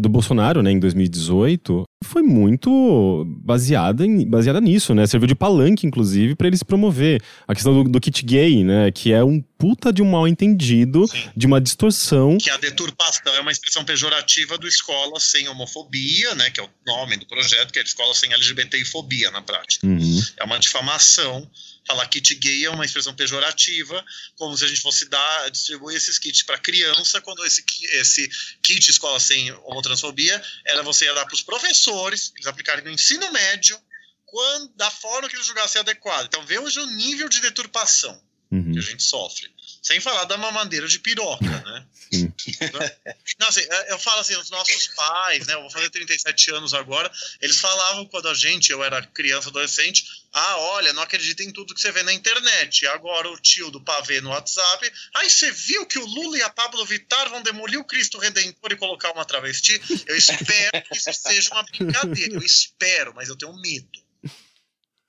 do 0.01 0.09
Bolsonaro, 0.09 0.63
né, 0.63 0.73
em 0.73 0.81
2018, 0.81 1.85
foi 2.05 2.23
muito 2.23 3.25
baseada, 3.45 4.05
em, 4.05 4.29
baseada 4.29 4.61
nisso, 4.61 4.95
né? 4.95 5.07
Serviu 5.07 5.29
de 5.29 5.35
palanque, 5.35 5.87
inclusive, 5.87 6.35
para 6.35 6.49
ele 6.49 6.57
se 6.57 6.65
promover. 6.65 7.23
A 7.47 7.55
questão 7.55 7.73
do, 7.73 7.89
do, 7.89 8.01
kit 8.01 8.25
gay, 8.25 8.65
né? 8.65 8.91
Que 8.91 9.13
é 9.13 9.23
um 9.23 9.41
puta 9.41 9.93
de 9.93 10.03
um 10.03 10.11
mal 10.11 10.27
entendido, 10.27 11.07
Sim. 11.07 11.31
de 11.37 11.47
uma 11.47 11.61
distorção. 11.61 12.37
Que 12.37 12.51
a 12.51 12.57
deturpação 12.57 13.33
é 13.35 13.41
uma 13.41 13.53
expressão 13.53 13.85
pejorativa 13.85 14.59
do 14.59 14.67
escola 14.67 15.21
sem 15.21 15.49
homofobia, 15.49 16.35
né? 16.35 16.51
Que 16.51 16.61
é 16.61 16.65
o 16.65 16.69
nome 16.87 17.17
do 17.17 17.27
projeto, 17.27 17.73
que 17.73 17.79
é 17.79 17.83
a 17.83 17.85
escola 17.85 18.13
sem 18.13 18.33
LGBTfobia 18.33 19.31
na 19.31 19.41
prática. 19.41 19.87
Uhum. 19.87 20.21
É 20.37 20.45
uma 20.45 20.59
difamação 20.59 21.49
falar 21.87 22.07
kit 22.09 22.35
gay 22.35 22.65
é 22.65 22.71
uma 22.71 22.85
expressão 22.85 23.15
pejorativa, 23.15 24.05
como 24.35 24.57
se 24.57 24.65
a 24.65 24.69
gente 24.69 24.81
fosse 24.81 25.09
dar, 25.09 25.51
distribuir 25.51 25.97
esses 25.97 26.19
kits 26.19 26.43
para 26.43 26.59
criança, 26.59 27.21
quando 27.21 27.45
esse, 27.45 27.65
esse 27.93 28.29
kit 28.63 28.91
escola 28.91 29.21
sem 29.21 29.53
homotransfobia 29.53 30.43
era 30.67 30.83
você 30.83 31.05
ia 31.05 31.15
dar 31.15 31.25
para 31.25 31.35
os 31.35 31.43
professores, 31.43 32.33
eles 32.35 32.47
aplicarem 32.47 32.85
no 32.85 32.91
ensino 32.91 33.31
médio, 33.33 33.79
quando, 34.25 34.73
da 34.75 34.91
forma 34.91 35.29
que 35.29 35.37
eles 35.37 35.47
julgassem 35.47 35.81
adequado. 35.81 36.27
Então 36.27 36.45
veja 36.45 36.83
o 36.83 36.87
nível 36.87 37.29
de 37.29 37.41
deturpação 37.41 38.21
uhum. 38.51 38.73
que 38.73 38.79
a 38.79 38.83
gente 38.83 39.03
sofre. 39.03 39.49
Sem 39.87 40.01
falar 40.01 40.25
da 40.25 40.37
mamadeira 40.37 40.89
de 40.89 40.99
piroca, 40.99 41.45
né? 41.45 41.87
Não, 43.39 43.47
assim, 43.47 43.61
é, 43.61 43.93
eu 43.93 43.99
falo 44.01 44.21
assim, 44.21 44.35
os 44.35 44.51
nossos 44.51 44.89
pais, 44.89 45.47
né? 45.47 45.55
Eu 45.55 45.61
vou 45.61 45.71
fazer 45.71 45.89
37 45.91 46.51
anos 46.51 46.75
agora, 46.75 47.09
eles 47.41 47.61
falavam 47.61 48.05
quando 48.07 48.29
a 48.29 48.35
gente, 48.35 48.73
eu 48.73 48.83
era 48.83 49.01
criança, 49.07 49.49
adolescente, 49.49 50.05
ah, 50.33 50.57
olha, 50.59 50.93
não 50.93 51.03
acredita 51.03 51.45
em 51.45 51.53
tudo 51.53 51.73
que 51.73 51.81
você 51.81 51.93
vê 51.93 52.03
na 52.03 52.13
internet. 52.13 52.85
Agora 52.89 53.31
o 53.31 53.39
tio 53.39 53.71
do 53.71 53.81
pavê 53.81 54.21
no 54.21 54.31
WhatsApp, 54.31 54.93
aí 55.15 55.31
você 55.31 55.53
viu 55.53 55.87
que 55.87 56.01
o 56.01 56.05
Lula 56.05 56.39
e 56.39 56.43
a 56.43 56.51
Pablo 56.51 56.85
Vittar 56.85 57.31
vão 57.31 57.41
demolir 57.41 57.79
o 57.79 57.85
Cristo 57.85 58.19
Redentor 58.19 58.73
e 58.73 58.77
colocar 58.77 59.13
uma 59.13 59.25
travesti? 59.25 59.81
Eu 60.05 60.17
espero 60.17 60.83
que 60.83 60.97
isso 60.97 61.13
seja 61.13 61.49
uma 61.53 61.63
brincadeira, 61.63 62.35
eu 62.35 62.43
espero, 62.43 63.15
mas 63.15 63.29
eu 63.29 63.37
tenho 63.37 63.57
medo. 63.61 64.06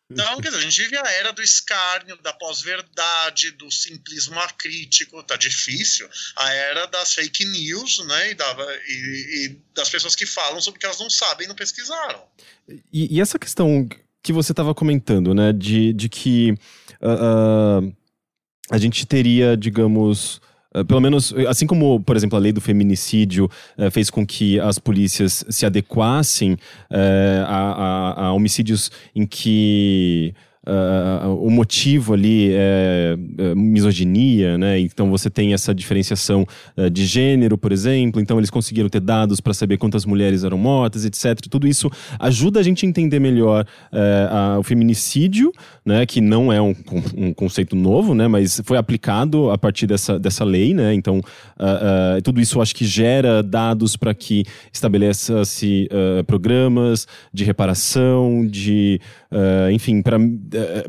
Então, 0.09 0.39
quer 0.39 0.49
dizer, 0.49 0.59
a 0.59 0.61
gente 0.61 0.81
vive 0.83 0.97
a 0.97 1.11
era 1.11 1.33
do 1.33 1.41
escárnio, 1.41 2.17
da 2.21 2.31
pós-verdade, 2.31 3.51
do 3.51 3.69
simplismo 3.69 4.39
acrítico, 4.39 5.21
tá 5.23 5.35
difícil. 5.35 6.07
A 6.37 6.53
era 6.53 6.85
das 6.85 7.13
fake 7.13 7.43
news, 7.45 7.99
né, 8.05 8.31
e, 8.31 8.33
da, 8.33 8.55
e, 8.87 9.45
e 9.45 9.61
das 9.75 9.89
pessoas 9.89 10.15
que 10.15 10.25
falam 10.25 10.61
sobre 10.61 10.77
o 10.77 10.79
que 10.79 10.85
elas 10.85 10.99
não 10.99 11.09
sabem 11.09 11.45
e 11.45 11.47
não 11.49 11.55
pesquisaram. 11.55 12.23
E, 12.91 13.17
e 13.17 13.21
essa 13.21 13.37
questão 13.37 13.87
que 14.23 14.31
você 14.31 14.53
estava 14.53 14.73
comentando, 14.73 15.33
né, 15.33 15.51
de, 15.51 15.91
de 15.91 16.07
que 16.07 16.51
uh, 17.01 17.85
uh, 17.85 17.97
a 18.69 18.77
gente 18.77 19.05
teria, 19.05 19.57
digamos, 19.57 20.41
pelo 20.85 20.99
menos, 20.99 21.33
assim 21.47 21.65
como, 21.65 21.99
por 22.01 22.15
exemplo, 22.15 22.37
a 22.37 22.41
lei 22.41 22.51
do 22.51 22.61
feminicídio 22.61 23.49
uh, 23.77 23.89
fez 23.91 24.09
com 24.09 24.25
que 24.25 24.59
as 24.59 24.79
polícias 24.79 25.45
se 25.49 25.65
adequassem 25.65 26.53
uh, 26.53 26.57
a, 27.47 27.57
a, 27.57 28.25
a, 28.25 28.33
homicídios 28.33 28.91
em 29.15 29.25
que 29.25 30.33
uh, 30.67 31.33
o 31.35 31.49
motivo 31.49 32.13
ali 32.13 32.51
é, 32.53 33.17
é 33.37 33.55
misoginia, 33.55 34.57
né? 34.57 34.79
Então 34.79 35.09
você 35.09 35.29
tem 35.29 35.53
essa 35.53 35.73
diferenciação 35.73 36.45
uh, 36.75 36.89
de 36.89 37.05
gênero, 37.05 37.57
por 37.57 37.71
exemplo. 37.71 38.21
Então 38.21 38.37
eles 38.37 38.49
conseguiram 38.49 38.89
ter 38.89 38.99
dados 38.99 39.39
para 39.39 39.53
saber 39.53 39.77
quantas 39.77 40.05
mulheres 40.05 40.43
eram 40.43 40.57
mortas, 40.57 41.05
etc. 41.05 41.39
Tudo 41.49 41.67
isso 41.67 41.89
ajuda 42.19 42.59
a 42.59 42.63
gente 42.63 42.85
a 42.85 42.89
entender 42.89 43.19
melhor 43.19 43.65
uh, 43.93 44.59
o 44.59 44.63
feminicídio, 44.63 45.51
né? 45.85 46.05
Que 46.05 46.19
não 46.19 46.51
é 46.51 46.61
um, 46.61 46.75
um, 47.15 47.33
conceito 47.33 47.75
novo, 47.75 48.13
né? 48.13 48.27
Mas 48.27 48.61
foi 48.65 48.77
aplicado 48.77 49.49
a 49.49 49.57
partir 49.57 49.87
dessa, 49.87 50.19
dessa 50.19 50.43
lei, 50.43 50.73
né? 50.73 50.93
Então 50.93 51.21
tudo 52.23 52.39
isso 52.39 52.61
acho 52.61 52.75
que 52.75 52.85
gera 52.85 53.41
dados 53.41 53.95
para 53.95 54.13
que 54.13 54.43
estabeleça-se 54.71 55.87
programas 56.25 57.07
de 57.33 57.43
reparação, 57.43 58.45
de 58.45 58.99
enfim, 59.71 60.01
para 60.01 60.17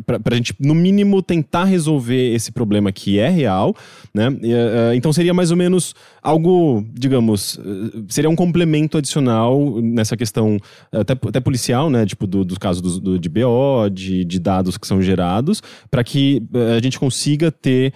para 0.05 0.35
a 0.35 0.37
gente, 0.37 0.55
no 0.59 0.75
mínimo, 0.75 1.23
tentar 1.23 1.64
resolver 1.64 2.35
esse 2.35 2.53
problema 2.53 2.93
que 2.93 3.19
é 3.19 3.29
real, 3.29 3.75
né? 4.14 4.29
Uh, 4.29 4.95
então 4.95 5.12
seria 5.12 5.35
mais 5.35 5.51
ou 5.51 5.57
menos 5.57 5.95
algo, 6.23 6.85
digamos, 6.93 7.57
uh, 7.57 8.05
seria 8.09 8.31
um 8.31 8.37
complemento 8.37 8.99
adicional 8.99 9.81
nessa 9.81 10.16
questão 10.16 10.59
até, 10.93 11.12
até 11.12 11.41
policial, 11.41 11.91
né? 11.91 12.07
Tipo, 12.07 12.27
do, 12.27 12.45
do 12.45 12.59
caso 12.59 12.83
do, 12.83 13.01
do, 13.01 13.19
de 13.19 13.29
BO, 13.29 13.89
de, 13.93 14.25
de 14.25 14.39
dados 14.39 14.79
que 14.79 14.87
são 14.87 15.01
gerados, 15.01 15.62
para 15.91 16.03
que 16.03 16.43
uh, 16.55 16.77
a 16.77 16.81
gente 16.81 16.99
consiga 16.99 17.51
ter, 17.51 17.93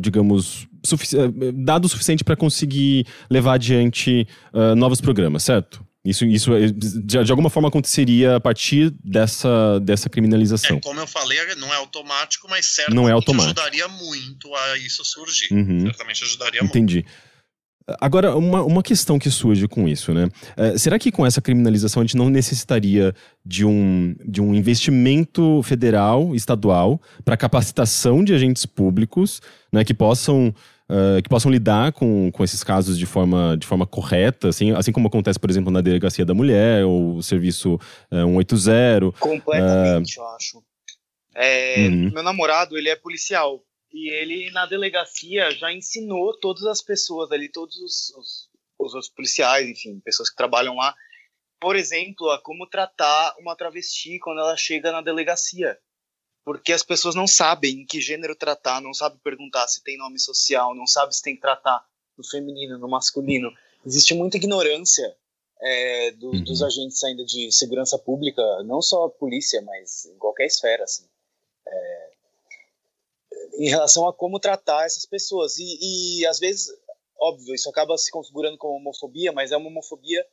digamos, 0.00 0.66
sufici 0.84 1.16
dado 1.54 1.88
suficiente 1.88 2.24
para 2.24 2.36
conseguir 2.36 3.06
levar 3.28 3.54
adiante 3.54 4.26
novos 4.76 5.00
programas, 5.00 5.42
certo? 5.42 5.84
Isso, 6.04 6.24
isso 6.24 6.54
é, 6.54 6.68
de, 6.68 7.22
de, 7.24 7.30
alguma 7.30 7.50
forma 7.50 7.68
aconteceria 7.68 8.36
a 8.36 8.40
partir 8.40 8.90
dessa, 9.04 9.78
dessa 9.80 10.08
criminalização. 10.08 10.78
É, 10.78 10.80
como 10.80 10.98
eu 10.98 11.06
falei, 11.06 11.38
não 11.56 11.72
é 11.72 11.76
automático, 11.76 12.48
mas 12.48 12.66
certamente 12.66 12.96
não 12.96 13.08
é 13.08 13.12
automático. 13.12 13.60
ajudaria 13.60 13.86
muito 13.86 14.54
a 14.54 14.78
isso 14.78 15.04
surgir. 15.04 15.52
Uhum. 15.52 15.82
Certamente 15.82 16.24
ajudaria 16.24 16.60
Entendi. 16.62 16.94
muito. 16.94 17.08
Entendi. 17.08 17.30
Agora, 18.00 18.36
uma, 18.36 18.62
uma 18.62 18.82
questão 18.82 19.18
que 19.18 19.30
surge 19.30 19.66
com 19.66 19.88
isso, 19.88 20.12
né? 20.12 20.28
É, 20.56 20.78
será 20.78 20.98
que 20.98 21.10
com 21.10 21.26
essa 21.26 21.40
criminalização 21.40 22.02
a 22.02 22.04
gente 22.04 22.16
não 22.16 22.28
necessitaria 22.28 23.14
de 23.44 23.64
um, 23.64 24.14
de 24.24 24.40
um 24.40 24.54
investimento 24.54 25.62
federal, 25.62 26.34
estadual, 26.34 27.00
para 27.24 27.36
capacitação 27.36 28.22
de 28.22 28.34
agentes 28.34 28.66
públicos, 28.66 29.40
né, 29.72 29.84
que 29.84 29.94
possam 29.94 30.54
uh, 30.90 31.22
que 31.22 31.28
possam 31.28 31.50
lidar 31.50 31.92
com, 31.92 32.30
com 32.32 32.42
esses 32.42 32.64
casos 32.64 32.98
de 32.98 33.06
forma, 33.06 33.56
de 33.56 33.66
forma 33.66 33.86
correta, 33.86 34.48
assim, 34.48 34.72
assim 34.72 34.92
como 34.92 35.06
acontece, 35.08 35.38
por 35.38 35.48
exemplo, 35.48 35.70
na 35.70 35.80
Delegacia 35.80 36.24
da 36.24 36.34
Mulher 36.34 36.84
ou 36.84 37.16
o 37.16 37.22
Serviço 37.22 37.74
uh, 38.10 38.42
180. 38.42 39.12
Completamente, 39.18 40.18
uh, 40.18 40.22
eu 40.22 40.28
acho. 40.28 40.62
É, 41.34 41.86
uhum. 41.86 42.10
Meu 42.12 42.22
namorado, 42.22 42.76
ele 42.76 42.88
é 42.88 42.96
policial. 42.96 43.62
E 43.92 44.10
ele, 44.10 44.50
na 44.52 44.66
delegacia, 44.66 45.50
já 45.50 45.72
ensinou 45.72 46.38
todas 46.38 46.64
as 46.64 46.80
pessoas 46.80 47.32
ali, 47.32 47.48
todos 47.48 47.76
os, 47.76 48.10
os, 48.16 48.48
os 48.78 48.94
outros 48.94 49.10
policiais, 49.10 49.68
enfim, 49.68 50.00
pessoas 50.04 50.30
que 50.30 50.36
trabalham 50.36 50.76
lá, 50.76 50.94
por 51.60 51.76
exemplo, 51.76 52.30
a 52.30 52.40
como 52.40 52.68
tratar 52.68 53.34
uma 53.38 53.56
travesti 53.56 54.18
quando 54.20 54.40
ela 54.40 54.56
chega 54.56 54.92
na 54.92 55.02
delegacia 55.02 55.76
porque 56.44 56.72
as 56.72 56.82
pessoas 56.82 57.14
não 57.14 57.26
sabem 57.26 57.80
em 57.80 57.86
que 57.86 58.00
gênero 58.00 58.34
tratar, 58.34 58.80
não 58.80 58.94
sabem 58.94 59.18
perguntar 59.22 59.68
se 59.68 59.82
tem 59.82 59.98
nome 59.98 60.18
social, 60.18 60.74
não 60.74 60.86
sabem 60.86 61.12
se 61.12 61.22
tem 61.22 61.34
que 61.34 61.40
tratar 61.40 61.84
no 62.16 62.24
feminino, 62.24 62.78
no 62.78 62.88
masculino. 62.88 63.50
Existe 63.84 64.14
muita 64.14 64.36
ignorância 64.36 65.16
é, 65.60 66.10
do, 66.12 66.30
uhum. 66.30 66.44
dos 66.44 66.62
agentes 66.62 67.02
ainda 67.04 67.24
de 67.24 67.52
segurança 67.52 67.98
pública, 67.98 68.42
não 68.64 68.80
só 68.80 69.04
a 69.04 69.10
polícia, 69.10 69.60
mas 69.62 70.06
em 70.06 70.16
qualquer 70.18 70.46
esfera, 70.46 70.84
assim, 70.84 71.04
é, 71.66 72.10
em 73.58 73.68
relação 73.68 74.08
a 74.08 74.12
como 74.12 74.40
tratar 74.40 74.86
essas 74.86 75.04
pessoas. 75.04 75.58
E, 75.58 76.20
e, 76.20 76.26
às 76.26 76.38
vezes, 76.38 76.68
óbvio, 77.18 77.54
isso 77.54 77.68
acaba 77.68 77.96
se 77.98 78.10
configurando 78.10 78.56
como 78.56 78.76
homofobia, 78.76 79.32
mas 79.32 79.52
é 79.52 79.56
uma 79.56 79.68
homofobia 79.68 80.26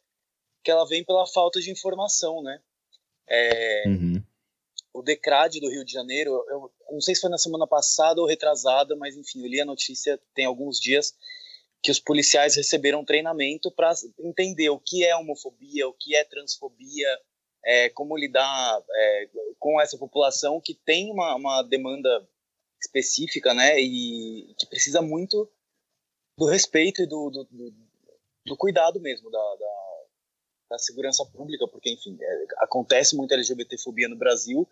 que 0.63 0.71
ela 0.71 0.85
vem 0.85 1.03
pela 1.03 1.27
falta 1.27 1.59
de 1.59 1.71
informação, 1.71 2.41
né? 2.41 2.61
É, 3.29 3.83
uhum 3.87 4.16
o 4.97 5.03
DECRAD 5.03 5.59
do 5.59 5.69
Rio 5.69 5.85
de 5.85 5.93
Janeiro, 5.93 6.43
eu, 6.49 6.71
não 6.91 6.99
sei 7.01 7.13
se 7.13 7.21
foi 7.21 7.29
na 7.29 7.37
semana 7.37 7.67
passada 7.67 8.19
ou 8.19 8.25
retrasada, 8.25 8.95
mas 8.95 9.15
enfim, 9.15 9.43
eu 9.43 9.47
li 9.47 9.61
a 9.61 9.65
notícia 9.65 10.19
tem 10.33 10.45
alguns 10.45 10.79
dias 10.79 11.13
que 11.83 11.91
os 11.91 11.99
policiais 11.99 12.55
receberam 12.55 13.05
treinamento 13.05 13.71
para 13.71 13.93
entender 14.19 14.69
o 14.69 14.79
que 14.79 15.05
é 15.05 15.15
homofobia, 15.15 15.87
o 15.87 15.93
que 15.93 16.15
é 16.15 16.23
transfobia, 16.23 17.07
é, 17.63 17.89
como 17.89 18.17
lidar 18.17 18.83
é, 18.91 19.29
com 19.59 19.79
essa 19.79 19.99
população 19.99 20.59
que 20.59 20.73
tem 20.73 21.11
uma, 21.11 21.35
uma, 21.35 21.61
demanda 21.61 22.27
específica, 22.81 23.53
né, 23.53 23.79
e 23.79 24.51
que 24.57 24.65
precisa 24.65 24.99
muito 24.99 25.47
do 26.35 26.45
respeito 26.47 27.03
e 27.03 27.05
do, 27.05 27.29
do, 27.29 27.43
do, 27.43 27.73
do 28.47 28.57
cuidado 28.57 28.99
mesmo 28.99 29.29
da, 29.29 29.55
da, 29.55 30.03
da, 30.71 30.79
segurança 30.79 31.23
pública, 31.25 31.67
porque, 31.67 31.91
enfim, 31.91 32.17
é, 32.19 32.45
acontece 32.57 33.15
muita 33.15 33.35
LGBTfobia 33.35 34.07
no 34.07 34.17
Brasil 34.17 34.67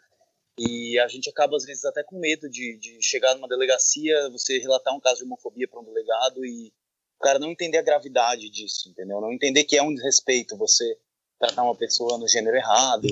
e 0.58 0.98
a 1.00 1.08
gente 1.08 1.30
acaba, 1.30 1.58
às 1.58 1.66
vezes, 1.66 1.84
até 1.84 2.02
com 2.04 2.18
medo 2.18 2.50
de, 2.50 2.78
de 2.78 3.02
chegar 3.02 3.36
numa 3.36 3.48
delegacia, 3.48 4.30
você 4.30 4.58
relatar 4.60 4.96
um 4.96 5.02
caso 5.02 5.18
de 5.18 5.26
homofobia 5.26 5.68
para 5.68 5.80
um 5.80 5.84
delegado 5.84 6.46
e 6.46 6.72
o 7.20 7.24
cara 7.24 7.40
não 7.40 7.52
entender 7.52 7.78
a 7.78 7.84
gravidade 7.84 8.50
disso, 8.50 8.90
entendeu? 8.90 9.20
Não 9.20 9.34
entender 9.34 9.66
que 9.66 9.78
é 9.78 9.84
um 9.84 9.94
desrespeito 9.94 10.58
você 10.58 10.98
tratar 11.38 11.64
uma 11.64 11.76
pessoa 11.76 12.18
no 12.18 12.28
gênero 12.28 12.56
errado. 12.56 13.08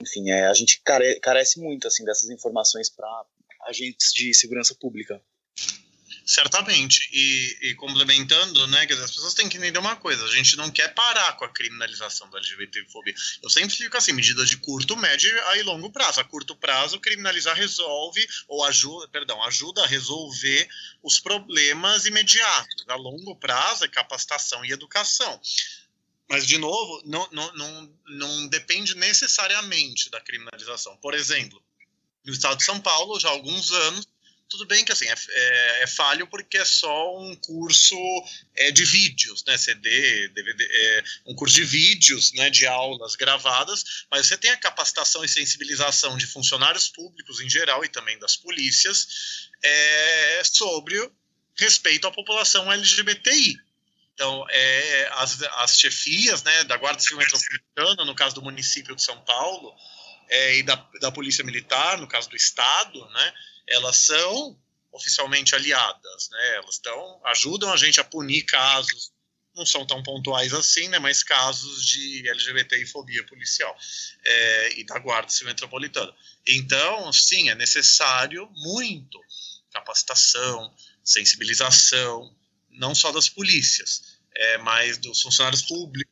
Enfim, 0.00 0.30
é, 0.30 0.46
a 0.46 0.54
gente 0.54 0.80
care, 0.82 1.18
carece 1.20 1.60
muito 1.60 1.88
assim 1.88 2.04
dessas 2.04 2.30
informações 2.30 2.88
para 2.88 3.26
agentes 3.66 4.12
de 4.12 4.32
segurança 4.32 4.74
pública. 4.74 5.20
Certamente. 6.24 7.08
E, 7.12 7.68
e, 7.68 7.74
complementando, 7.74 8.66
né, 8.68 8.86
que 8.86 8.92
as 8.92 9.10
pessoas 9.10 9.34
têm 9.34 9.48
que 9.48 9.56
entender 9.56 9.78
uma 9.78 9.96
coisa: 9.96 10.24
a 10.24 10.34
gente 10.34 10.56
não 10.56 10.70
quer 10.70 10.94
parar 10.94 11.32
com 11.34 11.44
a 11.44 11.48
criminalização 11.48 12.28
da 12.30 12.38
LGBTfobia. 12.38 13.14
Eu 13.42 13.50
sempre 13.50 13.74
fico 13.74 13.96
assim, 13.96 14.12
medidas 14.12 14.48
de 14.48 14.56
curto, 14.56 14.96
médio 14.96 15.30
e 15.56 15.62
longo 15.62 15.90
prazo. 15.90 16.20
A 16.20 16.24
curto 16.24 16.54
prazo, 16.56 17.00
criminalizar 17.00 17.56
resolve, 17.56 18.26
ou 18.46 18.64
ajuda, 18.64 19.08
perdão, 19.08 19.42
ajuda 19.44 19.82
a 19.82 19.86
resolver 19.86 20.68
os 21.02 21.18
problemas 21.18 22.06
imediatos. 22.06 22.84
A 22.88 22.94
longo 22.94 23.36
prazo 23.36 23.84
é 23.84 23.88
capacitação 23.88 24.64
e 24.64 24.72
educação. 24.72 25.40
Mas, 26.28 26.46
de 26.46 26.58
novo, 26.58 27.02
não, 27.06 27.26
não, 27.32 27.54
não, 27.54 27.94
não 28.06 28.48
depende 28.48 28.94
necessariamente 28.94 30.10
da 30.10 30.20
criminalização. 30.20 30.94
Por 30.98 31.14
exemplo, 31.14 31.62
no 32.24 32.32
estado 32.34 32.58
de 32.58 32.64
São 32.64 32.78
Paulo, 32.78 33.18
já 33.18 33.28
há 33.28 33.32
alguns 33.32 33.72
anos, 33.72 34.06
tudo 34.48 34.66
bem 34.66 34.84
que 34.84 34.92
assim 34.92 35.06
é, 35.06 35.14
é, 35.28 35.82
é, 35.82 35.86
falho 35.86 36.26
porque 36.26 36.58
é 36.58 36.64
só 36.64 37.18
um 37.18 37.36
curso 37.36 37.96
é, 38.56 38.70
de 38.70 38.84
vídeos, 38.84 39.44
né? 39.44 39.56
CD, 39.56 40.28
DVD, 40.28 40.64
é, 40.64 41.04
um 41.26 41.34
curso 41.34 41.54
de 41.54 41.64
vídeos, 41.64 42.32
né? 42.32 42.50
De 42.50 42.66
aulas 42.66 43.14
gravadas, 43.14 44.06
mas 44.10 44.26
você 44.26 44.36
tem 44.36 44.50
a 44.50 44.56
capacitação 44.56 45.24
e 45.24 45.28
sensibilização 45.28 46.16
de 46.16 46.26
funcionários 46.26 46.88
públicos 46.88 47.40
em 47.40 47.48
geral 47.48 47.84
e 47.84 47.88
também 47.88 48.18
das 48.18 48.36
polícias 48.36 49.48
é, 49.62 50.42
sobre 50.44 51.10
respeito 51.56 52.06
à 52.06 52.10
população 52.10 52.72
LGBTI. 52.72 53.58
Então, 54.14 54.44
é, 54.50 55.10
as, 55.12 55.42
as 55.42 55.78
chefias 55.78 56.42
né, 56.42 56.64
da 56.64 56.76
Guarda 56.76 57.00
Civil 57.00 57.18
Metropolitana, 57.18 58.04
no 58.04 58.14
caso 58.16 58.34
do 58.34 58.42
município 58.42 58.96
de 58.96 59.02
São 59.02 59.20
Paulo, 59.20 59.72
é, 60.28 60.56
e 60.56 60.62
da, 60.62 60.74
da 61.00 61.12
Polícia 61.12 61.44
Militar, 61.44 61.98
no 61.98 62.08
caso 62.08 62.28
do 62.28 62.36
Estado, 62.36 63.08
né, 63.10 63.34
elas 63.68 63.96
são 63.96 64.58
oficialmente 64.92 65.54
aliadas, 65.54 66.28
né? 66.30 66.56
Elas 66.56 66.74
estão 66.74 67.20
ajudam 67.24 67.72
a 67.72 67.76
gente 67.76 68.00
a 68.00 68.04
punir 68.04 68.44
casos 68.44 69.12
não 69.58 69.66
são 69.66 69.84
tão 69.84 70.02
pontuais 70.02 70.54
assim, 70.54 70.88
né? 70.88 70.98
Mas 70.98 71.22
casos 71.22 71.84
de 71.84 72.28
LGBT 72.28 72.80
e 72.80 72.86
fobia 72.86 73.26
policial 73.26 73.76
é, 74.24 74.78
e 74.78 74.84
da 74.84 74.98
Guarda 74.98 75.28
Civil 75.28 75.48
Metropolitana. 75.48 76.14
Então, 76.46 77.12
sim, 77.12 77.50
é 77.50 77.54
necessário 77.54 78.48
muito 78.54 79.18
capacitação, 79.72 80.72
sensibilização, 81.04 82.34
não 82.70 82.94
só 82.94 83.10
das 83.10 83.28
polícias, 83.28 84.18
é, 84.34 84.58
mas 84.58 84.96
dos 84.98 85.20
funcionários 85.20 85.62
públicos 85.62 86.07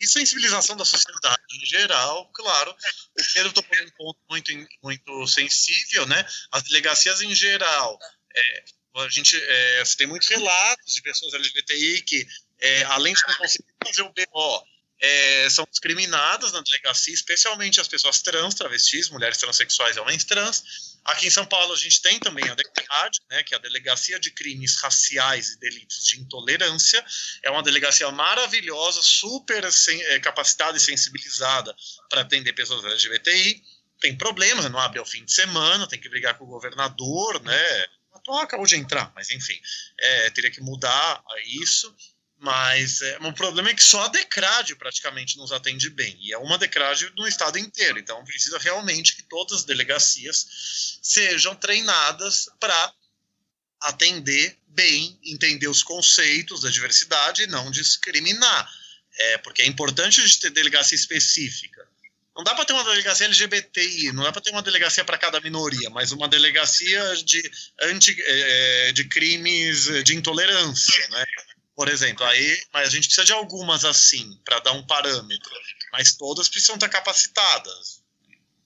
e 0.00 0.06
sensibilização 0.06 0.76
da 0.76 0.84
sociedade 0.84 1.42
em 1.54 1.66
geral, 1.66 2.30
claro. 2.32 2.70
O 2.72 3.32
Pedro 3.32 3.52
tocou 3.52 3.78
um 3.78 3.90
ponto 3.90 4.18
muito, 4.28 4.68
muito 4.82 5.26
sensível, 5.26 6.06
né? 6.06 6.26
As 6.50 6.62
delegacias 6.64 7.22
em 7.22 7.34
geral, 7.34 7.98
é, 8.34 8.64
a 8.96 9.08
gente 9.08 9.36
é, 9.36 9.82
tem 9.96 10.06
muitos 10.06 10.28
relatos 10.28 10.94
de 10.94 11.02
pessoas 11.02 11.34
LGBTI 11.34 12.02
que, 12.02 12.26
é, 12.60 12.84
além 12.84 13.14
de 13.14 13.22
não 13.26 13.34
conseguir 13.36 13.74
fazer 13.84 14.02
o 14.02 14.12
BO, 14.12 14.66
é, 15.00 15.50
são 15.50 15.66
discriminadas 15.70 16.52
na 16.52 16.60
delegacia, 16.60 17.12
especialmente 17.12 17.80
as 17.80 17.88
pessoas 17.88 18.22
trans, 18.22 18.54
travestis, 18.54 19.10
mulheres 19.10 19.38
transexuais 19.38 19.96
e 19.96 20.00
homens 20.00 20.24
trans. 20.24 20.62
Aqui 21.04 21.26
em 21.26 21.30
São 21.30 21.44
Paulo 21.44 21.74
a 21.74 21.76
gente 21.76 22.00
tem 22.00 22.18
também 22.18 22.48
a 22.48 22.54
DECAD, 22.54 23.18
né, 23.30 23.42
que 23.42 23.54
é 23.54 23.58
a 23.58 23.60
Delegacia 23.60 24.18
de 24.18 24.30
Crimes 24.30 24.80
Raciais 24.80 25.50
e 25.50 25.58
Delitos 25.58 26.04
de 26.04 26.18
Intolerância. 26.18 27.04
É 27.42 27.50
uma 27.50 27.62
delegacia 27.62 28.10
maravilhosa, 28.10 29.02
super 29.02 29.64
é, 29.64 30.20
capacitada 30.20 30.78
e 30.78 30.80
sensibilizada 30.80 31.74
para 32.08 32.22
atender 32.22 32.54
pessoas 32.54 32.84
LGBTI. 32.84 33.62
tem 34.00 34.16
problemas, 34.16 34.70
não 34.70 34.78
abre 34.78 34.98
ao 34.98 35.06
fim 35.06 35.24
de 35.24 35.32
semana, 35.32 35.86
tem 35.86 36.00
que 36.00 36.08
brigar 36.08 36.36
com 36.38 36.44
o 36.44 36.48
governador, 36.48 37.42
né? 37.42 37.86
Atual 38.14 38.38
acabou 38.38 38.66
de 38.66 38.76
entrar, 38.76 39.12
mas 39.14 39.30
enfim, 39.30 39.60
é, 40.00 40.30
teria 40.30 40.50
que 40.50 40.60
mudar 40.60 41.22
isso. 41.62 41.94
Mas 42.38 43.00
é, 43.00 43.18
o 43.18 43.32
problema 43.32 43.70
é 43.70 43.74
que 43.74 43.82
só 43.82 44.04
a 44.04 44.08
Decrade 44.08 44.76
praticamente 44.76 45.36
nos 45.36 45.52
atende 45.52 45.88
bem. 45.90 46.16
E 46.20 46.32
é 46.32 46.38
uma 46.38 46.58
Decrade 46.58 47.10
no 47.16 47.26
estado 47.26 47.58
inteiro. 47.58 47.98
Então 47.98 48.22
precisa 48.24 48.58
realmente 48.58 49.16
que 49.16 49.22
todas 49.22 49.60
as 49.60 49.64
delegacias 49.64 50.46
sejam 51.02 51.54
treinadas 51.54 52.46
para 52.60 52.92
atender 53.80 54.58
bem, 54.68 55.18
entender 55.22 55.68
os 55.68 55.82
conceitos 55.82 56.60
da 56.60 56.70
diversidade 56.70 57.42
e 57.42 57.46
não 57.46 57.70
discriminar. 57.70 58.70
É, 59.16 59.38
porque 59.38 59.62
é 59.62 59.66
importante 59.66 60.20
a 60.20 60.26
gente 60.26 60.40
ter 60.40 60.50
delegacia 60.50 60.96
específica. 60.96 61.86
Não 62.36 62.42
dá 62.42 62.52
para 62.52 62.64
ter 62.64 62.72
uma 62.72 62.82
delegacia 62.82 63.26
LGBTI, 63.26 64.10
não 64.12 64.24
dá 64.24 64.32
para 64.32 64.42
ter 64.42 64.50
uma 64.50 64.62
delegacia 64.62 65.04
para 65.04 65.16
cada 65.16 65.40
minoria, 65.40 65.88
mas 65.90 66.10
uma 66.10 66.28
delegacia 66.28 67.14
de, 67.24 67.40
anti, 67.82 68.16
é, 68.20 68.92
de 68.92 69.04
crimes 69.04 69.84
de 70.02 70.16
intolerância, 70.16 71.08
né? 71.10 71.24
Por 71.74 71.88
exemplo, 71.88 72.24
aí, 72.24 72.62
mas 72.72 72.88
a 72.88 72.90
gente 72.90 73.06
precisa 73.06 73.24
de 73.24 73.32
algumas 73.32 73.84
assim 73.84 74.38
para 74.44 74.60
dar 74.60 74.72
um 74.72 74.86
parâmetro, 74.86 75.50
mas 75.92 76.16
todas 76.16 76.48
precisam 76.48 76.76
estar 76.76 76.88
capacitadas. 76.88 78.02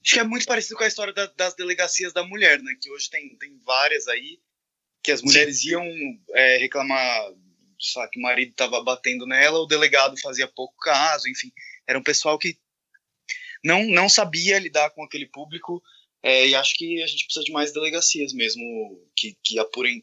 Acho 0.05 0.15
que 0.15 0.21
é 0.21 0.25
muito 0.25 0.47
parecido 0.47 0.77
com 0.77 0.85
a 0.85 0.89
história 0.89 1.13
da, 1.13 1.27
das 1.27 1.55
delegacias 1.55 2.13
da 2.13 2.23
mulher, 2.23 2.63
né? 2.63 2.75
Que 2.81 2.91
hoje 2.91 3.09
tem, 3.11 3.37
tem 3.37 3.59
várias 3.65 4.07
aí 4.09 4.39
que 5.03 5.13
as 5.13 5.23
mulheres 5.23 5.61
Sim. 5.61 5.71
iam 5.71 5.85
é, 6.35 6.59
reclamar 6.59 7.33
só 7.79 8.07
que 8.09 8.19
o 8.19 8.23
marido 8.23 8.51
estava 8.51 8.83
batendo 8.83 9.27
nela, 9.27 9.61
o 9.61 9.67
delegado 9.67 10.21
fazia 10.21 10.49
pouco 10.49 10.77
caso, 10.79 11.29
enfim, 11.29 11.53
era 11.87 11.99
um 11.99 12.03
pessoal 12.03 12.39
que 12.39 12.59
não, 13.65 13.85
não 13.85 14.09
sabia 14.09 14.59
lidar 14.59 14.91
com 14.91 15.05
aquele 15.05 15.27
público, 15.27 15.83
é, 16.23 16.49
e 16.49 16.55
acho 16.55 16.75
que 16.77 17.03
a 17.03 17.07
gente 17.07 17.25
precisa 17.25 17.45
de 17.45 17.53
mais 17.53 17.73
delegacias 17.73 18.33
mesmo, 18.33 18.63
que, 19.17 19.37
que 19.45 19.59
apurem 19.59 20.03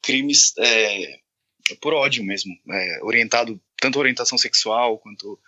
crimes 0.00 0.54
é, 0.58 1.20
por 1.80 1.94
ódio 1.94 2.24
mesmo, 2.24 2.52
é, 2.70 2.98
orientado, 3.02 3.60
tanto 3.80 3.98
orientação 3.98 4.38
sexual 4.38 4.98
quanto 4.98 5.38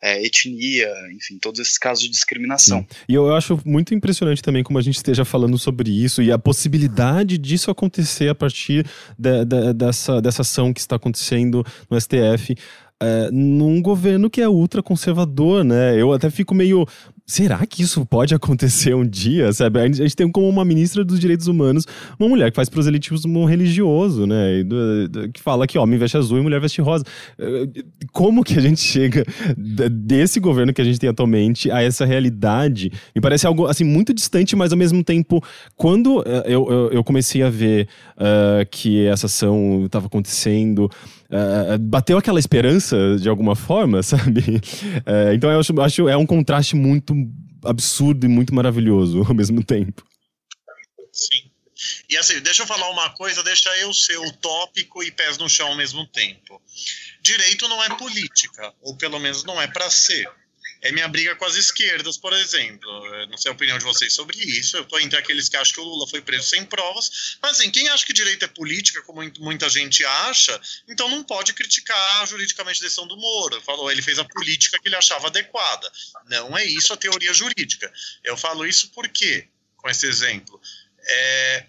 é, 0.00 0.24
etnia, 0.24 0.88
enfim, 1.14 1.38
todos 1.38 1.60
esses 1.60 1.76
casos 1.76 2.04
de 2.04 2.10
discriminação. 2.10 2.80
Sim. 2.80 2.86
E 3.08 3.14
eu 3.14 3.34
acho 3.34 3.60
muito 3.64 3.94
impressionante 3.94 4.42
também 4.42 4.62
como 4.62 4.78
a 4.78 4.82
gente 4.82 4.96
esteja 4.96 5.24
falando 5.24 5.58
sobre 5.58 5.90
isso 5.90 6.22
e 6.22 6.30
a 6.30 6.38
possibilidade 6.38 7.36
disso 7.36 7.70
acontecer 7.70 8.28
a 8.28 8.34
partir 8.34 8.86
de, 9.18 9.44
de, 9.44 9.72
dessa, 9.74 10.20
dessa 10.22 10.42
ação 10.42 10.72
que 10.72 10.80
está 10.80 10.96
acontecendo 10.96 11.64
no 11.90 12.00
STF. 12.00 12.54
É, 13.00 13.30
num 13.30 13.80
governo 13.80 14.28
que 14.28 14.40
é 14.40 14.48
ultra 14.48 14.82
conservador, 14.82 15.62
né? 15.62 16.00
Eu 16.00 16.12
até 16.12 16.30
fico 16.30 16.52
meio 16.52 16.84
será 17.28 17.64
que 17.66 17.82
isso 17.82 18.06
pode 18.06 18.34
acontecer 18.34 18.94
um 18.94 19.06
dia, 19.06 19.52
sabe? 19.52 19.78
A 19.78 19.86
gente 19.86 20.16
tem 20.16 20.28
como 20.32 20.48
uma 20.48 20.64
ministra 20.64 21.04
dos 21.04 21.20
direitos 21.20 21.46
humanos 21.46 21.84
uma 22.18 22.26
mulher 22.26 22.50
que 22.50 22.56
faz 22.56 22.70
proselitismo 22.70 23.44
religioso, 23.44 24.26
né? 24.26 24.64
Que 25.34 25.42
fala 25.42 25.66
que 25.66 25.78
homem 25.78 25.98
veste 25.98 26.16
azul 26.16 26.38
e 26.38 26.40
mulher 26.40 26.58
veste 26.58 26.80
rosa. 26.80 27.04
Eh, 27.38 27.68
como 28.12 28.42
que 28.42 28.58
a 28.58 28.62
gente 28.62 28.80
chega 28.80 29.26
desse 29.90 30.40
governo 30.40 30.72
que 30.72 30.80
a 30.80 30.84
gente 30.84 30.98
tem 30.98 31.10
atualmente 31.10 31.70
a 31.70 31.82
essa 31.82 32.06
realidade? 32.06 32.90
Me 33.14 33.20
parece 33.20 33.46
algo, 33.46 33.66
assim, 33.66 33.84
muito 33.84 34.14
distante, 34.14 34.56
mas 34.56 34.72
ao 34.72 34.78
mesmo 34.78 35.04
tempo, 35.04 35.44
quando 35.76 36.22
eh, 36.26 36.44
eu, 36.46 36.90
eu 36.90 37.04
comecei 37.04 37.42
a 37.42 37.50
ver 37.50 37.88
uh, 38.16 38.66
que 38.70 39.04
essa 39.06 39.26
ação 39.26 39.84
estava 39.84 40.06
acontecendo, 40.06 40.88
Uh, 41.30 41.78
bateu 41.78 42.16
aquela 42.16 42.38
esperança 42.38 43.18
de 43.20 43.28
alguma 43.28 43.54
forma, 43.54 44.00
sabe? 44.02 44.40
Uh, 44.40 45.34
então 45.34 45.50
eu 45.50 45.60
acho, 45.60 45.80
acho 45.82 46.08
é 46.08 46.16
um 46.16 46.24
contraste 46.24 46.74
muito 46.74 47.14
absurdo 47.64 48.26
e 48.26 48.28
muito 48.28 48.54
maravilhoso 48.54 49.22
ao 49.26 49.34
mesmo 49.34 49.62
tempo. 49.64 50.06
Sim. 51.12 51.50
E 52.08 52.16
assim, 52.16 52.40
deixa 52.40 52.62
eu 52.62 52.66
falar 52.66 52.90
uma 52.90 53.10
coisa, 53.10 53.42
deixa 53.42 53.74
eu 53.78 53.92
ser 53.94 54.18
utópico 54.18 55.02
e 55.02 55.10
pés 55.10 55.38
no 55.38 55.48
chão 55.48 55.68
ao 55.68 55.76
mesmo 55.76 56.06
tempo. 56.06 56.60
Direito 57.20 57.68
não 57.68 57.82
é 57.82 57.96
política, 57.96 58.74
ou 58.80 58.96
pelo 58.96 59.18
menos 59.18 59.44
não 59.44 59.60
é 59.60 59.66
para 59.66 59.88
ser 59.90 60.28
é 60.80 60.92
minha 60.92 61.08
briga 61.08 61.34
com 61.36 61.44
as 61.44 61.56
esquerdas, 61.56 62.16
por 62.16 62.32
exemplo. 62.32 62.88
Eu 63.16 63.28
não 63.28 63.36
sei 63.36 63.50
a 63.50 63.54
opinião 63.54 63.78
de 63.78 63.84
vocês 63.84 64.12
sobre 64.12 64.38
isso. 64.38 64.76
Eu 64.76 64.82
estou 64.82 65.00
entre 65.00 65.18
aqueles 65.18 65.48
que 65.48 65.56
acham 65.56 65.74
que 65.74 65.80
o 65.80 65.84
Lula 65.84 66.06
foi 66.08 66.20
preso 66.20 66.48
sem 66.48 66.64
provas. 66.64 67.36
Mas, 67.42 67.52
assim, 67.52 67.70
quem 67.70 67.88
acha 67.88 68.06
que 68.06 68.12
direito 68.12 68.44
é 68.44 68.48
política, 68.48 69.02
como 69.02 69.20
muita 69.40 69.68
gente 69.68 70.04
acha, 70.04 70.60
então 70.86 71.08
não 71.08 71.24
pode 71.24 71.52
criticar 71.52 72.26
juridicamente 72.26 72.80
a 72.80 72.84
decisão 72.84 73.06
do 73.08 73.16
Moro. 73.16 73.60
Falou, 73.62 73.90
ele 73.90 74.02
fez 74.02 74.18
a 74.18 74.24
política 74.24 74.78
que 74.80 74.88
ele 74.88 74.96
achava 74.96 75.26
adequada. 75.26 75.90
Não 76.26 76.56
é 76.56 76.64
isso 76.64 76.92
a 76.92 76.96
teoria 76.96 77.34
jurídica. 77.34 77.92
Eu 78.22 78.36
falo 78.36 78.64
isso 78.64 78.90
porque, 78.90 79.48
com 79.76 79.88
esse 79.88 80.06
exemplo, 80.06 80.60
é, 81.02 81.66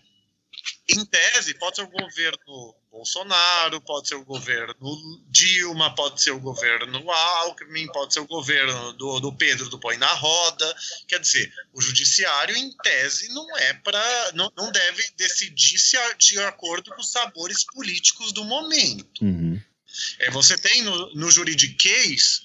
em 0.88 1.06
tese, 1.06 1.54
pode 1.56 1.78
ser 1.78 1.84
o 1.84 1.90
governo 1.90 2.76
Bolsonaro, 3.00 3.80
pode 3.80 4.10
ser 4.10 4.16
o 4.16 4.26
governo 4.26 5.24
Dilma, 5.30 5.96
pode 5.96 6.22
ser 6.22 6.32
o 6.32 6.40
governo 6.40 7.10
Alckmin, 7.10 7.88
pode 7.88 8.14
ser 8.14 8.20
o 8.20 8.28
governo 8.28 8.92
do, 8.94 9.22
do 9.22 9.32
Pedro 9.32 9.70
do 9.70 9.80
Põe 9.80 9.96
na 9.96 10.14
Roda. 10.14 10.76
Quer 11.08 11.20
dizer, 11.20 11.50
o 11.74 11.82
judiciário, 11.82 12.58
em 12.58 12.76
tese, 12.84 13.30
não 13.30 13.58
é 13.58 13.74
para. 13.74 14.32
Não, 14.34 14.52
não 14.58 14.70
deve 14.70 15.02
decidir 15.16 15.80
se 15.80 15.98
de 16.18 16.40
acordo 16.40 16.92
com 16.94 17.00
os 17.00 17.10
sabores 17.10 17.64
políticos 17.64 18.34
do 18.34 18.44
momento. 18.44 19.24
Uhum. 19.24 19.62
É, 20.20 20.30
você 20.30 20.58
tem 20.58 20.82
no, 20.82 21.16
no 21.16 21.32
juridiquês 21.32 22.42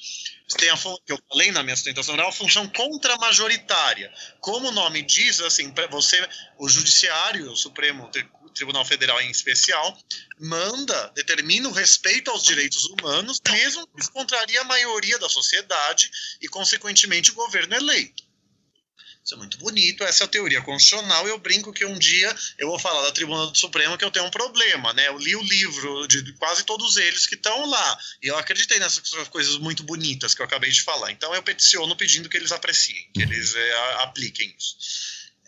tem 0.57 0.71
a 0.71 0.77
que 0.77 1.13
eu 1.13 1.19
falei 1.29 1.51
na 1.51 1.63
minha 1.63 1.75
sustentação 1.75 2.15
oral, 2.15 2.29
a 2.29 2.33
função 2.33 2.69
contramajoritária. 2.69 4.13
Como 4.41 4.69
o 4.69 4.73
nome 4.73 5.03
diz, 5.03 5.41
assim, 5.41 5.71
para 5.73 5.87
você, 5.89 6.17
o 6.59 6.69
judiciário, 6.69 7.51
o 7.51 7.57
Supremo 7.57 8.09
Tribunal 8.55 8.85
Federal 8.85 9.21
em 9.21 9.31
especial, 9.31 9.99
manda, 10.39 11.13
determina 11.15 11.69
o 11.69 11.73
respeito 11.73 12.31
aos 12.31 12.43
direitos 12.43 12.85
humanos, 12.85 13.41
mesmo 13.51 13.87
que 13.87 14.11
contraria 14.11 14.61
a 14.61 14.65
maioria 14.65 15.19
da 15.19 15.29
sociedade 15.29 16.11
e, 16.41 16.49
consequentemente, 16.49 17.31
o 17.31 17.35
governo 17.35 17.75
eleito. 17.75 18.25
Isso 19.25 19.35
é 19.35 19.39
muito 19.39 19.57
bonito, 19.57 20.05
essa 20.05 20.25
é 20.25 20.27
a 20.27 20.29
teoria 20.29 20.61
constitucional. 20.61 21.27
Eu 21.27 21.39
brinco 21.39 21.73
que 21.73 21.87
um 21.87 21.99
dia 21.99 22.35
eu 22.59 22.69
vou 22.69 22.79
falar 22.79 23.01
da 23.03 23.13
Tribuna 23.13 23.47
do 23.47 23.57
Supremo 23.57 23.97
que 23.97 24.05
eu 24.05 24.11
tenho 24.11 24.27
um 24.27 24.31
problema, 24.31 24.93
né? 24.93 25.09
Eu 25.09 25.17
li 25.17 25.35
o 25.35 25.43
livro 25.43 26.07
de 26.07 26.35
quase 26.35 26.63
todos 26.65 26.99
eles 26.99 27.27
que 27.27 27.35
estão 27.35 27.65
lá, 27.65 27.99
e 28.23 28.27
eu 28.27 28.37
acreditei 28.37 28.79
nessas 28.79 29.09
coisas 29.29 29.57
muito 29.57 29.83
bonitas 29.83 30.35
que 30.35 30.43
eu 30.43 30.47
acabei 30.47 30.71
de 30.71 30.83
falar. 30.83 31.11
Então 31.11 31.35
eu 31.35 31.43
peticiono 31.43 31.97
pedindo 31.97 32.29
que 32.29 32.37
eles 32.37 32.53
apreciem, 32.53 33.11
que 33.15 33.23
eles 33.23 33.55
é, 33.55 33.95
apliquem 34.03 34.55
isso. 34.59 34.77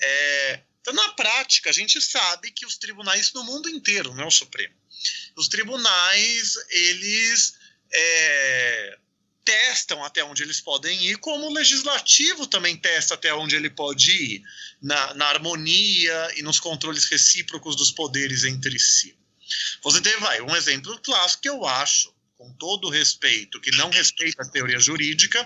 É, 0.01 0.61
então, 0.87 0.95
na 0.95 1.12
prática, 1.14 1.68
a 1.68 1.72
gente 1.72 2.01
sabe 2.01 2.53
que 2.53 2.64
os 2.64 2.76
tribunais 2.76 3.32
no 3.32 3.43
mundo 3.43 3.68
inteiro, 3.68 4.14
não 4.14 4.22
é 4.22 4.26
o 4.26 4.30
Supremo, 4.30 4.74
os 5.34 5.49
tribunais, 5.49 6.55
eles. 6.70 7.55
É, 7.93 8.99
testam 9.45 10.03
até 10.05 10.24
onde 10.24 10.43
eles 10.43 10.61
podem 10.61 11.07
ir, 11.07 11.18
como 11.18 11.47
o 11.47 11.53
legislativo 11.53 12.49
também 12.49 12.76
testa 12.76 13.14
até 13.14 13.32
onde 13.32 13.55
ele 13.55 13.70
pode 13.70 14.11
ir, 14.11 14.43
na, 14.82 15.14
na 15.14 15.26
harmonia 15.26 16.32
e 16.37 16.43
nos 16.43 16.59
controles 16.59 17.05
recíprocos 17.05 17.76
dos 17.76 17.93
poderes 17.93 18.43
entre 18.43 18.76
si. 18.80 19.16
Você 19.84 20.01
tem, 20.01 20.18
vai, 20.18 20.41
um 20.41 20.57
exemplo 20.57 20.99
clássico 21.01 21.43
que 21.43 21.49
eu 21.49 21.64
acho 21.64 22.12
com 22.37 22.53
todo 22.55 22.91
respeito, 22.91 23.61
que 23.61 23.70
não 23.72 23.89
respeita 23.91 24.43
a 24.43 24.49
teoria 24.49 24.78
jurídica, 24.78 25.45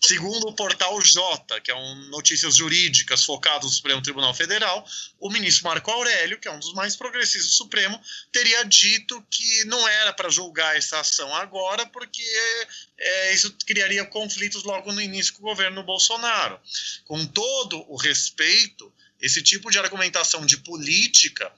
segundo 0.00 0.48
o 0.48 0.54
portal 0.54 1.00
J, 1.02 1.60
que 1.60 1.70
é 1.70 1.74
um 1.74 2.08
notícias 2.10 2.56
jurídicas 2.56 3.24
focado 3.24 3.66
no 3.66 3.72
Supremo 3.72 4.00
Tribunal 4.00 4.32
Federal, 4.32 4.86
o 5.18 5.30
ministro 5.30 5.64
Marco 5.64 5.90
Aurélio, 5.90 6.38
que 6.38 6.46
é 6.46 6.52
um 6.52 6.60
dos 6.60 6.72
mais 6.74 6.94
progressistas 6.94 7.46
do 7.46 7.56
Supremo, 7.56 8.00
teria 8.30 8.64
dito 8.64 9.20
que 9.30 9.64
não 9.64 9.86
era 9.88 10.12
para 10.12 10.30
julgar 10.30 10.76
essa 10.76 11.00
ação 11.00 11.34
agora, 11.34 11.84
porque 11.86 12.22
é, 12.98 13.34
isso 13.34 13.52
criaria 13.66 14.04
conflitos 14.04 14.62
logo 14.62 14.92
no 14.92 15.00
início 15.00 15.34
com 15.34 15.40
o 15.40 15.48
governo 15.48 15.82
Bolsonaro. 15.82 16.60
Com 17.04 17.26
todo 17.26 17.84
o 17.90 17.96
respeito, 17.96 18.92
esse 19.20 19.42
tipo 19.42 19.70
de 19.70 19.78
argumentação 19.78 20.46
de 20.46 20.56
política 20.58 21.52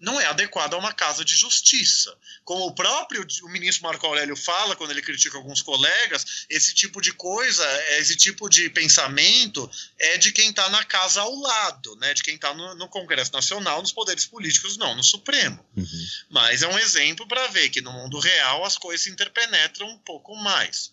não 0.00 0.20
é 0.20 0.26
adequado 0.26 0.74
a 0.74 0.78
uma 0.78 0.92
casa 0.92 1.24
de 1.24 1.34
justiça. 1.34 2.16
Como 2.44 2.66
o 2.66 2.74
próprio 2.74 3.26
o 3.42 3.48
ministro 3.48 3.84
Marco 3.84 4.06
Aurélio 4.06 4.34
fala 4.34 4.74
quando 4.74 4.90
ele 4.90 5.02
critica 5.02 5.36
alguns 5.36 5.60
colegas, 5.60 6.46
esse 6.48 6.74
tipo 6.74 7.00
de 7.00 7.12
coisa, 7.12 7.64
esse 7.98 8.16
tipo 8.16 8.48
de 8.48 8.70
pensamento 8.70 9.70
é 9.98 10.16
de 10.16 10.32
quem 10.32 10.50
está 10.50 10.68
na 10.70 10.84
casa 10.84 11.20
ao 11.20 11.34
lado, 11.34 11.94
né? 11.96 12.14
de 12.14 12.22
quem 12.22 12.36
está 12.36 12.54
no, 12.54 12.74
no, 12.74 12.88
Congresso 12.88 13.32
Nacional, 13.32 13.80
nos 13.82 13.92
poderes 13.92 14.24
políticos, 14.24 14.76
não, 14.76 14.94
no 14.94 15.04
Supremo. 15.04 15.64
Uhum. 15.76 16.06
Mas 16.30 16.62
é 16.62 16.68
um 16.68 16.78
exemplo 16.78 17.28
para 17.28 17.46
ver 17.48 17.68
que 17.68 17.80
no 17.80 17.92
mundo 17.92 18.18
real 18.18 18.64
as 18.64 18.78
coisas 18.78 19.02
se 19.02 19.10
interpenetram 19.10 19.88
um 19.88 19.98
pouco 19.98 20.34
mais. 20.36 20.92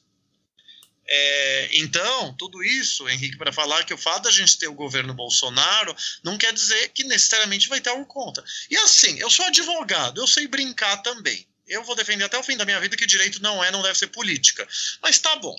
É, 1.10 1.70
então, 1.74 2.34
tudo 2.34 2.62
isso, 2.64 3.08
Henrique, 3.08 3.38
para 3.38 3.54
falar 3.54 3.86
que 3.86 3.94
o 3.94 3.98
fato 3.98 4.24
da 4.24 4.32
gente 4.32 4.58
ter 4.58 4.68
o 4.68 4.74
governo 4.74 5.14
Bolsonaro 5.14 5.96
não 6.22 6.38
quer 6.38 6.52
dizer 6.54 6.90
que 6.90 7.04
necessariamente 7.06 7.70
vai 7.70 7.80
ter 7.80 7.90
algo 7.90 8.06
contra. 8.06 8.44
E 8.70 8.78
assim, 8.78 9.18
eu 9.20 9.30
sou 9.30 9.46
advogado, 9.46 10.20
eu 10.20 10.28
sei 10.28 10.48
brincar 10.48 10.98
também. 10.98 11.48
Eu 11.68 11.84
vou 11.84 11.96
defender 11.96 12.24
até 12.24 12.38
o 12.38 12.44
fim 12.44 12.56
da 12.56 12.66
minha 12.66 12.80
vida 12.80 12.96
que 12.96 13.06
direito 13.06 13.42
não 13.42 13.64
é, 13.64 13.72
não 13.72 13.82
deve 13.82 13.98
ser 13.98 14.08
política. 14.08 14.68
Mas 15.02 15.20
tá 15.20 15.36
bom. 15.36 15.56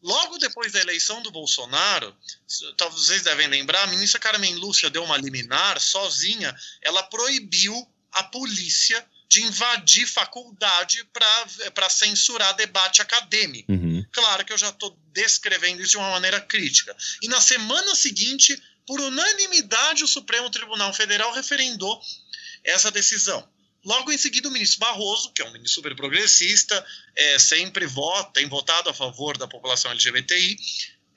Logo 0.00 0.38
depois 0.38 0.72
da 0.72 0.80
eleição 0.80 1.20
do 1.22 1.30
Bolsonaro, 1.30 2.14
talvez 2.76 3.02
vocês 3.02 3.22
devem 3.22 3.48
lembrar, 3.48 3.82
a 3.82 3.88
ministra 3.88 4.20
Carmen 4.20 4.54
Lúcia 4.54 4.88
deu 4.88 5.02
uma 5.02 5.16
liminar 5.16 5.80
sozinha, 5.80 6.54
ela 6.82 7.02
proibiu 7.02 7.74
a 8.12 8.22
polícia 8.22 9.04
de 9.28 9.42
invadir 9.42 10.06
faculdade 10.06 11.04
para 11.74 11.90
censurar 11.90 12.54
debate 12.54 13.02
acadêmico. 13.02 13.70
Uhum. 13.70 13.87
Claro 14.12 14.44
que 14.44 14.52
eu 14.52 14.58
já 14.58 14.68
estou 14.68 14.96
descrevendo 15.12 15.82
isso 15.82 15.92
de 15.92 15.96
uma 15.96 16.10
maneira 16.10 16.40
crítica. 16.40 16.96
E 17.22 17.28
na 17.28 17.40
semana 17.40 17.94
seguinte, 17.94 18.60
por 18.86 19.00
unanimidade, 19.00 20.04
o 20.04 20.08
Supremo 20.08 20.50
Tribunal 20.50 20.92
Federal 20.94 21.32
referendou 21.32 22.00
essa 22.64 22.90
decisão. 22.90 23.46
Logo 23.84 24.10
em 24.10 24.18
seguida, 24.18 24.48
o 24.48 24.50
ministro 24.50 24.80
Barroso, 24.80 25.32
que 25.32 25.40
é 25.40 25.44
um 25.44 25.52
ministro 25.52 25.76
super 25.76 25.94
progressista, 25.94 26.84
é, 27.14 27.38
sempre 27.38 27.86
vota, 27.86 28.32
tem 28.32 28.48
votado 28.48 28.90
a 28.90 28.94
favor 28.94 29.38
da 29.38 29.46
população 29.46 29.90
LGBTI, 29.90 30.58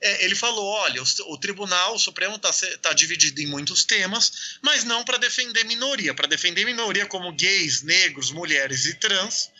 é, 0.02 0.24
ele 0.24 0.34
falou: 0.34 0.64
olha, 0.64 1.02
o, 1.02 1.06
o 1.32 1.38
Tribunal 1.38 1.94
o 1.94 1.98
Supremo 1.98 2.36
está 2.36 2.50
tá 2.80 2.92
dividido 2.92 3.40
em 3.40 3.46
muitos 3.46 3.84
temas, 3.84 4.58
mas 4.60 4.84
não 4.84 5.04
para 5.04 5.16
defender 5.16 5.64
minoria. 5.64 6.12
Para 6.12 6.26
defender 6.26 6.64
minoria 6.64 7.06
como 7.06 7.32
gays, 7.32 7.82
negros, 7.82 8.32
mulheres 8.32 8.84
e 8.84 8.94
trans, 8.94 9.50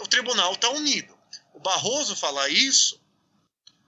o 0.00 0.08
Tribunal 0.08 0.54
está 0.54 0.70
unido. 0.70 1.21
O 1.52 1.60
Barroso 1.60 2.16
falar 2.16 2.48
isso 2.48 3.00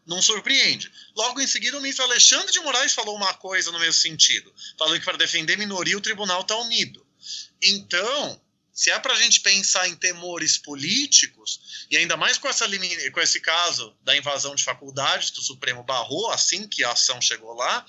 não 0.06 0.20
surpreende. 0.20 0.90
Logo 1.16 1.40
em 1.40 1.46
seguida, 1.46 1.78
o 1.78 1.80
ministro 1.80 2.04
Alexandre 2.04 2.52
de 2.52 2.60
Moraes 2.60 2.92
falou 2.92 3.16
uma 3.16 3.34
coisa 3.34 3.72
no 3.72 3.78
mesmo 3.78 4.00
sentido, 4.00 4.52
falando 4.78 4.98
que 4.98 5.04
para 5.04 5.16
defender 5.16 5.56
minoria 5.56 5.96
o 5.96 6.00
Tribunal 6.00 6.42
está 6.42 6.56
unido. 6.58 7.04
Então, 7.62 8.40
se 8.72 8.90
é 8.90 8.98
para 8.98 9.14
a 9.14 9.16
gente 9.16 9.40
pensar 9.40 9.88
em 9.88 9.94
temores 9.94 10.58
políticos, 10.58 11.86
e 11.90 11.96
ainda 11.96 12.16
mais 12.16 12.36
com, 12.36 12.48
essa, 12.48 12.66
com 13.12 13.20
esse 13.20 13.40
caso 13.40 13.96
da 14.02 14.16
invasão 14.16 14.54
de 14.54 14.64
faculdades 14.64 15.30
que 15.30 15.38
o 15.38 15.42
Supremo 15.42 15.82
barrou 15.82 16.30
assim 16.30 16.66
que 16.66 16.84
a 16.84 16.92
ação 16.92 17.20
chegou 17.22 17.54
lá, 17.54 17.86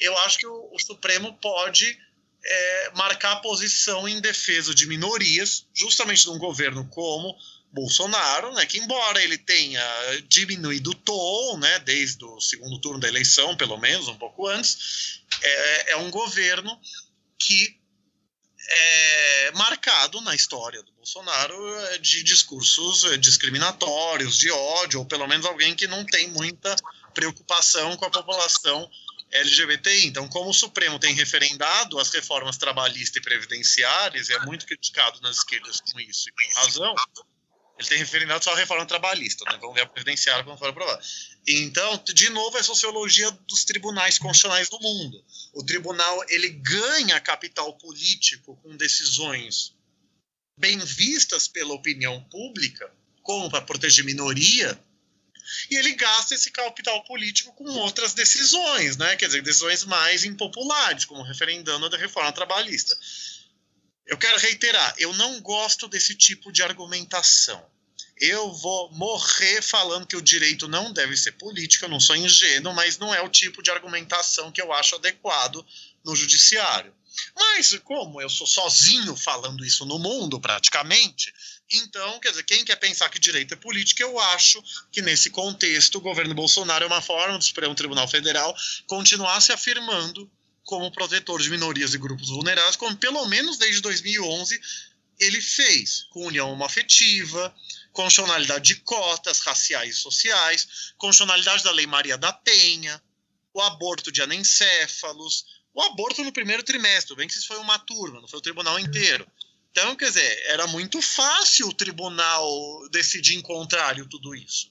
eu 0.00 0.16
acho 0.18 0.38
que 0.38 0.46
o, 0.46 0.68
o 0.72 0.78
Supremo 0.78 1.32
pode 1.40 1.98
é, 2.44 2.90
marcar 2.94 3.36
posição 3.36 4.08
em 4.08 4.20
defesa 4.20 4.74
de 4.74 4.86
minorias, 4.86 5.66
justamente 5.74 6.26
num 6.26 6.38
governo 6.38 6.86
como 6.88 7.36
Bolsonaro, 7.72 8.52
né, 8.54 8.66
que 8.66 8.78
embora 8.78 9.22
ele 9.22 9.36
tenha 9.38 9.82
diminuído 10.28 10.90
o 10.90 10.94
tom, 10.94 11.58
né, 11.58 11.78
desde 11.80 12.24
o 12.24 12.40
segundo 12.40 12.80
turno 12.80 13.00
da 13.00 13.08
eleição, 13.08 13.56
pelo 13.56 13.76
menos, 13.76 14.08
um 14.08 14.16
pouco 14.16 14.46
antes, 14.48 15.20
é, 15.42 15.92
é 15.92 15.96
um 15.96 16.10
governo 16.10 16.80
que 17.38 17.78
é, 18.70 19.50
marcado 19.52 20.20
na 20.20 20.34
história 20.34 20.82
do 20.82 20.92
Bolsonaro 20.92 21.78
é, 21.86 21.98
de 21.98 22.22
discursos 22.22 23.04
é, 23.04 23.16
discriminatórios, 23.16 24.36
de 24.36 24.50
ódio, 24.50 25.00
ou 25.00 25.06
pelo 25.06 25.26
menos 25.26 25.46
alguém 25.46 25.74
que 25.74 25.86
não 25.86 26.04
tem 26.04 26.28
muita 26.28 26.74
preocupação 27.14 27.96
com 27.96 28.04
a 28.04 28.10
população 28.10 28.90
LGBTI. 29.30 30.06
Então, 30.06 30.28
como 30.28 30.50
o 30.50 30.54
Supremo 30.54 30.98
tem 30.98 31.14
referendado 31.14 31.98
as 31.98 32.10
reformas 32.10 32.56
trabalhistas 32.56 33.16
e 33.16 33.20
previdenciárias, 33.20 34.28
e 34.28 34.34
é 34.34 34.40
muito 34.40 34.66
criticado 34.66 35.20
nas 35.20 35.38
esquerdas 35.38 35.80
com 35.80 36.00
isso, 36.00 36.28
e 36.28 36.32
com 36.32 36.60
razão, 36.60 36.94
ele 37.78 37.88
tem 37.88 37.98
referendado 37.98 38.42
só 38.42 38.52
a 38.52 38.56
reforma 38.56 38.84
trabalhista, 38.84 39.44
né? 39.44 39.56
Vamos 39.60 39.76
ver 39.76 39.82
a 39.82 39.86
previdenciária 39.86 40.42
quando 40.42 40.58
for 40.58 40.68
aprovada. 40.68 41.00
Então, 41.46 42.02
de 42.12 42.28
novo, 42.30 42.58
é 42.58 42.62
sociologia 42.62 43.30
dos 43.46 43.64
tribunais 43.64 44.18
constitucionais 44.18 44.68
do 44.68 44.80
mundo. 44.80 45.24
O 45.54 45.64
tribunal 45.64 46.24
ele 46.28 46.48
ganha 46.48 47.20
capital 47.20 47.72
político 47.78 48.56
com 48.62 48.76
decisões 48.76 49.74
bem 50.58 50.76
vistas 50.78 51.46
pela 51.46 51.72
opinião 51.72 52.20
pública, 52.24 52.90
como 53.22 53.48
para 53.48 53.62
proteger 53.62 54.04
minoria, 54.04 54.76
e 55.70 55.76
ele 55.76 55.94
gasta 55.94 56.34
esse 56.34 56.50
capital 56.50 57.02
político 57.04 57.52
com 57.52 57.64
outras 57.64 58.12
decisões, 58.12 58.96
né? 58.96 59.14
Quer 59.16 59.26
dizer, 59.26 59.42
decisões 59.42 59.84
mais 59.84 60.24
impopulares, 60.24 61.04
como 61.04 61.22
referendando 61.22 61.86
a 61.86 61.98
reforma 61.98 62.32
trabalhista. 62.32 62.98
Eu 64.08 64.16
quero 64.16 64.38
reiterar, 64.38 64.94
eu 64.96 65.12
não 65.12 65.38
gosto 65.42 65.86
desse 65.86 66.14
tipo 66.14 66.50
de 66.50 66.62
argumentação. 66.62 67.62
Eu 68.18 68.50
vou 68.54 68.90
morrer 68.92 69.60
falando 69.62 70.06
que 70.06 70.16
o 70.16 70.22
direito 70.22 70.66
não 70.66 70.90
deve 70.92 71.14
ser 71.14 71.32
político, 71.32 71.84
eu 71.84 71.90
não 71.90 72.00
sou 72.00 72.16
ingênuo, 72.16 72.74
mas 72.74 72.96
não 72.96 73.14
é 73.14 73.20
o 73.20 73.28
tipo 73.28 73.62
de 73.62 73.70
argumentação 73.70 74.50
que 74.50 74.62
eu 74.62 74.72
acho 74.72 74.96
adequado 74.96 75.64
no 76.02 76.16
judiciário. 76.16 76.92
Mas 77.36 77.78
como 77.84 78.20
eu 78.20 78.30
sou 78.30 78.46
sozinho 78.46 79.14
falando 79.14 79.64
isso 79.64 79.84
no 79.84 79.98
mundo, 79.98 80.40
praticamente, 80.40 81.32
então, 81.70 82.18
quer 82.18 82.30
dizer, 82.30 82.44
quem 82.44 82.64
quer 82.64 82.76
pensar 82.76 83.10
que 83.10 83.18
direito 83.18 83.52
é 83.52 83.56
política, 83.56 84.02
eu 84.02 84.18
acho 84.18 84.62
que 84.90 85.02
nesse 85.02 85.28
contexto 85.28 85.96
o 85.96 86.00
governo 86.00 86.34
Bolsonaro 86.34 86.84
é 86.84 86.86
uma 86.86 87.02
forma 87.02 87.36
do 87.36 87.44
Supremo 87.44 87.74
Tribunal 87.74 88.08
Federal 88.08 88.56
continuar 88.86 89.40
se 89.42 89.52
afirmando 89.52 90.30
como 90.68 90.92
protetor 90.92 91.40
de 91.40 91.48
minorias 91.48 91.94
e 91.94 91.98
grupos 91.98 92.28
vulneráveis, 92.28 92.76
como 92.76 92.94
pelo 92.94 93.24
menos 93.26 93.56
desde 93.56 93.80
2011 93.80 94.60
ele 95.18 95.40
fez, 95.40 96.04
com 96.10 96.26
união 96.26 96.52
homoafetiva, 96.52 97.54
constitucionalidade 97.90 98.74
de 98.74 98.76
cotas 98.82 99.38
raciais 99.38 99.96
e 99.96 99.98
sociais, 99.98 100.92
constitucionalidade 100.98 101.64
da 101.64 101.72
Lei 101.72 101.86
Maria 101.86 102.18
da 102.18 102.34
Penha, 102.34 103.02
o 103.54 103.62
aborto 103.62 104.12
de 104.12 104.20
anencéfalos, 104.20 105.46
o 105.72 105.80
aborto 105.80 106.22
no 106.22 106.32
primeiro 106.32 106.62
trimestre, 106.62 107.16
bem 107.16 107.26
que 107.26 107.32
isso 107.32 107.48
foi 107.48 107.56
uma 107.56 107.78
turma, 107.78 108.20
não 108.20 108.28
foi 108.28 108.38
o 108.38 108.42
tribunal 108.42 108.78
inteiro. 108.78 109.26
Então, 109.70 109.96
quer 109.96 110.08
dizer, 110.08 110.42
era 110.44 110.66
muito 110.66 111.00
fácil 111.00 111.68
o 111.68 111.74
tribunal 111.74 112.86
decidir 112.90 113.36
em 113.36 113.42
contrário 113.42 114.06
tudo 114.06 114.34
isso. 114.34 114.70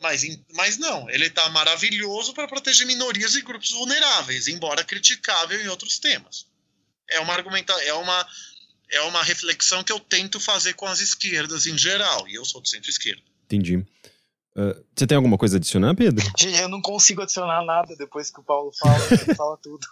Mas, 0.00 0.22
mas 0.54 0.78
não, 0.78 1.08
ele 1.10 1.26
está 1.26 1.48
maravilhoso 1.48 2.32
para 2.32 2.46
proteger 2.46 2.86
minorias 2.86 3.34
e 3.34 3.42
grupos 3.42 3.70
vulneráveis, 3.70 4.48
embora 4.48 4.84
criticável 4.84 5.60
em 5.60 5.68
outros 5.68 5.98
temas. 5.98 6.46
É 7.10 7.20
uma 7.20 7.34
argumenta, 7.34 7.72
é 7.82 7.94
uma 7.94 8.28
é 8.90 9.00
uma 9.02 9.22
reflexão 9.22 9.84
que 9.84 9.92
eu 9.92 10.00
tento 10.00 10.40
fazer 10.40 10.74
com 10.74 10.86
as 10.86 11.00
esquerdas 11.00 11.66
em 11.66 11.76
geral, 11.76 12.26
e 12.26 12.34
eu 12.34 12.44
sou 12.44 12.60
do 12.60 12.68
centro-esquerda. 12.68 13.22
Entendi. 13.44 13.76
Uh, 14.56 14.84
você 14.94 15.06
tem 15.06 15.16
alguma 15.16 15.38
coisa 15.38 15.56
a 15.56 15.58
adicionar, 15.58 15.94
Pedro? 15.94 16.24
Eu 16.58 16.68
não 16.68 16.82
consigo 16.82 17.22
adicionar 17.22 17.64
nada 17.64 17.94
depois 17.96 18.28
que 18.28 18.40
o 18.40 18.42
Paulo 18.42 18.72
fala, 18.76 18.98
ele 19.22 19.34
fala 19.36 19.56
tudo. 19.58 19.86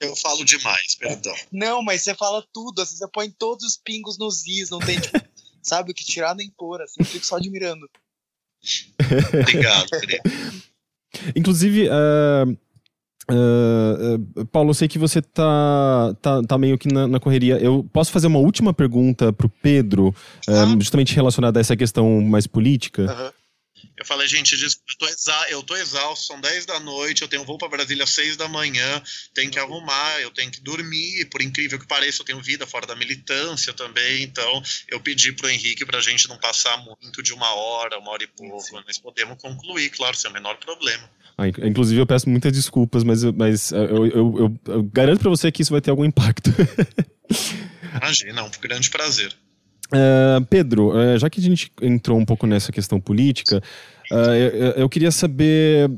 Eu 0.00 0.16
falo 0.16 0.42
demais, 0.44 0.94
perdão. 0.94 1.34
Não, 1.52 1.82
mas 1.82 2.02
você 2.02 2.14
fala 2.14 2.42
tudo, 2.52 2.80
assim, 2.80 2.96
você 2.96 3.06
põe 3.08 3.30
todos 3.30 3.66
os 3.66 3.76
pingos 3.76 4.16
nos 4.16 4.46
is, 4.46 4.70
não 4.70 4.78
tem, 4.78 4.98
tipo, 4.98 5.20
sabe 5.62 5.90
o 5.90 5.94
que 5.94 6.04
tirar 6.04 6.34
nem 6.34 6.50
pôr, 6.50 6.80
assim, 6.80 6.96
eu 7.00 7.04
fico 7.04 7.26
só 7.26 7.36
admirando. 7.36 7.90
Obrigado, 9.40 9.88
querido. 10.00 10.22
Inclusive, 11.34 11.88
uh, 11.88 12.56
uh, 13.30 14.46
Paulo, 14.46 14.70
eu 14.70 14.74
sei 14.74 14.88
que 14.88 14.98
você 14.98 15.20
tá, 15.20 16.14
tá, 16.22 16.42
tá 16.42 16.58
meio 16.58 16.78
que 16.78 16.92
na, 16.92 17.06
na, 17.06 17.20
correria. 17.20 17.58
Eu 17.58 17.86
posso 17.92 18.12
fazer 18.12 18.26
uma 18.26 18.38
última 18.38 18.72
pergunta 18.72 19.32
pro 19.32 19.48
Pedro, 19.48 20.14
uh, 20.48 20.80
justamente 20.80 21.14
relacionada 21.14 21.58
a 21.58 21.62
essa 21.62 21.76
questão 21.76 22.20
mais 22.20 22.46
política? 22.46 23.02
Uhum. 23.02 23.39
Eu 23.96 24.04
falei, 24.04 24.26
gente, 24.26 24.54
eu 24.54 24.96
tô, 24.98 25.06
exa 25.06 25.46
eu 25.50 25.62
tô 25.62 25.76
exausto, 25.76 26.26
são 26.26 26.40
10 26.40 26.66
da 26.66 26.80
noite, 26.80 27.22
eu 27.22 27.28
tenho 27.28 27.44
voo 27.44 27.58
para 27.58 27.68
Brasília 27.68 28.04
às 28.04 28.10
6 28.10 28.36
da 28.36 28.48
manhã, 28.48 29.02
tenho 29.34 29.50
que 29.50 29.58
arrumar, 29.58 30.20
eu 30.20 30.30
tenho 30.30 30.50
que 30.50 30.60
dormir, 30.60 31.26
por 31.26 31.42
incrível 31.42 31.78
que 31.78 31.86
pareça, 31.86 32.22
eu 32.22 32.26
tenho 32.26 32.40
vida 32.40 32.66
fora 32.66 32.86
da 32.86 32.96
militância 32.96 33.72
também, 33.72 34.22
então 34.22 34.62
eu 34.88 35.00
pedi 35.00 35.32
pro 35.32 35.48
Henrique 35.48 35.84
pra 35.84 36.00
gente 36.00 36.28
não 36.28 36.38
passar 36.38 36.76
muito 36.78 37.22
de 37.22 37.32
uma 37.32 37.52
hora, 37.54 37.98
uma 37.98 38.10
hora 38.10 38.24
e 38.24 38.26
pouco, 38.26 38.60
Sim. 38.60 38.80
mas 38.86 38.98
podemos 38.98 39.40
concluir, 39.40 39.90
claro, 39.90 40.16
sem 40.16 40.30
o 40.30 40.32
menor 40.32 40.56
problema. 40.56 41.08
Ah, 41.36 41.48
inclusive, 41.48 41.98
eu 41.98 42.06
peço 42.06 42.28
muitas 42.28 42.52
desculpas, 42.52 43.02
mas, 43.02 43.24
mas 43.24 43.72
eu, 43.72 44.06
eu, 44.06 44.38
eu, 44.38 44.60
eu 44.66 44.82
garanto 44.82 45.20
para 45.20 45.30
você 45.30 45.50
que 45.50 45.62
isso 45.62 45.72
vai 45.72 45.80
ter 45.80 45.90
algum 45.90 46.04
impacto. 46.04 46.50
Imagina, 47.96 48.40
é 48.40 48.44
um 48.44 48.50
grande 48.60 48.90
prazer. 48.90 49.34
Uh, 49.92 50.44
Pedro, 50.48 50.90
uh, 50.90 51.18
já 51.18 51.28
que 51.28 51.40
a 51.40 51.42
gente 51.42 51.72
entrou 51.82 52.18
um 52.18 52.24
pouco 52.24 52.46
nessa 52.46 52.70
questão 52.70 53.00
política, 53.00 53.60
uh, 54.12 54.14
eu, 54.14 54.70
eu, 54.72 54.88
queria 54.88 55.10
saber 55.10 55.90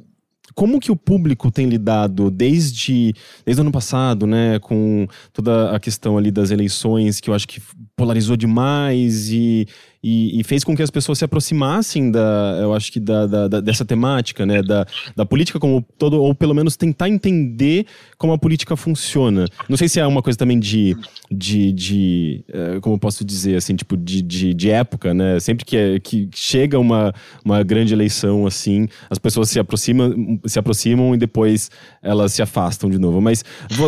como 0.54 0.80
que 0.80 0.90
o 0.90 0.96
público 0.96 1.50
tem 1.50 1.68
lidado 1.68 2.30
desde, 2.30 3.14
desde 3.44 3.60
o 3.60 3.64
ano 3.64 3.72
passado, 3.72 4.26
né, 4.26 4.58
com 4.60 5.06
toda 5.32 5.74
a 5.74 5.80
questão 5.80 6.16
ali 6.16 6.30
das 6.30 6.50
eleições, 6.50 7.20
que 7.20 7.30
eu 7.30 7.34
acho 7.34 7.46
que 7.46 7.60
polarizou 7.96 8.36
demais 8.36 9.30
e, 9.30 9.66
e, 10.02 10.40
e, 10.40 10.42
fez 10.42 10.64
com 10.64 10.74
que 10.74 10.82
as 10.82 10.90
pessoas 10.90 11.18
se 11.18 11.24
aproximassem 11.24 12.10
da, 12.10 12.58
eu 12.60 12.74
acho 12.74 12.90
que 12.90 12.98
da, 12.98 13.24
da, 13.24 13.46
da, 13.46 13.60
dessa 13.60 13.84
temática, 13.84 14.44
né, 14.44 14.60
da, 14.60 14.84
da 15.14 15.24
política 15.24 15.60
como 15.60 15.84
todo, 15.96 16.20
ou 16.20 16.34
pelo 16.34 16.52
menos 16.52 16.76
tentar 16.76 17.08
entender 17.08 17.86
como 18.18 18.32
a 18.32 18.38
política 18.38 18.74
funciona. 18.74 19.46
Não 19.68 19.76
sei 19.76 19.88
se 19.88 20.00
é 20.00 20.06
uma 20.06 20.20
coisa 20.20 20.36
também 20.36 20.58
de, 20.58 20.96
de, 21.30 21.72
de 21.72 22.44
uh, 22.48 22.80
como 22.80 22.96
eu 22.96 22.98
posso 22.98 23.24
dizer, 23.24 23.56
assim, 23.56 23.76
tipo, 23.76 23.96
de, 23.96 24.22
de, 24.22 24.52
de 24.52 24.70
época, 24.70 25.14
né, 25.14 25.38
sempre 25.38 25.64
que, 25.64 25.76
é, 25.76 26.00
que 26.00 26.28
chega 26.34 26.80
uma, 26.80 27.14
uma 27.44 27.62
grande 27.62 27.94
eleição, 27.94 28.44
assim, 28.44 28.88
as 29.08 29.18
pessoas 29.18 29.50
se 29.50 29.60
aproximam, 29.60 30.40
se 30.46 30.58
aproximam 30.58 31.14
e 31.14 31.18
depois 31.18 31.70
elas 32.02 32.32
se 32.32 32.42
afastam 32.42 32.90
de 32.90 32.98
novo. 32.98 33.20
Mas 33.20 33.44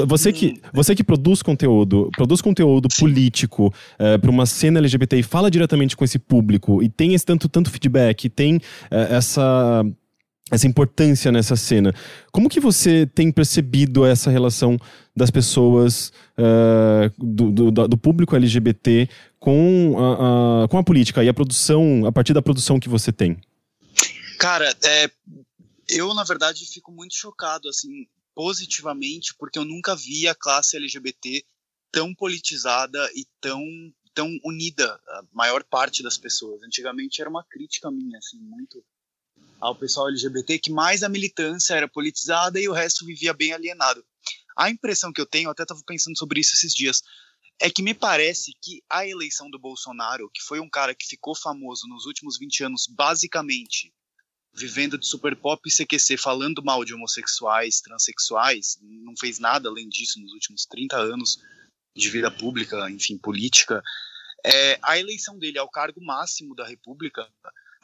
você 0.07 0.33
que, 0.33 0.61
você 0.73 0.95
que 0.95 1.03
produz 1.03 1.43
conteúdo, 1.43 2.09
produz 2.17 2.41
conteúdo 2.41 2.89
político 2.99 3.67
uh, 3.67 3.73
eh, 3.99 4.19
para 4.19 4.31
uma 4.31 4.47
cena 4.47 4.79
LGBT 4.79 5.19
e 5.19 5.23
fala 5.23 5.51
diretamente 5.51 5.97
com 5.97 6.04
com 6.05 6.07
esse 6.07 6.19
público 6.19 6.83
e 6.83 6.89
tem 6.89 7.15
esse 7.15 7.25
tanto, 7.25 7.49
tanto 7.49 7.71
feedback, 7.71 8.29
tem 8.29 8.57
uh, 8.57 8.61
essa 9.11 9.85
essa 10.51 10.69
importância 10.69 11.33
nessa 11.33 11.57
cena. 11.57 11.93
Como 12.31 12.51
que 12.51 12.61
você 12.61 13.07
tem 13.07 13.33
percebido 13.33 14.05
essa 14.05 14.31
relação 14.31 14.79
das 15.17 15.31
pessoas, 15.31 16.13
uh, 16.39 17.11
do, 17.17 17.51
do, 17.51 17.89
do, 17.89 17.97
público 17.97 18.37
LGBT 18.37 19.09
com 19.41 19.97
a, 19.97 20.65
a, 20.65 20.69
com 20.69 20.77
a 20.77 20.85
política 20.85 21.25
e 21.25 21.31
a 21.31 21.35
produção, 21.35 22.05
a 22.07 22.13
partir 22.13 22.35
da 22.35 22.43
produção 22.43 22.79
que 22.79 22.91
você 22.91 23.11
tem? 23.11 23.39
Cara, 24.39 24.71
é, 24.85 25.11
eu 25.89 26.13
na 26.13 26.25
verdade 26.25 26.67
fico 26.67 26.93
muito 26.93 27.15
chocado, 27.15 27.67
assim, 27.67 28.07
positivamente, 28.35 29.35
porque 29.39 29.59
eu 29.59 29.65
nunca 29.65 29.97
vi 29.97 30.29
a 30.29 30.35
classe 30.35 30.77
LGBT 30.77 31.43
tão 31.91 32.15
politizada 32.15 32.99
e 33.15 33.25
tão 33.41 33.63
tão 34.15 34.29
unida 34.45 35.01
a 35.09 35.25
maior 35.33 35.65
parte 35.65 36.03
das 36.03 36.17
pessoas. 36.17 36.63
Antigamente 36.63 37.21
era 37.21 37.29
uma 37.29 37.45
crítica 37.45 37.91
minha, 37.91 38.19
assim, 38.19 38.39
muito 38.39 38.85
ao 39.61 39.75
pessoal 39.75 40.09
LGBT 40.09 40.59
que 40.59 40.71
mais 40.71 41.03
a 41.03 41.09
militância 41.09 41.75
era 41.75 41.89
politizada 41.89 42.61
e 42.61 42.69
o 42.69 42.73
resto 42.73 43.05
vivia 43.07 43.33
bem 43.33 43.53
alienado. 43.53 44.05
A 44.57 44.71
impressão 44.71 45.13
que 45.13 45.21
eu 45.21 45.27
tenho, 45.27 45.51
até 45.51 45.63
estava 45.63 45.83
pensando 45.87 46.17
sobre 46.17 46.41
isso 46.41 46.55
esses 46.55 46.73
dias, 46.73 47.03
é 47.61 47.71
que 47.71 47.83
me 47.83 47.95
parece 47.95 48.53
que 48.61 48.83
a 48.91 49.07
eleição 49.07 49.51
do 49.51 49.59
Bolsonaro, 49.59 50.31
que 50.33 50.43
foi 50.43 50.61
um 50.61 50.69
cara 50.69 50.95
que 50.95 51.07
ficou 51.07 51.35
famoso 51.35 51.87
nos 51.89 52.05
últimos 52.07 52.39
20 52.39 52.65
anos, 52.65 52.87
basicamente 52.89 53.93
vivendo 54.57 54.97
de 54.97 55.07
super 55.07 55.35
pop 55.35 55.61
e 55.67 55.73
CQC, 55.73 56.17
falando 56.17 56.63
mal 56.63 56.85
de 56.85 56.95
homossexuais, 56.95 57.81
transexuais, 57.81 58.79
não 58.81 59.15
fez 59.19 59.39
nada 59.39 59.69
além 59.69 59.89
disso 59.89 60.21
nos 60.21 60.33
últimos 60.33 60.65
30 60.67 60.97
anos 60.97 61.39
de 61.95 62.11
vida 62.11 62.31
pública, 62.31 62.91
enfim, 62.91 63.17
política. 63.17 63.83
É, 64.45 64.79
a 64.83 64.99
eleição 64.99 65.39
dele 65.39 65.59
ao 65.59 65.71
cargo 65.71 66.05
máximo 66.05 66.55
da 66.55 66.67
República 66.67 67.27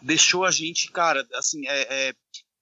deixou 0.03 0.45
a 0.45 0.51
gente, 0.51 0.91
cara, 0.91 1.27
assim, 1.35 1.67
é, 1.67 2.09
é, 2.09 2.15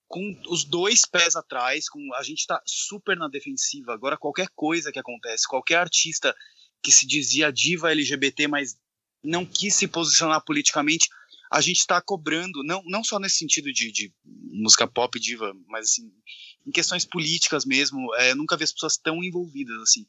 com 0.07 0.41
os 0.49 0.65
dois 0.65 1.03
pés 1.05 1.37
atrás, 1.37 1.89
com 1.89 2.15
a 2.15 2.23
gente 2.23 2.47
tá 2.47 2.61
super 2.67 3.17
na 3.17 3.29
defensiva. 3.29 3.93
Agora, 3.93 4.17
qualquer 4.17 4.49
coisa 4.55 4.93
que 4.93 4.99
acontece, 4.99 5.49
qualquer 5.49 5.77
artista 5.77 6.35
que 6.83 6.93
se 6.93 7.07
dizia 7.07 7.53
diva 7.53 7.91
LGBT, 7.91 8.47
mas 8.47 8.77
não 9.23 9.45
quis 9.45 9.75
se 9.75 9.89
posicionar 9.89 10.45
politicamente, 10.45 11.09
a 11.51 11.61
gente 11.61 11.79
está 11.79 12.01
cobrando, 12.01 12.63
não, 12.63 12.83
não 12.87 13.03
só 13.03 13.19
nesse 13.19 13.39
sentido 13.39 13.73
de, 13.73 13.91
de, 13.91 14.13
música 14.25 14.87
pop 14.87 15.19
diva, 15.19 15.53
mas 15.67 15.87
assim, 15.87 16.13
em 16.67 16.71
questões 16.71 17.05
políticas 17.05 17.65
mesmo, 17.65 18.15
é, 18.17 18.35
nunca 18.35 18.57
vi 18.57 18.65
as 18.65 18.73
pessoas 18.73 18.97
tão 18.97 19.25
envolvidas 19.25 19.81
assim. 19.83 20.07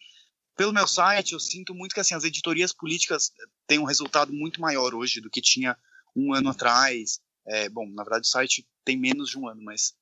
Pelo 0.60 0.74
meu 0.74 0.86
site, 0.86 1.32
eu 1.32 1.40
sinto 1.40 1.74
muito 1.74 1.94
que 1.94 2.02
assim, 2.02 2.14
as 2.14 2.26
editorias 2.26 2.74
políticas 2.74 3.32
têm 3.66 3.80
um 3.80 3.86
resultado 3.86 4.34
muito 4.34 4.60
maior 4.60 4.94
hoje 4.94 5.22
do 5.22 5.30
que 5.30 5.40
tinha 5.40 5.78
um 6.14 6.34
ano 6.34 6.50
atrás. 6.50 7.22
É, 7.48 7.70
bom, 7.70 7.88
na 7.88 8.04
verdade 8.04 8.28
o 8.28 8.30
site 8.30 8.68
tem 8.84 8.98
menos 8.98 9.30
de 9.30 9.40
um 9.40 9.48
ano, 9.48 9.62
mas 9.64 9.96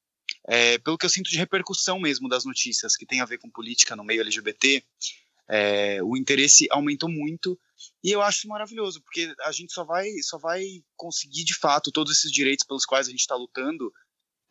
é, 0.48 0.80
pelo 0.80 0.98
que 0.98 1.06
eu 1.06 1.12
sinto 1.12 1.30
de 1.30 1.38
repercussão 1.38 2.00
mesmo 2.00 2.28
das 2.28 2.44
notícias 2.44 2.96
que 2.96 3.06
tem 3.06 3.22
a 3.22 3.26
ver 3.26 3.38
com 3.38 3.52
política 3.52 3.96
no 3.96 4.04
meio 4.04 4.22
LGBT, 4.22 4.84
é, 5.48 6.02
o 6.02 6.18
interesse 6.18 6.68
aumentou 6.72 7.08
muito 7.08 7.56
e 8.04 8.10
eu 8.10 8.24
acho 8.24 8.48
maravilhoso 8.48 9.00
porque 9.04 9.32
a 9.42 9.52
gente 9.52 9.72
só 9.72 9.84
vai 9.84 10.10
só 10.24 10.40
vai 10.40 10.64
conseguir 10.96 11.44
de 11.44 11.54
fato 11.54 11.92
todos 11.92 12.18
esses 12.18 12.32
direitos 12.32 12.66
pelos 12.66 12.84
quais 12.84 13.08
a 13.08 13.12
gente 13.12 13.20
está 13.20 13.36
lutando 13.36 13.94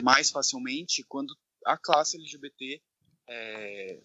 mais 0.00 0.30
facilmente 0.30 1.04
quando 1.08 1.36
a 1.64 1.76
classe 1.76 2.16
LGBT 2.16 2.80
é, 3.28 4.00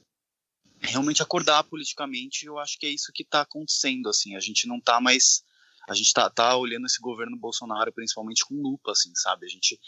realmente 0.81 1.21
acordar 1.21 1.63
politicamente. 1.63 2.45
Eu 2.45 2.57
acho 2.57 2.77
que 2.77 2.85
é 2.85 2.89
isso 2.89 3.11
que 3.13 3.23
está 3.23 3.41
acontecendo 3.41 4.09
assim. 4.09 4.35
A 4.35 4.39
gente 4.39 4.67
não 4.67 4.77
está 4.77 4.99
mais 4.99 5.43
a 5.89 5.93
gente 5.93 6.13
tá, 6.13 6.29
tá 6.29 6.55
olhando 6.55 6.85
esse 6.85 6.99
governo 6.99 7.37
Bolsonaro 7.37 7.91
principalmente 7.91 8.45
com 8.45 8.55
lupa, 8.55 8.91
assim, 8.91 9.11
sabe? 9.15 9.45
A 9.45 9.49
gente 9.49 9.79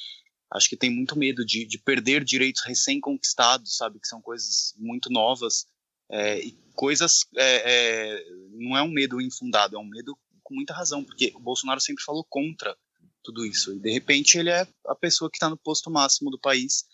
acho 0.52 0.70
que 0.70 0.78
tem 0.78 0.90
muito 0.90 1.18
medo 1.18 1.46
de, 1.46 1.66
de 1.66 1.78
perder 1.78 2.24
direitos 2.24 2.64
recém-conquistados, 2.66 3.78
sabe? 3.78 4.00
Que 4.00 4.08
são 4.08 4.22
coisas 4.22 4.74
muito 4.78 5.12
novas 5.12 5.66
é, 6.12 6.40
e 6.40 6.52
coisas 6.76 7.26
é, 7.38 7.72
é, 8.16 8.26
não 8.52 8.78
é 8.78 8.82
um 8.82 8.92
medo 8.92 9.22
infundado, 9.22 9.76
é 9.76 9.80
um 9.80 9.88
medo 9.88 10.18
com 10.44 10.56
muita 10.56 10.74
razão, 10.74 11.04
porque 11.04 11.32
o 11.36 11.40
Bolsonaro 11.40 11.80
sempre 11.80 12.04
falou 12.04 12.26
contra 12.30 12.76
tudo 13.24 13.46
isso 13.46 13.74
e 13.74 13.80
de 13.80 13.90
repente 13.90 14.38
ele 14.38 14.50
é 14.50 14.68
a 14.88 14.96
pessoa 14.96 15.32
que 15.32 15.38
está 15.38 15.50
no 15.50 15.58
posto 15.58 15.90
máximo 15.90 16.30
do 16.30 16.38
país 16.38 16.86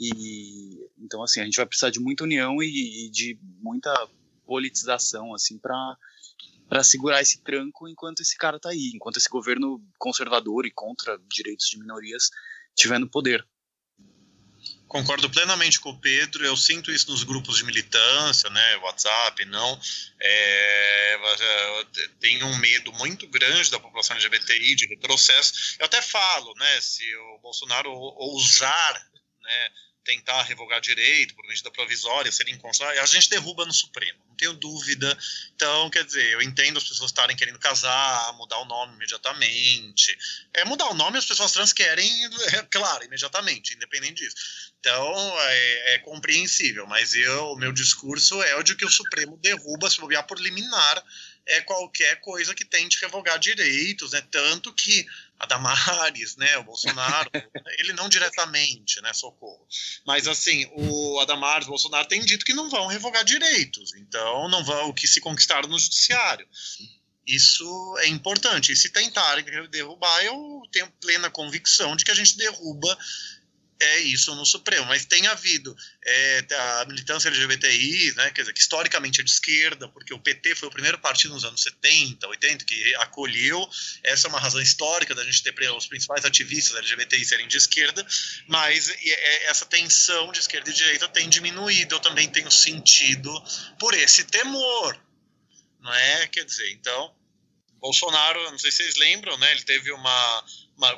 e 0.00 0.87
então 1.08 1.22
assim 1.22 1.40
a 1.40 1.44
gente 1.44 1.56
vai 1.56 1.64
precisar 1.64 1.88
de 1.88 1.98
muita 1.98 2.24
união 2.24 2.62
e, 2.62 3.06
e 3.06 3.10
de 3.10 3.38
muita 3.62 3.92
politização 4.44 5.34
assim 5.34 5.58
para 5.58 5.96
para 6.68 6.84
segurar 6.84 7.22
esse 7.22 7.42
tranco 7.42 7.88
enquanto 7.88 8.20
esse 8.20 8.36
cara 8.36 8.60
tá 8.60 8.68
aí, 8.68 8.92
enquanto 8.94 9.16
esse 9.16 9.28
governo 9.30 9.82
conservador 9.98 10.66
e 10.66 10.70
contra 10.70 11.18
direitos 11.26 11.66
de 11.66 11.78
minorias 11.78 12.28
tiver 12.76 12.98
no 12.98 13.08
poder. 13.08 13.42
Concordo 14.86 15.28
plenamente 15.28 15.78
com 15.78 15.90
o 15.90 16.00
Pedro. 16.00 16.44
Eu 16.44 16.56
sinto 16.56 16.90
isso 16.90 17.10
nos 17.10 17.22
grupos 17.22 17.58
de 17.58 17.64
militância, 17.64 18.48
né, 18.48 18.76
WhatsApp, 18.78 19.44
não. 19.44 19.80
É, 20.20 21.18
tem 22.20 22.42
um 22.42 22.56
medo 22.56 22.92
muito 22.94 23.28
grande 23.28 23.70
da 23.70 23.78
população 23.78 24.16
LGBTI 24.16 24.74
de 24.74 24.86
retrocesso. 24.86 25.76
Eu 25.78 25.86
até 25.86 26.00
falo, 26.00 26.54
né, 26.54 26.80
se 26.80 27.04
o 27.16 27.38
Bolsonaro 27.40 27.90
ousar, 27.90 28.94
né, 29.42 29.70
tentar 30.08 30.42
revogar 30.44 30.80
direito 30.80 31.34
por 31.34 31.46
medida 31.46 31.70
provisória, 31.70 32.32
ser 32.32 32.48
inconstitucional, 32.48 33.02
a 33.02 33.06
gente 33.06 33.28
derruba 33.28 33.66
no 33.66 33.74
Supremo, 33.74 34.18
não 34.26 34.34
tenho 34.36 34.54
dúvida. 34.54 35.16
Então, 35.54 35.90
quer 35.90 36.02
dizer, 36.02 36.32
eu 36.32 36.40
entendo 36.40 36.78
as 36.78 36.88
pessoas 36.88 37.10
estarem 37.10 37.36
querendo 37.36 37.58
casar, 37.58 38.32
mudar 38.38 38.56
o 38.60 38.64
nome 38.64 38.94
imediatamente. 38.94 40.16
É 40.54 40.64
mudar 40.64 40.86
o 40.86 40.94
nome 40.94 41.18
as 41.18 41.26
pessoas 41.26 41.52
trans 41.52 41.74
querem, 41.74 42.10
é, 42.54 42.62
claro, 42.70 43.04
imediatamente, 43.04 43.74
independente 43.74 44.24
disso. 44.24 44.72
Então, 44.80 45.40
é, 45.40 45.94
é 45.94 45.98
compreensível, 45.98 46.86
mas 46.86 47.14
eu, 47.14 47.52
o 47.52 47.58
meu 47.58 47.70
discurso 47.70 48.42
é 48.42 48.56
o 48.56 48.62
de 48.62 48.76
que 48.76 48.86
o 48.86 48.90
Supremo 48.90 49.36
derruba, 49.42 49.90
se 49.90 50.00
bobear 50.00 50.26
por 50.26 50.40
liminar, 50.40 51.04
é 51.48 51.60
qualquer 51.62 52.20
coisa 52.20 52.54
que 52.54 52.64
tente 52.64 53.00
revogar 53.00 53.38
direitos, 53.38 54.12
né? 54.12 54.22
Tanto 54.30 54.72
que 54.72 55.06
a 55.38 55.46
Damares, 55.46 56.36
né, 56.36 56.58
o 56.58 56.64
Bolsonaro, 56.64 57.30
ele 57.78 57.92
não 57.92 58.08
diretamente, 58.08 59.00
né, 59.00 59.12
socorro. 59.12 59.66
Mas 60.06 60.26
assim, 60.26 60.68
o 60.72 61.18
Adamares, 61.20 61.66
o 61.66 61.70
Bolsonaro 61.70 62.08
tem 62.08 62.20
dito 62.20 62.44
que 62.44 62.52
não 62.52 62.68
vão 62.68 62.86
revogar 62.86 63.24
direitos, 63.24 63.94
então 63.94 64.48
não 64.48 64.64
vão 64.64 64.88
o 64.88 64.94
que 64.94 65.06
se 65.06 65.20
conquistaram 65.20 65.68
no 65.68 65.78
judiciário. 65.78 66.46
Isso 67.26 67.96
é 67.98 68.08
importante. 68.08 68.72
E 68.72 68.76
se 68.76 68.90
tentarem 68.90 69.44
derrubar, 69.68 70.24
eu 70.24 70.62
tenho 70.72 70.90
plena 71.00 71.30
convicção 71.30 71.94
de 71.94 72.02
que 72.02 72.10
a 72.10 72.14
gente 72.14 72.38
derruba 72.38 72.98
é 73.80 73.98
isso 74.00 74.34
no 74.34 74.44
Supremo, 74.44 74.86
mas 74.86 75.04
tem 75.04 75.26
havido 75.26 75.76
é, 76.04 76.46
a 76.80 76.84
militância 76.86 77.28
LGBTI, 77.28 78.12
né, 78.16 78.30
quer 78.30 78.42
dizer, 78.42 78.52
que 78.52 78.60
historicamente 78.60 79.20
é 79.20 79.24
de 79.24 79.30
esquerda, 79.30 79.88
porque 79.88 80.12
o 80.12 80.18
PT 80.18 80.56
foi 80.56 80.68
o 80.68 80.72
primeiro 80.72 80.98
partido 80.98 81.34
nos 81.34 81.44
anos 81.44 81.62
70, 81.62 82.26
80 82.26 82.64
que 82.64 82.94
acolheu, 82.96 83.68
essa 84.02 84.26
é 84.26 84.30
uma 84.30 84.40
razão 84.40 84.60
histórica 84.60 85.14
da 85.14 85.24
gente 85.24 85.42
ter 85.42 85.54
os 85.70 85.86
principais 85.86 86.24
ativistas 86.24 86.76
LGBTI 86.76 87.24
serem 87.24 87.46
de 87.46 87.56
esquerda, 87.56 88.06
mas 88.46 88.88
é, 88.90 89.44
essa 89.46 89.64
tensão 89.64 90.32
de 90.32 90.40
esquerda 90.40 90.70
e 90.70 90.74
direita 90.74 91.08
tem 91.08 91.28
diminuído, 91.28 91.94
eu 91.94 92.00
também 92.00 92.28
tenho 92.28 92.50
sentido 92.50 93.32
por 93.78 93.94
esse 93.94 94.24
temor, 94.24 95.00
não 95.80 95.94
é? 95.94 96.26
Quer 96.28 96.44
dizer, 96.44 96.70
então, 96.72 97.14
Bolsonaro, 97.80 98.50
não 98.50 98.58
sei 98.58 98.70
se 98.70 98.78
vocês 98.78 98.96
lembram, 98.96 99.36
né, 99.38 99.52
ele 99.52 99.62
teve 99.62 99.92
uma 99.92 100.44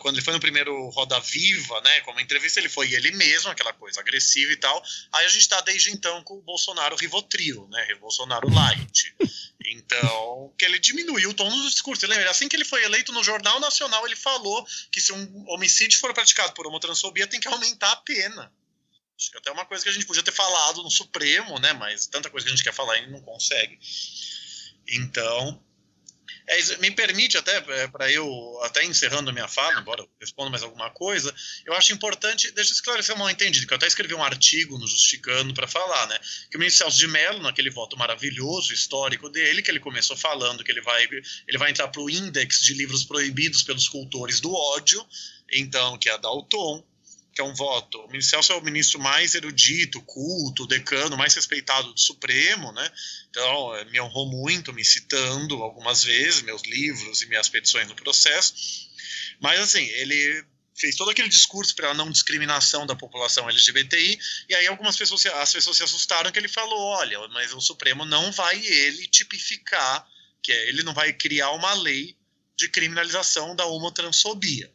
quando 0.01 0.16
ele 0.16 0.24
foi 0.24 0.35
no 0.35 0.41
primeiro 0.41 0.89
Roda 0.91 1.18
Viva, 1.20 1.81
né, 1.81 2.01
como 2.03 2.20
entrevista, 2.20 2.61
ele 2.61 2.68
foi 2.68 2.93
ele 2.93 3.12
mesmo, 3.12 3.51
aquela 3.51 3.72
coisa 3.72 4.01
agressiva 4.01 4.53
e 4.53 4.57
tal. 4.57 4.83
Aí 5.12 5.24
a 5.24 5.28
gente 5.28 5.43
está 5.43 5.61
desde 5.62 5.91
então 5.91 6.22
com 6.22 6.35
o 6.35 6.43
Bolsonaro 6.43 6.97
Rivotril, 6.97 7.66
né, 7.70 7.95
Bolsonaro 7.97 8.49
Light. 8.53 9.14
Então, 9.72 10.53
que 10.59 10.64
ele 10.64 10.78
diminuiu 10.78 11.31
o 11.31 11.35
tom 11.35 11.49
do 11.49 11.68
discurso. 11.68 12.07
Lembra? 12.07 12.31
Assim 12.31 12.49
que 12.49 12.57
ele 12.57 12.64
foi 12.64 12.83
eleito 12.83 13.12
no 13.12 13.22
Jornal 13.22 13.61
Nacional, 13.61 14.05
ele 14.05 14.16
falou 14.16 14.66
que 14.91 15.01
se 15.01 15.12
um 15.12 15.45
homicídio 15.49 15.99
for 15.99 16.12
praticado 16.12 16.53
por 16.53 16.66
homotransfobia, 16.66 17.26
tem 17.26 17.41
que 17.41 17.49
aumentar 17.49 17.93
a 17.93 17.97
pena. 17.97 18.53
Acho 19.16 19.31
que 19.31 19.39
até 19.39 19.51
é 19.51 19.53
uma 19.53 19.66
coisa 19.66 19.85
que 19.85 19.91
a 19.91 19.93
gente 19.93 20.07
podia 20.07 20.22
ter 20.22 20.33
falado 20.33 20.83
no 20.83 20.91
Supremo, 20.91 21.59
né, 21.59 21.72
mas 21.74 22.07
tanta 22.07 22.31
coisa 22.31 22.47
que 22.47 22.53
a 22.53 22.57
gente 22.57 22.64
quer 22.64 22.72
falar 22.72 22.97
e 22.99 23.11
não 23.11 23.20
consegue. 23.20 23.78
Então, 24.89 25.62
é, 26.51 26.77
me 26.79 26.91
permite 26.91 27.39
até 27.39 27.57
é, 27.57 27.87
para 27.87 28.11
eu 28.11 28.61
até 28.65 28.85
encerrando 28.85 29.33
minha 29.33 29.47
fala, 29.47 29.81
embora 29.81 30.03
eu 30.03 30.11
responda 30.21 30.51
mais 30.51 30.63
alguma 30.65 30.91
coisa, 30.91 31.33
eu 31.65 31.73
acho 31.75 31.93
importante, 31.93 32.51
deixa 32.51 32.71
eu 32.71 32.75
esclarecer 32.75 33.15
um 33.15 33.19
mal 33.19 33.31
entendido, 33.31 33.67
que 33.67 33.73
eu 33.73 33.77
até 33.77 33.87
escrevi 33.87 34.15
um 34.15 34.25
artigo 34.25 34.77
no 34.77 34.87
Justificando 34.87 35.55
para 35.55 35.69
falar, 35.69 36.09
né, 36.09 36.19
que 36.51 36.57
o 36.57 36.61
ministro 36.61 36.85
Celso 36.85 36.99
de 36.99 37.07
Mello, 37.07 37.41
naquele 37.41 37.71
voto 37.71 37.97
maravilhoso 37.97 38.73
histórico 38.73 39.29
dele, 39.29 39.63
que 39.63 39.71
ele 39.71 39.79
começou 39.79 40.17
falando 40.17 40.65
que 40.65 40.73
ele 40.73 40.81
vai 40.81 41.07
ele 41.47 41.59
vai 41.59 41.71
entrar 41.71 41.89
para 41.89 42.03
o 42.03 42.11
índex 42.11 42.61
de 42.61 42.75
livros 42.75 43.05
proibidos 43.05 43.63
pelos 43.63 43.89
cultores 43.89 44.41
do 44.41 44.53
ódio, 44.53 45.07
então 45.53 45.97
que 45.99 46.09
é 46.09 46.13
a 46.13 46.17
Dalton, 46.17 46.85
que 47.41 47.43
é 47.43 47.45
um 47.45 47.55
voto. 47.55 47.99
O 48.01 48.09
ministro 48.09 48.36
Celso 48.36 48.53
é 48.53 48.57
o 48.57 48.62
ministro 48.62 49.01
mais 49.01 49.34
erudito, 49.34 50.03
culto, 50.03 50.66
decano, 50.66 51.16
mais 51.16 51.34
respeitado 51.34 51.93
do 51.93 51.99
Supremo, 51.99 52.70
né? 52.72 52.93
Então, 53.30 53.74
eh, 53.76 53.84
me 53.86 53.99
honrou 53.99 54.30
muito 54.30 54.74
me 54.74 54.84
citando 54.84 55.62
algumas 55.62 56.05
vezes, 56.05 56.43
meus 56.43 56.62
livros 56.62 57.22
e 57.22 57.26
minhas 57.26 57.49
petições 57.49 57.88
no 57.88 57.95
processo. 57.95 58.55
Mas, 59.41 59.59
assim, 59.61 59.82
ele 59.82 60.45
fez 60.76 60.97
todo 60.97 61.11
aquele 61.11 61.28
discurso 61.28 61.74
pela 61.74 61.95
não 61.95 62.11
discriminação 62.11 62.86
da 62.86 62.95
população 62.95 63.49
LGBTI, 63.49 64.18
e 64.49 64.55
aí 64.55 64.66
algumas 64.66 64.97
pessoas, 64.97 65.24
as 65.26 65.53
pessoas 65.53 65.78
se 65.78 65.82
assustaram 65.82 66.30
que 66.30 66.38
ele 66.38 66.49
falou, 66.49 66.78
olha, 66.78 67.26
mas 67.28 67.55
o 67.55 67.61
Supremo 67.61 68.05
não 68.05 68.30
vai 68.32 68.59
ele 68.64 69.07
tipificar, 69.09 70.07
que 70.43 70.53
é, 70.53 70.68
ele 70.68 70.82
não 70.82 70.93
vai 70.93 71.12
criar 71.12 71.53
uma 71.53 71.72
lei 71.72 72.16
de 72.57 72.68
criminalização 72.68 73.57
da 73.57 73.64
homotransfobia. 73.64 74.70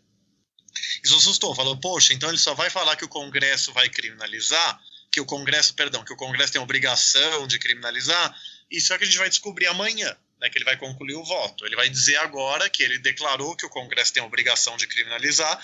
Isso 1.04 1.16
assustou, 1.16 1.56
falou, 1.56 1.78
poxa, 1.78 2.14
então 2.14 2.30
ele 2.30 2.38
só 2.38 2.54
vai 2.54 2.70
falar 2.70 2.96
que 2.96 3.06
o 3.06 3.10
Congresso 3.10 3.72
vai 3.74 3.90
criminalizar, 3.90 4.80
que 5.12 5.22
o 5.22 5.26
Congresso, 5.26 5.74
perdão, 5.74 6.04
que 6.04 6.14
o 6.14 6.18
Congresso 6.18 6.54
tem 6.54 6.62
obrigação 6.62 7.48
de 7.48 7.58
criminalizar, 7.60 8.36
isso 8.70 8.94
é 8.94 8.98
que 8.98 9.04
a 9.04 9.08
gente 9.08 9.18
vai 9.18 9.30
descobrir 9.30 9.68
amanhã 9.68 10.16
né, 10.40 10.50
que 10.50 10.58
ele 10.58 10.66
vai 10.66 10.78
concluir 10.78 11.16
o 11.16 11.24
voto. 11.24 11.66
Ele 11.66 11.76
vai 11.76 11.90
dizer 11.90 12.18
agora 12.18 12.70
que 12.70 12.84
ele 12.84 13.00
declarou 13.00 13.56
que 13.56 13.66
o 13.66 13.70
Congresso 13.70 14.14
tem 14.14 14.24
obrigação 14.24 14.78
de 14.78 14.88
criminalizar, 14.88 15.64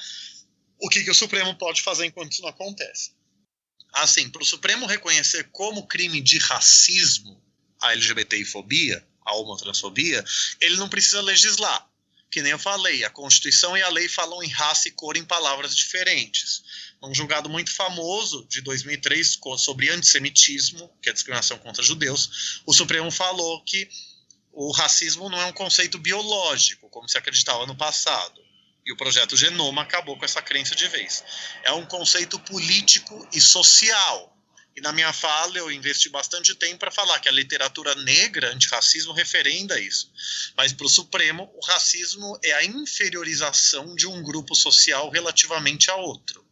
o 0.79 0.89
que, 0.89 1.03
que 1.03 1.11
o 1.11 1.15
Supremo 1.15 1.55
pode 1.55 1.81
fazer 1.81 2.05
enquanto 2.05 2.31
isso 2.31 2.41
não 2.41 2.49
acontece. 2.49 3.11
Assim, 3.93 4.29
para 4.29 4.41
o 4.41 4.45
Supremo 4.45 4.85
reconhecer 4.85 5.49
como 5.51 5.87
crime 5.87 6.21
de 6.21 6.37
racismo 6.39 7.41
a 7.81 7.93
LGBTI-fobia, 7.93 9.05
a 9.25 9.35
homotransfobia, 9.35 10.23
ele 10.59 10.77
não 10.77 10.89
precisa 10.89 11.21
legislar. 11.21 11.87
Que 12.31 12.41
nem 12.41 12.53
eu 12.53 12.59
falei, 12.59 13.03
a 13.03 13.09
Constituição 13.09 13.77
e 13.77 13.81
a 13.81 13.89
lei 13.89 14.07
falam 14.07 14.41
em 14.41 14.47
raça 14.47 14.87
e 14.87 14.91
cor 14.91 15.17
em 15.17 15.25
palavras 15.25 15.75
diferentes. 15.75 16.63
Um 17.03 17.13
julgado 17.13 17.49
muito 17.49 17.73
famoso 17.73 18.45
de 18.47 18.61
2003 18.61 19.37
sobre 19.57 19.89
antissemitismo, 19.89 20.89
que 21.01 21.09
é 21.09 21.13
discriminação 21.13 21.57
contra 21.57 21.83
judeus, 21.83 22.61
o 22.65 22.73
Supremo 22.73 23.11
falou 23.11 23.61
que 23.63 23.89
o 24.53 24.71
racismo 24.71 25.29
não 25.29 25.39
é 25.41 25.45
um 25.45 25.53
conceito 25.53 25.97
biológico, 25.97 26.89
como 26.89 27.09
se 27.09 27.17
acreditava 27.17 27.65
no 27.65 27.75
passado. 27.75 28.41
E 28.85 28.91
o 28.91 28.97
projeto 28.97 29.37
Genoma 29.37 29.81
acabou 29.81 30.17
com 30.17 30.25
essa 30.25 30.41
crença 30.41 30.73
de 30.73 30.87
vez. 30.87 31.23
É 31.63 31.71
um 31.71 31.85
conceito 31.85 32.39
político 32.39 33.27
e 33.31 33.39
social. 33.39 34.35
E 34.75 34.81
na 34.81 34.93
minha 34.93 35.11
fala 35.11 35.57
eu 35.57 35.71
investi 35.71 36.07
bastante 36.09 36.55
tempo 36.55 36.79
para 36.79 36.91
falar 36.91 37.19
que 37.19 37.27
a 37.27 37.31
literatura 37.31 37.93
negra 37.95 38.53
antirracismo 38.53 39.11
referenda 39.11 39.79
isso. 39.79 40.11
Mas 40.55 40.71
para 40.71 40.85
o 40.85 40.89
Supremo, 40.89 41.51
o 41.53 41.65
racismo 41.65 42.39
é 42.43 42.53
a 42.53 42.63
inferiorização 42.63 43.95
de 43.95 44.07
um 44.07 44.23
grupo 44.23 44.55
social 44.55 45.09
relativamente 45.09 45.91
a 45.91 45.95
outro. 45.95 46.45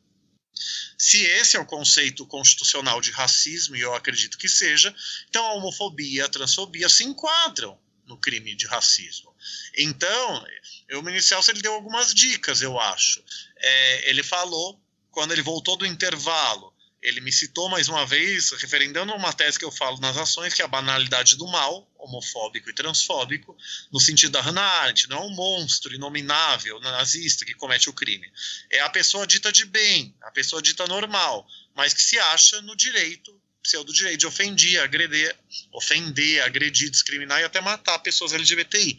Se 0.97 1.21
esse 1.23 1.55
é 1.55 1.59
o 1.59 1.65
conceito 1.65 2.25
constitucional 2.25 2.99
de 2.99 3.11
racismo, 3.11 3.75
e 3.77 3.79
eu 3.79 3.95
acredito 3.95 4.37
que 4.37 4.49
seja, 4.49 4.93
então 5.29 5.45
a 5.45 5.53
homofobia 5.53 6.21
e 6.21 6.25
a 6.25 6.27
transfobia 6.27 6.89
se 6.89 7.05
enquadram 7.05 7.79
no 8.05 8.17
crime 8.17 8.53
de 8.53 8.65
racismo. 8.65 9.33
Então, 9.77 10.45
o 10.93 11.01
Ministério 11.01 11.43
ele 11.47 11.61
deu 11.61 11.73
algumas 11.73 12.13
dicas, 12.13 12.61
eu 12.61 12.77
acho. 12.77 13.23
É, 13.55 14.09
ele 14.09 14.23
falou, 14.23 14.81
quando 15.11 15.31
ele 15.31 15.41
voltou 15.41 15.77
do 15.77 15.85
intervalo, 15.85 16.68
ele 17.01 17.21
me 17.21 17.31
citou 17.31 17.69
mais 17.69 17.87
uma 17.87 18.05
vez, 18.05 18.51
referendando 18.51 19.13
uma 19.13 19.31
tese 19.31 19.57
que 19.57 19.63
eu 19.63 19.71
falo 19.71 19.99
nas 19.99 20.17
ações, 20.17 20.53
que 20.53 20.61
é 20.61 20.65
a 20.65 20.67
banalidade 20.67 21.37
do 21.37 21.47
mal, 21.47 21.89
homofóbico 21.97 22.69
e 22.69 22.73
transfóbico, 22.73 23.57
no 23.91 23.99
sentido 23.99 24.31
da 24.31 24.41
Hannah 24.41 24.61
Arendt, 24.61 25.07
não 25.09 25.17
é 25.17 25.21
um 25.21 25.35
monstro 25.35 25.93
inominável, 25.93 26.79
nazista 26.81 27.45
que 27.45 27.53
comete 27.53 27.89
o 27.89 27.93
crime. 27.93 28.29
É 28.69 28.79
a 28.81 28.89
pessoa 28.89 29.25
dita 29.25 29.51
de 29.51 29.65
bem, 29.65 30.13
a 30.21 30.31
pessoa 30.31 30.61
dita 30.61 30.85
normal, 30.87 31.47
mas 31.75 31.93
que 31.93 32.01
se 32.01 32.19
acha 32.19 32.61
no 32.61 32.75
direito 32.75 33.39
pseudo 33.61 33.93
direito 33.93 34.21
de 34.21 34.27
ofender, 34.27 34.81
agredir, 34.81 35.35
ofender, 35.73 36.41
agredir, 36.43 36.89
discriminar 36.89 37.41
e 37.41 37.43
até 37.43 37.61
matar 37.61 37.99
pessoas 37.99 38.33
LGBTI. 38.33 38.97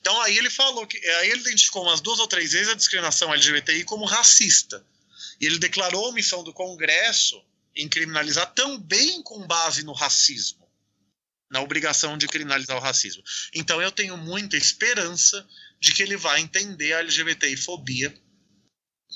Então 0.00 0.20
aí 0.22 0.36
ele 0.36 0.50
falou 0.50 0.86
que 0.86 0.98
aí 0.98 1.30
ele 1.30 1.40
identificou 1.40 1.82
umas 1.82 2.00
duas 2.00 2.18
ou 2.18 2.26
três 2.26 2.52
vezes 2.52 2.68
a 2.68 2.74
discriminação 2.74 3.32
LGBTI 3.32 3.84
como 3.84 4.04
racista. 4.04 4.84
E 5.42 5.46
ele 5.46 5.58
declarou 5.58 6.06
a 6.06 6.08
omissão 6.10 6.44
do 6.44 6.52
Congresso 6.52 7.44
em 7.74 7.88
criminalizar 7.88 8.54
também 8.54 9.20
com 9.24 9.44
base 9.44 9.82
no 9.82 9.92
racismo, 9.92 10.70
na 11.50 11.60
obrigação 11.60 12.16
de 12.16 12.28
criminalizar 12.28 12.76
o 12.76 12.80
racismo. 12.80 13.24
Então 13.52 13.82
eu 13.82 13.90
tenho 13.90 14.16
muita 14.16 14.56
esperança 14.56 15.44
de 15.80 15.92
que 15.92 16.00
ele 16.00 16.16
vai 16.16 16.40
entender 16.40 16.92
a 16.92 17.00
LGBTI 17.00 17.56
fobia 17.56 18.16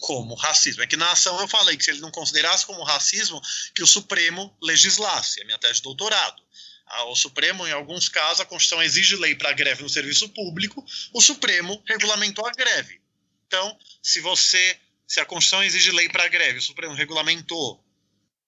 como 0.01 0.35
racismo. 0.35 0.83
É 0.83 0.87
que 0.87 0.97
na 0.97 1.13
ação 1.13 1.41
eu 1.41 1.47
falei 1.47 1.77
que 1.77 1.85
se 1.85 1.93
ele 1.93 2.01
não 2.01 2.11
considerasse 2.11 2.67
como 2.67 2.83
racismo, 2.83 3.41
que 3.73 3.85
o 3.85 3.87
Supremo 3.87 4.53
legislasse, 4.61 5.41
é 5.41 5.45
minha 5.45 5.59
tese 5.59 5.75
de 5.75 5.83
doutorado. 5.83 6.43
Ah, 6.87 7.05
o 7.05 7.15
Supremo, 7.15 7.67
em 7.67 7.73
alguns 7.73 8.09
casos, 8.09 8.41
a 8.41 8.45
Constituição 8.45 8.83
exige 8.83 9.15
lei 9.15 9.37
para 9.37 9.53
greve 9.53 9.85
no 9.85 9.89
serviço 9.89 10.29
público, 10.31 10.85
o 11.13 11.21
Supremo 11.21 11.81
regulamentou 11.87 12.47
a 12.47 12.51
greve. 12.51 13.01
Então, 13.47 13.79
se 14.03 14.21
você, 14.21 14.79
se 15.07 15.21
a 15.21 15.25
Constituição 15.25 15.65
exige 15.65 15.91
lei 15.93 16.09
para 16.09 16.29
greve, 16.29 16.59
o 16.59 16.63
Supremo 16.63 16.95
regulamentou 16.95 17.85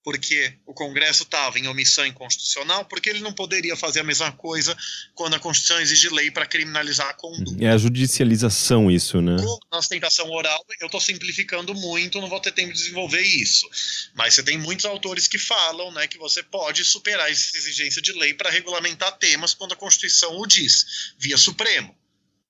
porque 0.03 0.53
o 0.65 0.73
Congresso 0.73 1.23
estava 1.23 1.59
em 1.59 1.67
omissão 1.67 2.05
inconstitucional, 2.05 2.85
porque 2.85 3.09
ele 3.09 3.19
não 3.19 3.33
poderia 3.33 3.75
fazer 3.75 3.99
a 3.99 4.03
mesma 4.03 4.31
coisa 4.31 4.75
quando 5.13 5.35
a 5.35 5.39
Constituição 5.39 5.79
exige 5.79 6.09
lei 6.09 6.31
para 6.31 6.45
criminalizar 6.45 7.09
a 7.09 7.13
conduta. 7.13 7.63
É 7.63 7.69
a 7.69 7.77
judicialização 7.77 8.89
isso, 8.89 9.21
né? 9.21 9.35
Na 9.71 9.77
ostentação 9.77 10.29
oral, 10.31 10.63
eu 10.79 10.87
estou 10.87 11.01
simplificando 11.01 11.75
muito, 11.75 12.21
não 12.21 12.29
vou 12.29 12.39
ter 12.39 12.51
tempo 12.51 12.73
de 12.73 12.79
desenvolver 12.79 13.21
isso. 13.21 13.69
Mas 14.15 14.33
você 14.33 14.43
tem 14.43 14.57
muitos 14.57 14.85
autores 14.85 15.27
que 15.27 15.37
falam 15.37 15.91
né, 15.91 16.07
que 16.07 16.17
você 16.17 16.41
pode 16.41 16.83
superar 16.85 17.29
essa 17.29 17.57
exigência 17.57 18.01
de 18.01 18.13
lei 18.13 18.33
para 18.33 18.49
regulamentar 18.49 19.17
temas 19.17 19.53
quando 19.53 19.73
a 19.73 19.77
Constituição 19.77 20.39
o 20.39 20.47
diz, 20.47 21.13
via 21.17 21.37
Supremo 21.37 21.98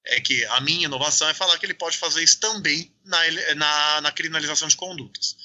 é 0.05 0.19
que 0.19 0.45
a 0.45 0.61
minha 0.61 0.85
inovação 0.85 1.27
é 1.29 1.33
falar 1.33 1.57
que 1.57 1.65
ele 1.65 1.73
pode 1.73 1.97
fazer 1.97 2.23
isso 2.23 2.39
também 2.39 2.93
na, 3.05 3.19
na, 3.55 4.01
na 4.01 4.11
criminalização 4.11 4.67
de 4.67 4.75
condutas. 4.75 5.35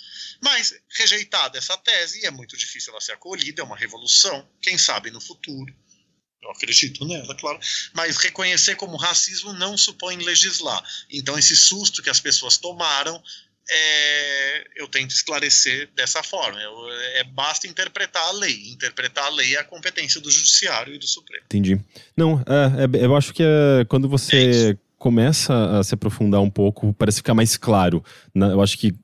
Mas, 0.40 0.74
rejeitada 0.90 1.58
essa 1.58 1.76
tese, 1.76 2.24
é 2.26 2.30
muito 2.30 2.56
difícil 2.56 2.92
ela 2.92 3.00
ser 3.00 3.12
acolhida, 3.12 3.62
é 3.62 3.64
uma 3.64 3.76
revolução, 3.76 4.48
quem 4.60 4.76
sabe 4.76 5.10
no 5.10 5.20
futuro. 5.20 5.74
Eu 6.42 6.50
acredito 6.50 7.06
nela, 7.06 7.34
claro. 7.34 7.58
Mas 7.94 8.18
reconhecer 8.18 8.76
como 8.76 8.98
racismo 8.98 9.54
não 9.54 9.78
supõe 9.78 10.16
legislar. 10.18 10.84
Então, 11.08 11.38
esse 11.38 11.56
susto 11.56 12.02
que 12.02 12.10
as 12.10 12.20
pessoas 12.20 12.58
tomaram, 12.58 13.22
é, 13.70 14.64
eu 14.76 14.88
tento 14.88 15.10
esclarecer 15.10 15.88
dessa 15.94 16.22
forma. 16.22 16.60
Eu, 16.60 16.72
é, 17.16 17.24
basta 17.24 17.66
interpretar 17.66 18.22
a 18.28 18.32
lei. 18.32 18.70
Interpretar 18.70 19.24
a 19.24 19.30
lei 19.30 19.56
é 19.56 19.60
a 19.60 19.64
competência 19.64 20.20
do 20.20 20.30
Judiciário 20.30 20.94
e 20.94 20.98
do 20.98 21.06
Supremo. 21.06 21.44
Entendi. 21.46 21.80
Não, 22.16 22.40
é, 22.46 23.00
é 23.00 23.04
eu 23.04 23.16
acho 23.16 23.32
que 23.32 23.42
é, 23.42 23.84
quando 23.86 24.08
você 24.08 24.72
é 24.72 24.84
começa 25.04 25.78
a 25.78 25.84
se 25.84 25.92
aprofundar 25.92 26.40
um 26.40 26.48
pouco, 26.48 26.94
parece 26.94 27.18
ficar 27.18 27.34
mais 27.34 27.58
claro. 27.58 28.02
Né? 28.34 28.50
Eu 28.50 28.62
acho 28.62 28.78
que 28.78 28.94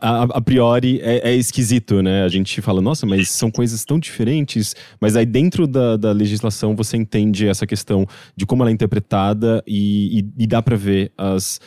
a, 0.00 0.22
a 0.22 0.40
priori 0.40 0.98
é, 1.02 1.28
é, 1.28 1.34
esquisito, 1.34 2.00
né? 2.00 2.24
A 2.24 2.28
gente 2.28 2.62
fala, 2.62 2.80
nossa, 2.80 3.04
mas 3.04 3.28
são 3.28 3.50
coisas 3.50 3.84
tão 3.84 3.98
diferentes. 3.98 4.74
Mas 4.98 5.14
aí 5.14 5.26
dentro 5.26 5.66
da, 5.66 5.98
da 5.98 6.10
legislação 6.10 6.74
você 6.74 6.96
entende 6.96 7.46
essa 7.46 7.66
questão 7.66 8.08
de 8.34 8.46
como 8.46 8.62
ela 8.62 8.70
é 8.70 8.72
interpretada 8.72 9.62
e, 9.66 10.20
e, 10.20 10.44
e 10.44 10.46
dá 10.46 10.62
para 10.62 10.74
ver 10.74 11.12
as, 11.18 11.60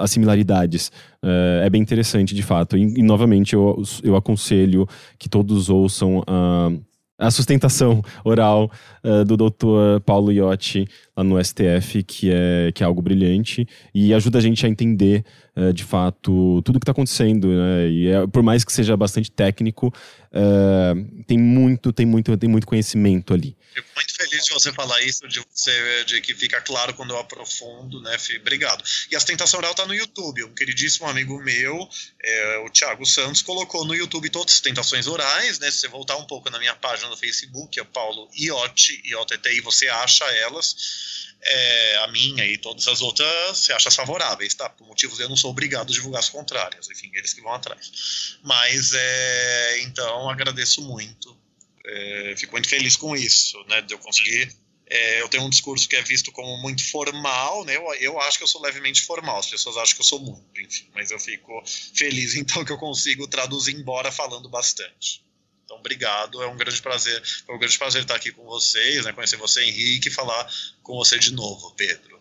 as 0.00 0.10
similaridades. 0.10 0.90
É, 1.22 1.62
é, 1.66 1.70
bem 1.70 1.80
interessante, 1.80 2.34
de 2.34 2.42
fato. 2.42 2.76
E, 2.76 2.82
e, 2.82 3.02
novamente 3.02 3.54
eu, 3.54 3.82
eu 4.02 4.16
aconselho 4.16 4.86
que 5.18 5.28
todos 5.28 5.68
ouçam. 5.68 6.18
Uh, 6.20 6.80
a 7.18 7.30
sustentação 7.30 8.02
oral 8.24 8.70
uh, 9.04 9.24
do 9.24 9.36
doutor 9.36 10.00
Paulo 10.00 10.32
Iotti 10.32 10.86
lá 11.16 11.22
no 11.22 11.42
STF, 11.42 12.02
que 12.02 12.30
é, 12.32 12.72
que 12.72 12.82
é 12.82 12.86
algo 12.86 13.00
brilhante 13.00 13.66
e 13.94 14.12
ajuda 14.12 14.38
a 14.38 14.40
gente 14.40 14.66
a 14.66 14.68
entender 14.68 15.24
uh, 15.56 15.72
de 15.72 15.84
fato 15.84 16.60
tudo 16.62 16.76
o 16.76 16.80
que 16.80 16.84
está 16.84 16.92
acontecendo. 16.92 17.48
Né? 17.48 17.88
E 17.90 18.08
é, 18.08 18.26
por 18.26 18.42
mais 18.42 18.64
que 18.64 18.72
seja 18.72 18.96
bastante 18.96 19.30
técnico, 19.30 19.86
uh, 19.88 21.24
tem 21.26 21.38
muito, 21.38 21.92
tem 21.92 22.04
muito, 22.04 22.36
tem 22.36 22.50
muito 22.50 22.66
conhecimento 22.66 23.32
ali. 23.32 23.56
Fico 23.72 23.88
muito 23.96 24.14
feliz 24.14 24.44
de 24.44 24.52
você 24.52 24.72
falar 24.72 25.00
isso, 25.00 25.26
de, 25.26 25.40
você, 25.50 26.04
de 26.04 26.20
que 26.20 26.34
fica 26.34 26.60
claro 26.60 26.92
quando 26.94 27.14
eu 27.14 27.18
aprofundo, 27.18 28.00
né, 28.02 28.18
Fih? 28.18 28.36
Obrigado. 28.36 28.84
E 29.10 29.16
a 29.16 29.20
sustentação 29.20 29.58
oral 29.58 29.72
está 29.72 29.86
no 29.86 29.94
YouTube. 29.94 30.44
Um 30.44 30.54
queridíssimo 30.54 31.08
amigo 31.08 31.42
meu, 31.42 31.88
é, 32.22 32.58
o 32.58 32.70
Thiago 32.70 33.06
Santos, 33.06 33.40
colocou 33.40 33.84
no 33.84 33.94
YouTube 33.94 34.28
todas 34.28 34.54
as 34.54 34.60
tentações 34.60 35.06
orais, 35.06 35.58
né? 35.58 35.70
Se 35.70 35.80
você 35.80 35.88
voltar 35.88 36.16
um 36.16 36.26
pouco 36.26 36.50
na 36.50 36.58
minha 36.58 36.74
página 36.74 37.08
no 37.08 37.16
Facebook, 37.16 37.80
é 37.80 37.84
Paulo 37.84 38.28
Iotti, 38.34 39.00
I-O-T-T-I, 39.04 39.60
você 39.60 39.88
acha 39.88 40.24
elas. 40.24 41.22
É, 41.44 41.96
a 42.04 42.06
minha 42.06 42.46
e 42.46 42.56
todas 42.56 42.86
as 42.86 43.00
outras 43.00 43.58
você 43.58 43.72
acha 43.72 43.90
favoráveis, 43.90 44.54
tá? 44.54 44.68
Por 44.68 44.86
motivos 44.86 45.18
eu 45.18 45.28
não 45.28 45.36
sou 45.36 45.50
obrigado 45.50 45.90
a 45.90 45.92
divulgar 45.92 46.20
as 46.20 46.28
contrárias, 46.28 46.88
enfim, 46.88 47.10
eles 47.14 47.34
que 47.34 47.40
vão 47.40 47.52
atrás. 47.52 48.36
Mas, 48.44 48.92
é, 48.94 49.80
então, 49.80 50.30
agradeço 50.30 50.82
muito 50.82 51.41
é, 51.84 52.34
fico 52.36 52.52
muito 52.52 52.68
feliz 52.68 52.96
com 52.96 53.16
isso, 53.16 53.62
né, 53.68 53.80
de 53.82 53.94
eu 53.94 53.98
conseguir. 53.98 54.54
É, 54.86 55.22
eu 55.22 55.28
tenho 55.28 55.44
um 55.44 55.50
discurso 55.50 55.88
que 55.88 55.96
é 55.96 56.02
visto 56.02 56.30
como 56.32 56.60
muito 56.60 56.88
formal, 56.90 57.64
né? 57.64 57.76
Eu, 57.76 57.94
eu 57.94 58.20
acho 58.20 58.36
que 58.36 58.44
eu 58.44 58.48
sou 58.48 58.60
levemente 58.60 59.02
formal, 59.02 59.38
as 59.38 59.46
pessoas 59.46 59.76
acham 59.76 59.94
que 59.94 60.02
eu 60.02 60.06
sou 60.06 60.20
muito, 60.20 60.60
enfim, 60.60 60.86
mas 60.94 61.10
eu 61.10 61.18
fico 61.18 61.62
feliz 61.94 62.34
então 62.36 62.64
que 62.64 62.72
eu 62.72 62.78
consigo 62.78 63.26
traduzir 63.26 63.74
embora 63.74 64.12
falando 64.12 64.48
bastante. 64.48 65.24
Então, 65.64 65.78
obrigado, 65.78 66.42
é 66.42 66.46
um 66.46 66.56
grande 66.56 66.82
prazer, 66.82 67.22
foi 67.46 67.54
um 67.54 67.58
grande 67.58 67.78
prazer 67.78 68.02
estar 68.02 68.16
aqui 68.16 68.32
com 68.32 68.44
vocês, 68.44 69.04
né, 69.04 69.12
conhecer 69.12 69.36
você, 69.36 69.64
Henrique, 69.64 70.08
e 70.08 70.12
falar 70.12 70.46
com 70.82 70.94
você 70.96 71.18
de 71.18 71.32
novo, 71.32 71.74
Pedro. 71.74 72.20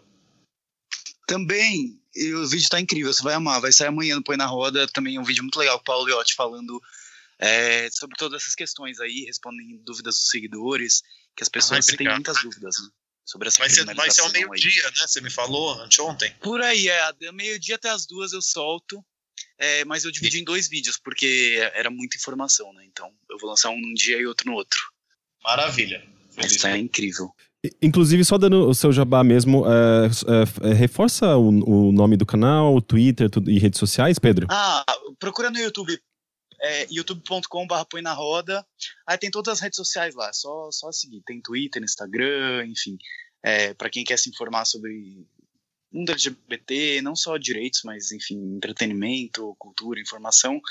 Também 1.28 2.00
o 2.16 2.48
vídeo 2.48 2.70
tá 2.70 2.80
incrível, 2.80 3.14
você 3.14 3.24
vai 3.24 3.34
amar. 3.34 3.62
Vai 3.62 3.72
sair 3.72 3.88
amanhã 3.88 4.16
no 4.16 4.24
Põe 4.24 4.36
na 4.36 4.46
Roda. 4.46 4.88
Também 4.88 5.18
um 5.18 5.24
vídeo 5.24 5.44
muito 5.44 5.58
legal 5.58 5.78
o 5.78 5.84
Paulo 5.84 6.06
Liotti 6.06 6.36
falando 6.36 6.82
é, 7.42 7.90
sobre 7.90 8.16
todas 8.18 8.44
essas 8.44 8.54
questões 8.54 9.00
aí, 9.00 9.26
respondendo 9.26 9.84
dúvidas 9.84 10.16
dos 10.16 10.30
seguidores, 10.30 11.02
que 11.36 11.42
as 11.42 11.50
pessoas 11.50 11.86
têm 11.88 12.08
muitas 12.08 12.42
dúvidas, 12.42 12.76
né? 12.80 12.90
Sobre 13.26 13.48
essa 13.48 13.60
vai 13.60 13.70
ser, 13.70 13.86
vai 13.86 14.12
ser 14.12 14.22
ao 14.22 14.32
meio-dia, 14.32 14.84
né? 14.84 15.08
Você 15.08 15.22
me 15.22 15.30
falou 15.30 15.80
anteontem. 15.82 16.34
Por 16.42 16.62
aí, 16.62 16.88
é. 16.88 17.32
Meio-dia 17.32 17.76
até 17.76 17.90
as 17.90 18.06
duas 18.06 18.34
eu 18.34 18.42
solto. 18.42 19.04
É, 19.58 19.86
mas 19.86 20.04
eu 20.04 20.12
dividi 20.12 20.40
em 20.40 20.44
dois 20.44 20.68
vídeos, 20.68 20.98
porque 20.98 21.58
era 21.74 21.90
muita 21.90 22.18
informação, 22.18 22.74
né? 22.74 22.84
Então 22.86 23.10
eu 23.30 23.38
vou 23.40 23.50
lançar 23.50 23.70
um 23.70 23.80
num 23.80 23.94
dia 23.94 24.18
e 24.18 24.26
outro 24.26 24.50
no 24.50 24.56
outro. 24.56 24.80
Maravilha. 25.44 26.04
Feliz. 26.32 26.54
Isso 26.54 26.68
é 26.68 26.78
incrível. 26.78 27.32
Inclusive, 27.82 28.26
só 28.26 28.40
dando 28.40 28.68
o 28.68 28.74
seu 28.74 28.92
jabá 28.92 29.24
mesmo, 29.24 29.64
é, 29.68 30.70
é, 30.70 30.74
reforça 30.74 31.38
o, 31.38 31.50
o, 31.50 31.92
nome 31.92 32.18
do 32.18 32.26
canal, 32.26 32.76
o 32.76 32.82
Twitter 32.82 33.30
tudo, 33.30 33.52
e 33.52 33.60
redes 33.60 33.80
sociais, 33.80 34.18
Pedro? 34.18 34.48
Ah, 34.50 34.84
procura 35.20 35.52
no 35.52 35.60
YouTube, 35.60 35.96
é, 36.62 36.88
youtube.com.br 36.92 37.86
põe 37.90 38.02
na 38.02 38.14
roda. 38.14 38.66
Aí 39.08 39.18
tem 39.18 39.32
todas 39.32 39.54
as 39.54 39.60
redes 39.60 39.78
sociais 39.78 40.16
lá, 40.16 40.32
só, 40.32 40.70
só 40.72 40.92
seguir. 40.92 41.22
Tem 41.26 41.42
Twitter, 41.42 41.84
Instagram, 41.84 42.66
enfim. 42.68 42.98
É, 43.44 43.74
para 43.74 43.90
quem 43.90 44.04
quer 44.04 44.18
se 44.18 44.30
informar 44.30 44.66
sobre 44.66 45.26
mundo 45.92 46.12
LGBT, 46.12 47.02
não 47.02 47.16
só 47.16 47.38
direitos, 47.38 47.82
mas 47.84 48.12
enfim, 48.12 48.56
entretenimento, 48.56 49.56
cultura, 49.58 50.00
informação, 50.00 50.62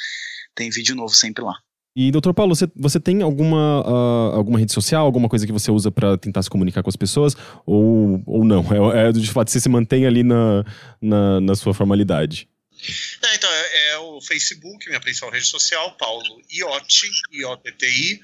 tem 0.54 0.70
vídeo 0.70 0.94
novo 0.94 1.14
sempre 1.14 1.44
lá. 1.44 1.54
E, 1.94 2.10
doutor 2.12 2.32
Paulo, 2.32 2.54
você, 2.54 2.68
você 2.76 3.00
tem 3.00 3.20
alguma, 3.20 3.82
uh, 3.82 4.36
alguma 4.36 4.58
rede 4.58 4.72
social, 4.72 5.04
alguma 5.04 5.28
coisa 5.28 5.44
que 5.44 5.52
você 5.52 5.72
usa 5.72 5.90
para 5.90 6.16
tentar 6.16 6.42
se 6.42 6.48
comunicar 6.48 6.82
com 6.84 6.88
as 6.88 6.96
pessoas? 6.96 7.36
Ou, 7.66 8.22
ou 8.24 8.44
não? 8.44 8.64
É, 8.94 9.08
é 9.08 9.12
de 9.12 9.30
fato, 9.30 9.50
você 9.50 9.60
se 9.60 9.68
mantém 9.68 10.06
ali 10.06 10.22
na, 10.22 10.64
na, 11.02 11.40
na 11.40 11.54
sua 11.56 11.74
formalidade? 11.74 12.48
É, 13.22 13.34
então, 13.34 13.50
Facebook, 14.20 14.86
minha 14.88 15.00
principal 15.00 15.30
rede 15.30 15.46
social, 15.46 15.96
Paulo 15.96 16.42
Iotti, 16.50 17.10
I-O-T-T-I. 17.32 18.20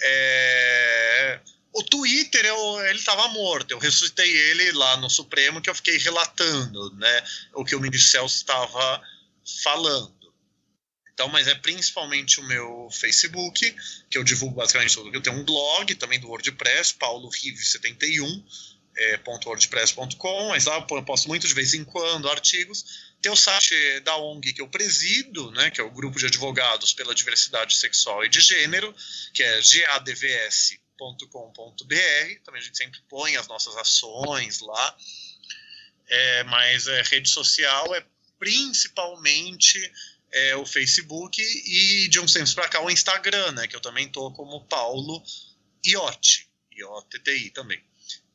É, 0.00 1.40
o 1.72 1.82
Twitter, 1.82 2.44
eu, 2.44 2.84
ele 2.86 2.98
estava 2.98 3.28
morto. 3.28 3.70
Eu 3.70 3.78
ressuscitei 3.78 4.30
ele 4.30 4.72
lá 4.72 4.96
no 4.98 5.08
Supremo, 5.08 5.60
que 5.60 5.70
eu 5.70 5.74
fiquei 5.74 5.96
relatando 5.98 6.94
né, 6.96 7.24
o 7.54 7.64
que 7.64 7.74
o 7.74 7.80
ministro 7.80 8.10
Celso 8.10 8.36
estava 8.36 9.02
falando. 9.62 10.12
Então, 11.14 11.28
mas 11.28 11.46
é 11.46 11.54
principalmente 11.54 12.40
o 12.40 12.44
meu 12.44 12.88
Facebook, 12.90 13.74
que 14.10 14.18
eu 14.18 14.24
divulgo 14.24 14.56
basicamente 14.56 14.94
tudo. 14.94 15.14
Eu 15.14 15.20
tenho 15.20 15.36
um 15.36 15.44
blog 15.44 15.94
também 15.94 16.18
do 16.18 16.28
WordPress, 16.28 16.94
paulorive71, 16.94 18.44
é, 18.96 19.18
mas 20.48 20.64
lá 20.64 20.86
eu 20.90 21.02
posto 21.04 21.28
muito 21.28 21.46
de 21.46 21.54
vez 21.54 21.74
em 21.74 21.84
quando 21.84 22.28
artigos. 22.28 23.11
Tem 23.22 23.30
o 23.30 23.36
site 23.36 24.00
da 24.00 24.16
ONG 24.16 24.52
que 24.52 24.60
eu 24.60 24.68
presido, 24.68 25.52
né, 25.52 25.70
que 25.70 25.80
é 25.80 25.84
o 25.84 25.90
Grupo 25.90 26.18
de 26.18 26.26
Advogados 26.26 26.92
pela 26.92 27.14
Diversidade 27.14 27.76
Sexual 27.76 28.24
e 28.24 28.28
de 28.28 28.40
Gênero, 28.40 28.92
que 29.32 29.44
é 29.44 29.60
gadvs.com.br. 29.60 30.74
Também 32.44 32.60
a 32.60 32.64
gente 32.64 32.76
sempre 32.76 33.00
põe 33.08 33.36
as 33.36 33.46
nossas 33.46 33.76
ações 33.76 34.58
lá. 34.60 34.96
É, 36.08 36.44
mas 36.44 36.88
é, 36.88 37.02
rede 37.02 37.28
social 37.28 37.94
é 37.94 38.04
principalmente 38.40 39.78
é, 40.32 40.56
o 40.56 40.66
Facebook 40.66 41.40
e 41.40 42.08
de 42.08 42.18
uns 42.18 42.32
tempos 42.32 42.54
para 42.54 42.68
cá 42.68 42.82
o 42.82 42.90
Instagram, 42.90 43.52
né, 43.52 43.68
que 43.68 43.76
eu 43.76 43.80
também 43.80 44.08
tô 44.08 44.32
como 44.32 44.66
Paulo 44.66 45.22
Iotti, 45.86 46.50
I-O-T-T-I 46.72 47.50
também. 47.50 47.80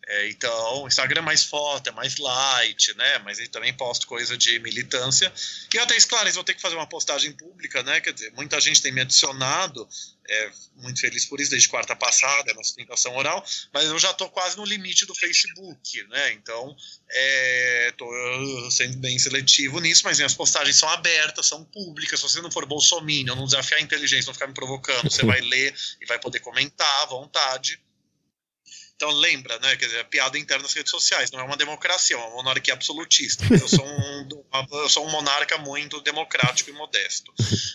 É, 0.10 0.30
então, 0.30 0.84
o 0.84 0.88
Instagram 0.88 1.20
é 1.20 1.24
mais 1.24 1.44
foto, 1.44 1.90
é 1.90 1.92
mais 1.92 2.16
light, 2.16 2.96
né? 2.96 3.20
Mas 3.20 3.40
ele 3.40 3.50
também 3.50 3.74
posta 3.74 4.08
coisa 4.08 4.38
de 4.38 4.58
militância. 4.60 5.32
E 5.74 5.78
até 5.78 6.00
claro, 6.00 6.32
vou 6.32 6.46
ter 6.46 6.54
que 6.54 6.62
fazer 6.62 6.76
uma 6.76 6.88
postagem 6.88 7.34
pública, 7.34 7.84
né? 7.84 8.00
Quer 8.00 8.14
dizer, 8.14 8.32
muita 8.32 8.60
gente 8.62 8.82
tem 8.82 8.94
me 8.94 9.02
adicionado, 9.02 9.88
é, 10.30 10.52
muito 10.78 11.02
feliz 11.02 11.26
por 11.26 11.42
isso, 11.42 11.52
desde 11.52 11.68
quarta 11.68 11.94
passada, 11.94 12.54
na 12.54 12.64
sustentação 12.64 13.18
oral, 13.18 13.46
mas 13.74 13.86
eu 13.86 14.00
já 14.00 14.12
estou 14.12 14.30
quase 14.30 14.56
no 14.56 14.64
limite 14.64 15.06
do 15.06 15.14
Facebook, 15.14 16.04
né? 16.08 16.32
Então, 16.32 16.74
estou 17.90 18.10
é, 18.14 18.72
sendo 18.72 18.98
bem 19.00 19.20
seletivo 19.20 19.82
nisso, 19.82 20.04
mas 20.06 20.18
minhas 20.18 20.34
postagens 20.34 20.78
são 20.78 20.88
abertas, 20.88 21.48
são 21.48 21.66
públicas. 21.66 22.18
Se 22.22 22.30
você 22.30 22.42
não 22.42 22.52
for 22.52 22.66
bolsominion, 22.66 23.36
não 23.36 23.46
desafiar 23.46 23.82
a 23.82 23.84
inteligência, 23.84 24.28
não 24.28 24.34
ficar 24.34 24.48
me 24.48 24.54
provocando, 24.54 25.12
você 25.12 25.24
vai 25.28 25.42
ler 25.42 25.76
e 26.02 26.06
vai 26.06 26.18
poder 26.18 26.40
comentar 26.40 27.04
à 27.04 27.06
vontade. 27.08 27.78
Então 28.98 29.12
lembra, 29.12 29.60
né? 29.60 29.76
Quer 29.76 29.86
dizer, 29.86 30.00
a 30.00 30.06
piada 30.06 30.40
interna 30.40 30.64
nas 30.64 30.74
redes 30.74 30.90
sociais. 30.90 31.30
Não 31.30 31.40
é 31.40 31.44
uma 31.44 31.56
democracia, 31.56 32.16
é 32.16 32.20
uma 32.20 32.32
monarquia 32.32 32.74
absolutista. 32.74 33.46
Eu 33.54 33.68
sou 33.68 33.86
um, 33.86 34.28
eu 34.74 34.90
sou 34.90 35.08
um 35.08 35.12
monarca 35.12 35.56
muito 35.60 36.02
democrático 36.02 36.72
e 36.72 36.74
modesto, 36.74 37.32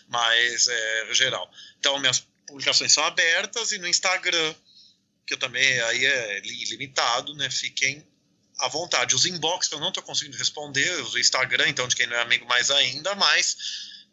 mas 0.08 0.66
é 0.66 1.14
geral. 1.14 1.48
Então 1.78 1.98
minhas 2.00 2.26
publicações 2.44 2.92
são 2.92 3.04
abertas 3.04 3.70
e 3.70 3.78
no 3.78 3.86
Instagram, 3.86 4.52
que 5.24 5.34
eu 5.34 5.38
também 5.38 5.80
aí 5.82 6.04
é 6.04 6.40
limitado, 6.40 7.32
né? 7.34 7.48
Fiquem 7.48 8.04
à 8.58 8.66
vontade. 8.66 9.14
Os 9.14 9.24
inbox 9.24 9.70
eu 9.70 9.78
não 9.78 9.88
estou 9.88 10.02
conseguindo 10.02 10.36
responder, 10.36 10.90
o 11.04 11.18
Instagram, 11.18 11.68
então 11.68 11.86
de 11.86 11.94
quem 11.94 12.08
não 12.08 12.16
é 12.16 12.20
amigo 12.20 12.46
mais 12.46 12.68
ainda, 12.68 13.14
mas 13.14 13.56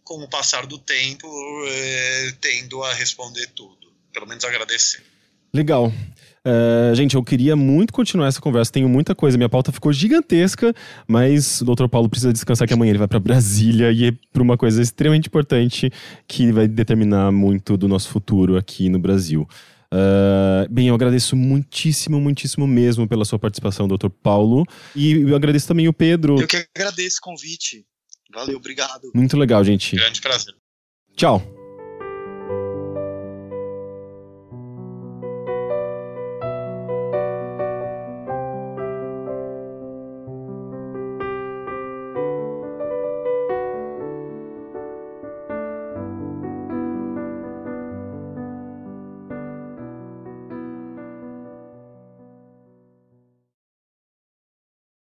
com 0.04 0.22
o 0.24 0.30
passar 0.30 0.68
do 0.68 0.78
tempo 0.78 1.28
é, 1.68 2.34
tendo 2.40 2.84
a 2.84 2.94
responder 2.94 3.48
tudo. 3.48 3.92
Pelo 4.14 4.28
menos 4.28 4.44
agradecer. 4.46 5.04
Legal. 5.52 5.92
Uh, 6.46 6.96
gente, 6.96 7.16
eu 7.16 7.24
queria 7.24 7.56
muito 7.56 7.94
continuar 7.94 8.28
essa 8.28 8.42
conversa, 8.42 8.72
tenho 8.72 8.88
muita 8.88 9.14
coisa. 9.14 9.38
Minha 9.38 9.50
pauta 9.50 9.72
ficou 9.72 9.92
gigantesca, 9.92 10.74
mas 11.08 11.62
o 11.62 11.66
Dr. 11.66 11.88
Paulo 11.88 12.10
precisa 12.10 12.32
descansar 12.32 12.68
que 12.68 12.74
amanhã 12.74 12.92
ele 12.92 13.00
vai 13.00 13.08
para 13.08 13.20
Brasília 13.20 13.92
e 13.92 14.06
é 14.06 14.12
para 14.32 14.42
uma 14.42 14.58
coisa 14.58 14.82
extremamente 14.82 15.28
importante 15.28 15.92
que 16.28 16.52
vai 16.52 16.68
determinar 16.68 17.32
muito 17.32 17.78
do 17.78 17.88
nosso 17.88 18.10
futuro 18.10 18.58
aqui 18.58 18.90
no 18.90 19.00
Brasil. 19.00 19.48
Uh, 19.92 20.72
bem, 20.72 20.88
eu 20.88 20.96
agradeço 20.96 21.36
muitíssimo, 21.36 22.22
muitíssimo 22.22 22.68
mesmo 22.68 23.08
pela 23.08 23.26
sua 23.26 23.40
participação, 23.40 23.88
Dr. 23.88 24.10
Paulo. 24.10 24.66
E 24.96 25.14
eu 25.14 25.36
agradeço 25.36 25.68
também 25.68 25.88
o 25.88 25.94
Pedro. 25.94 26.40
Eu 26.40 26.48
que 26.48 26.68
agradeço 26.76 27.18
o 27.20 27.24
convite. 27.24 27.86
Valeu, 28.34 28.58
obrigado. 28.58 29.12
Muito 29.16 29.36
legal, 29.36 29.64
gente. 29.64 29.96
Grande 29.96 30.22
prazer. 30.22 30.54
Tchau. 31.16 31.59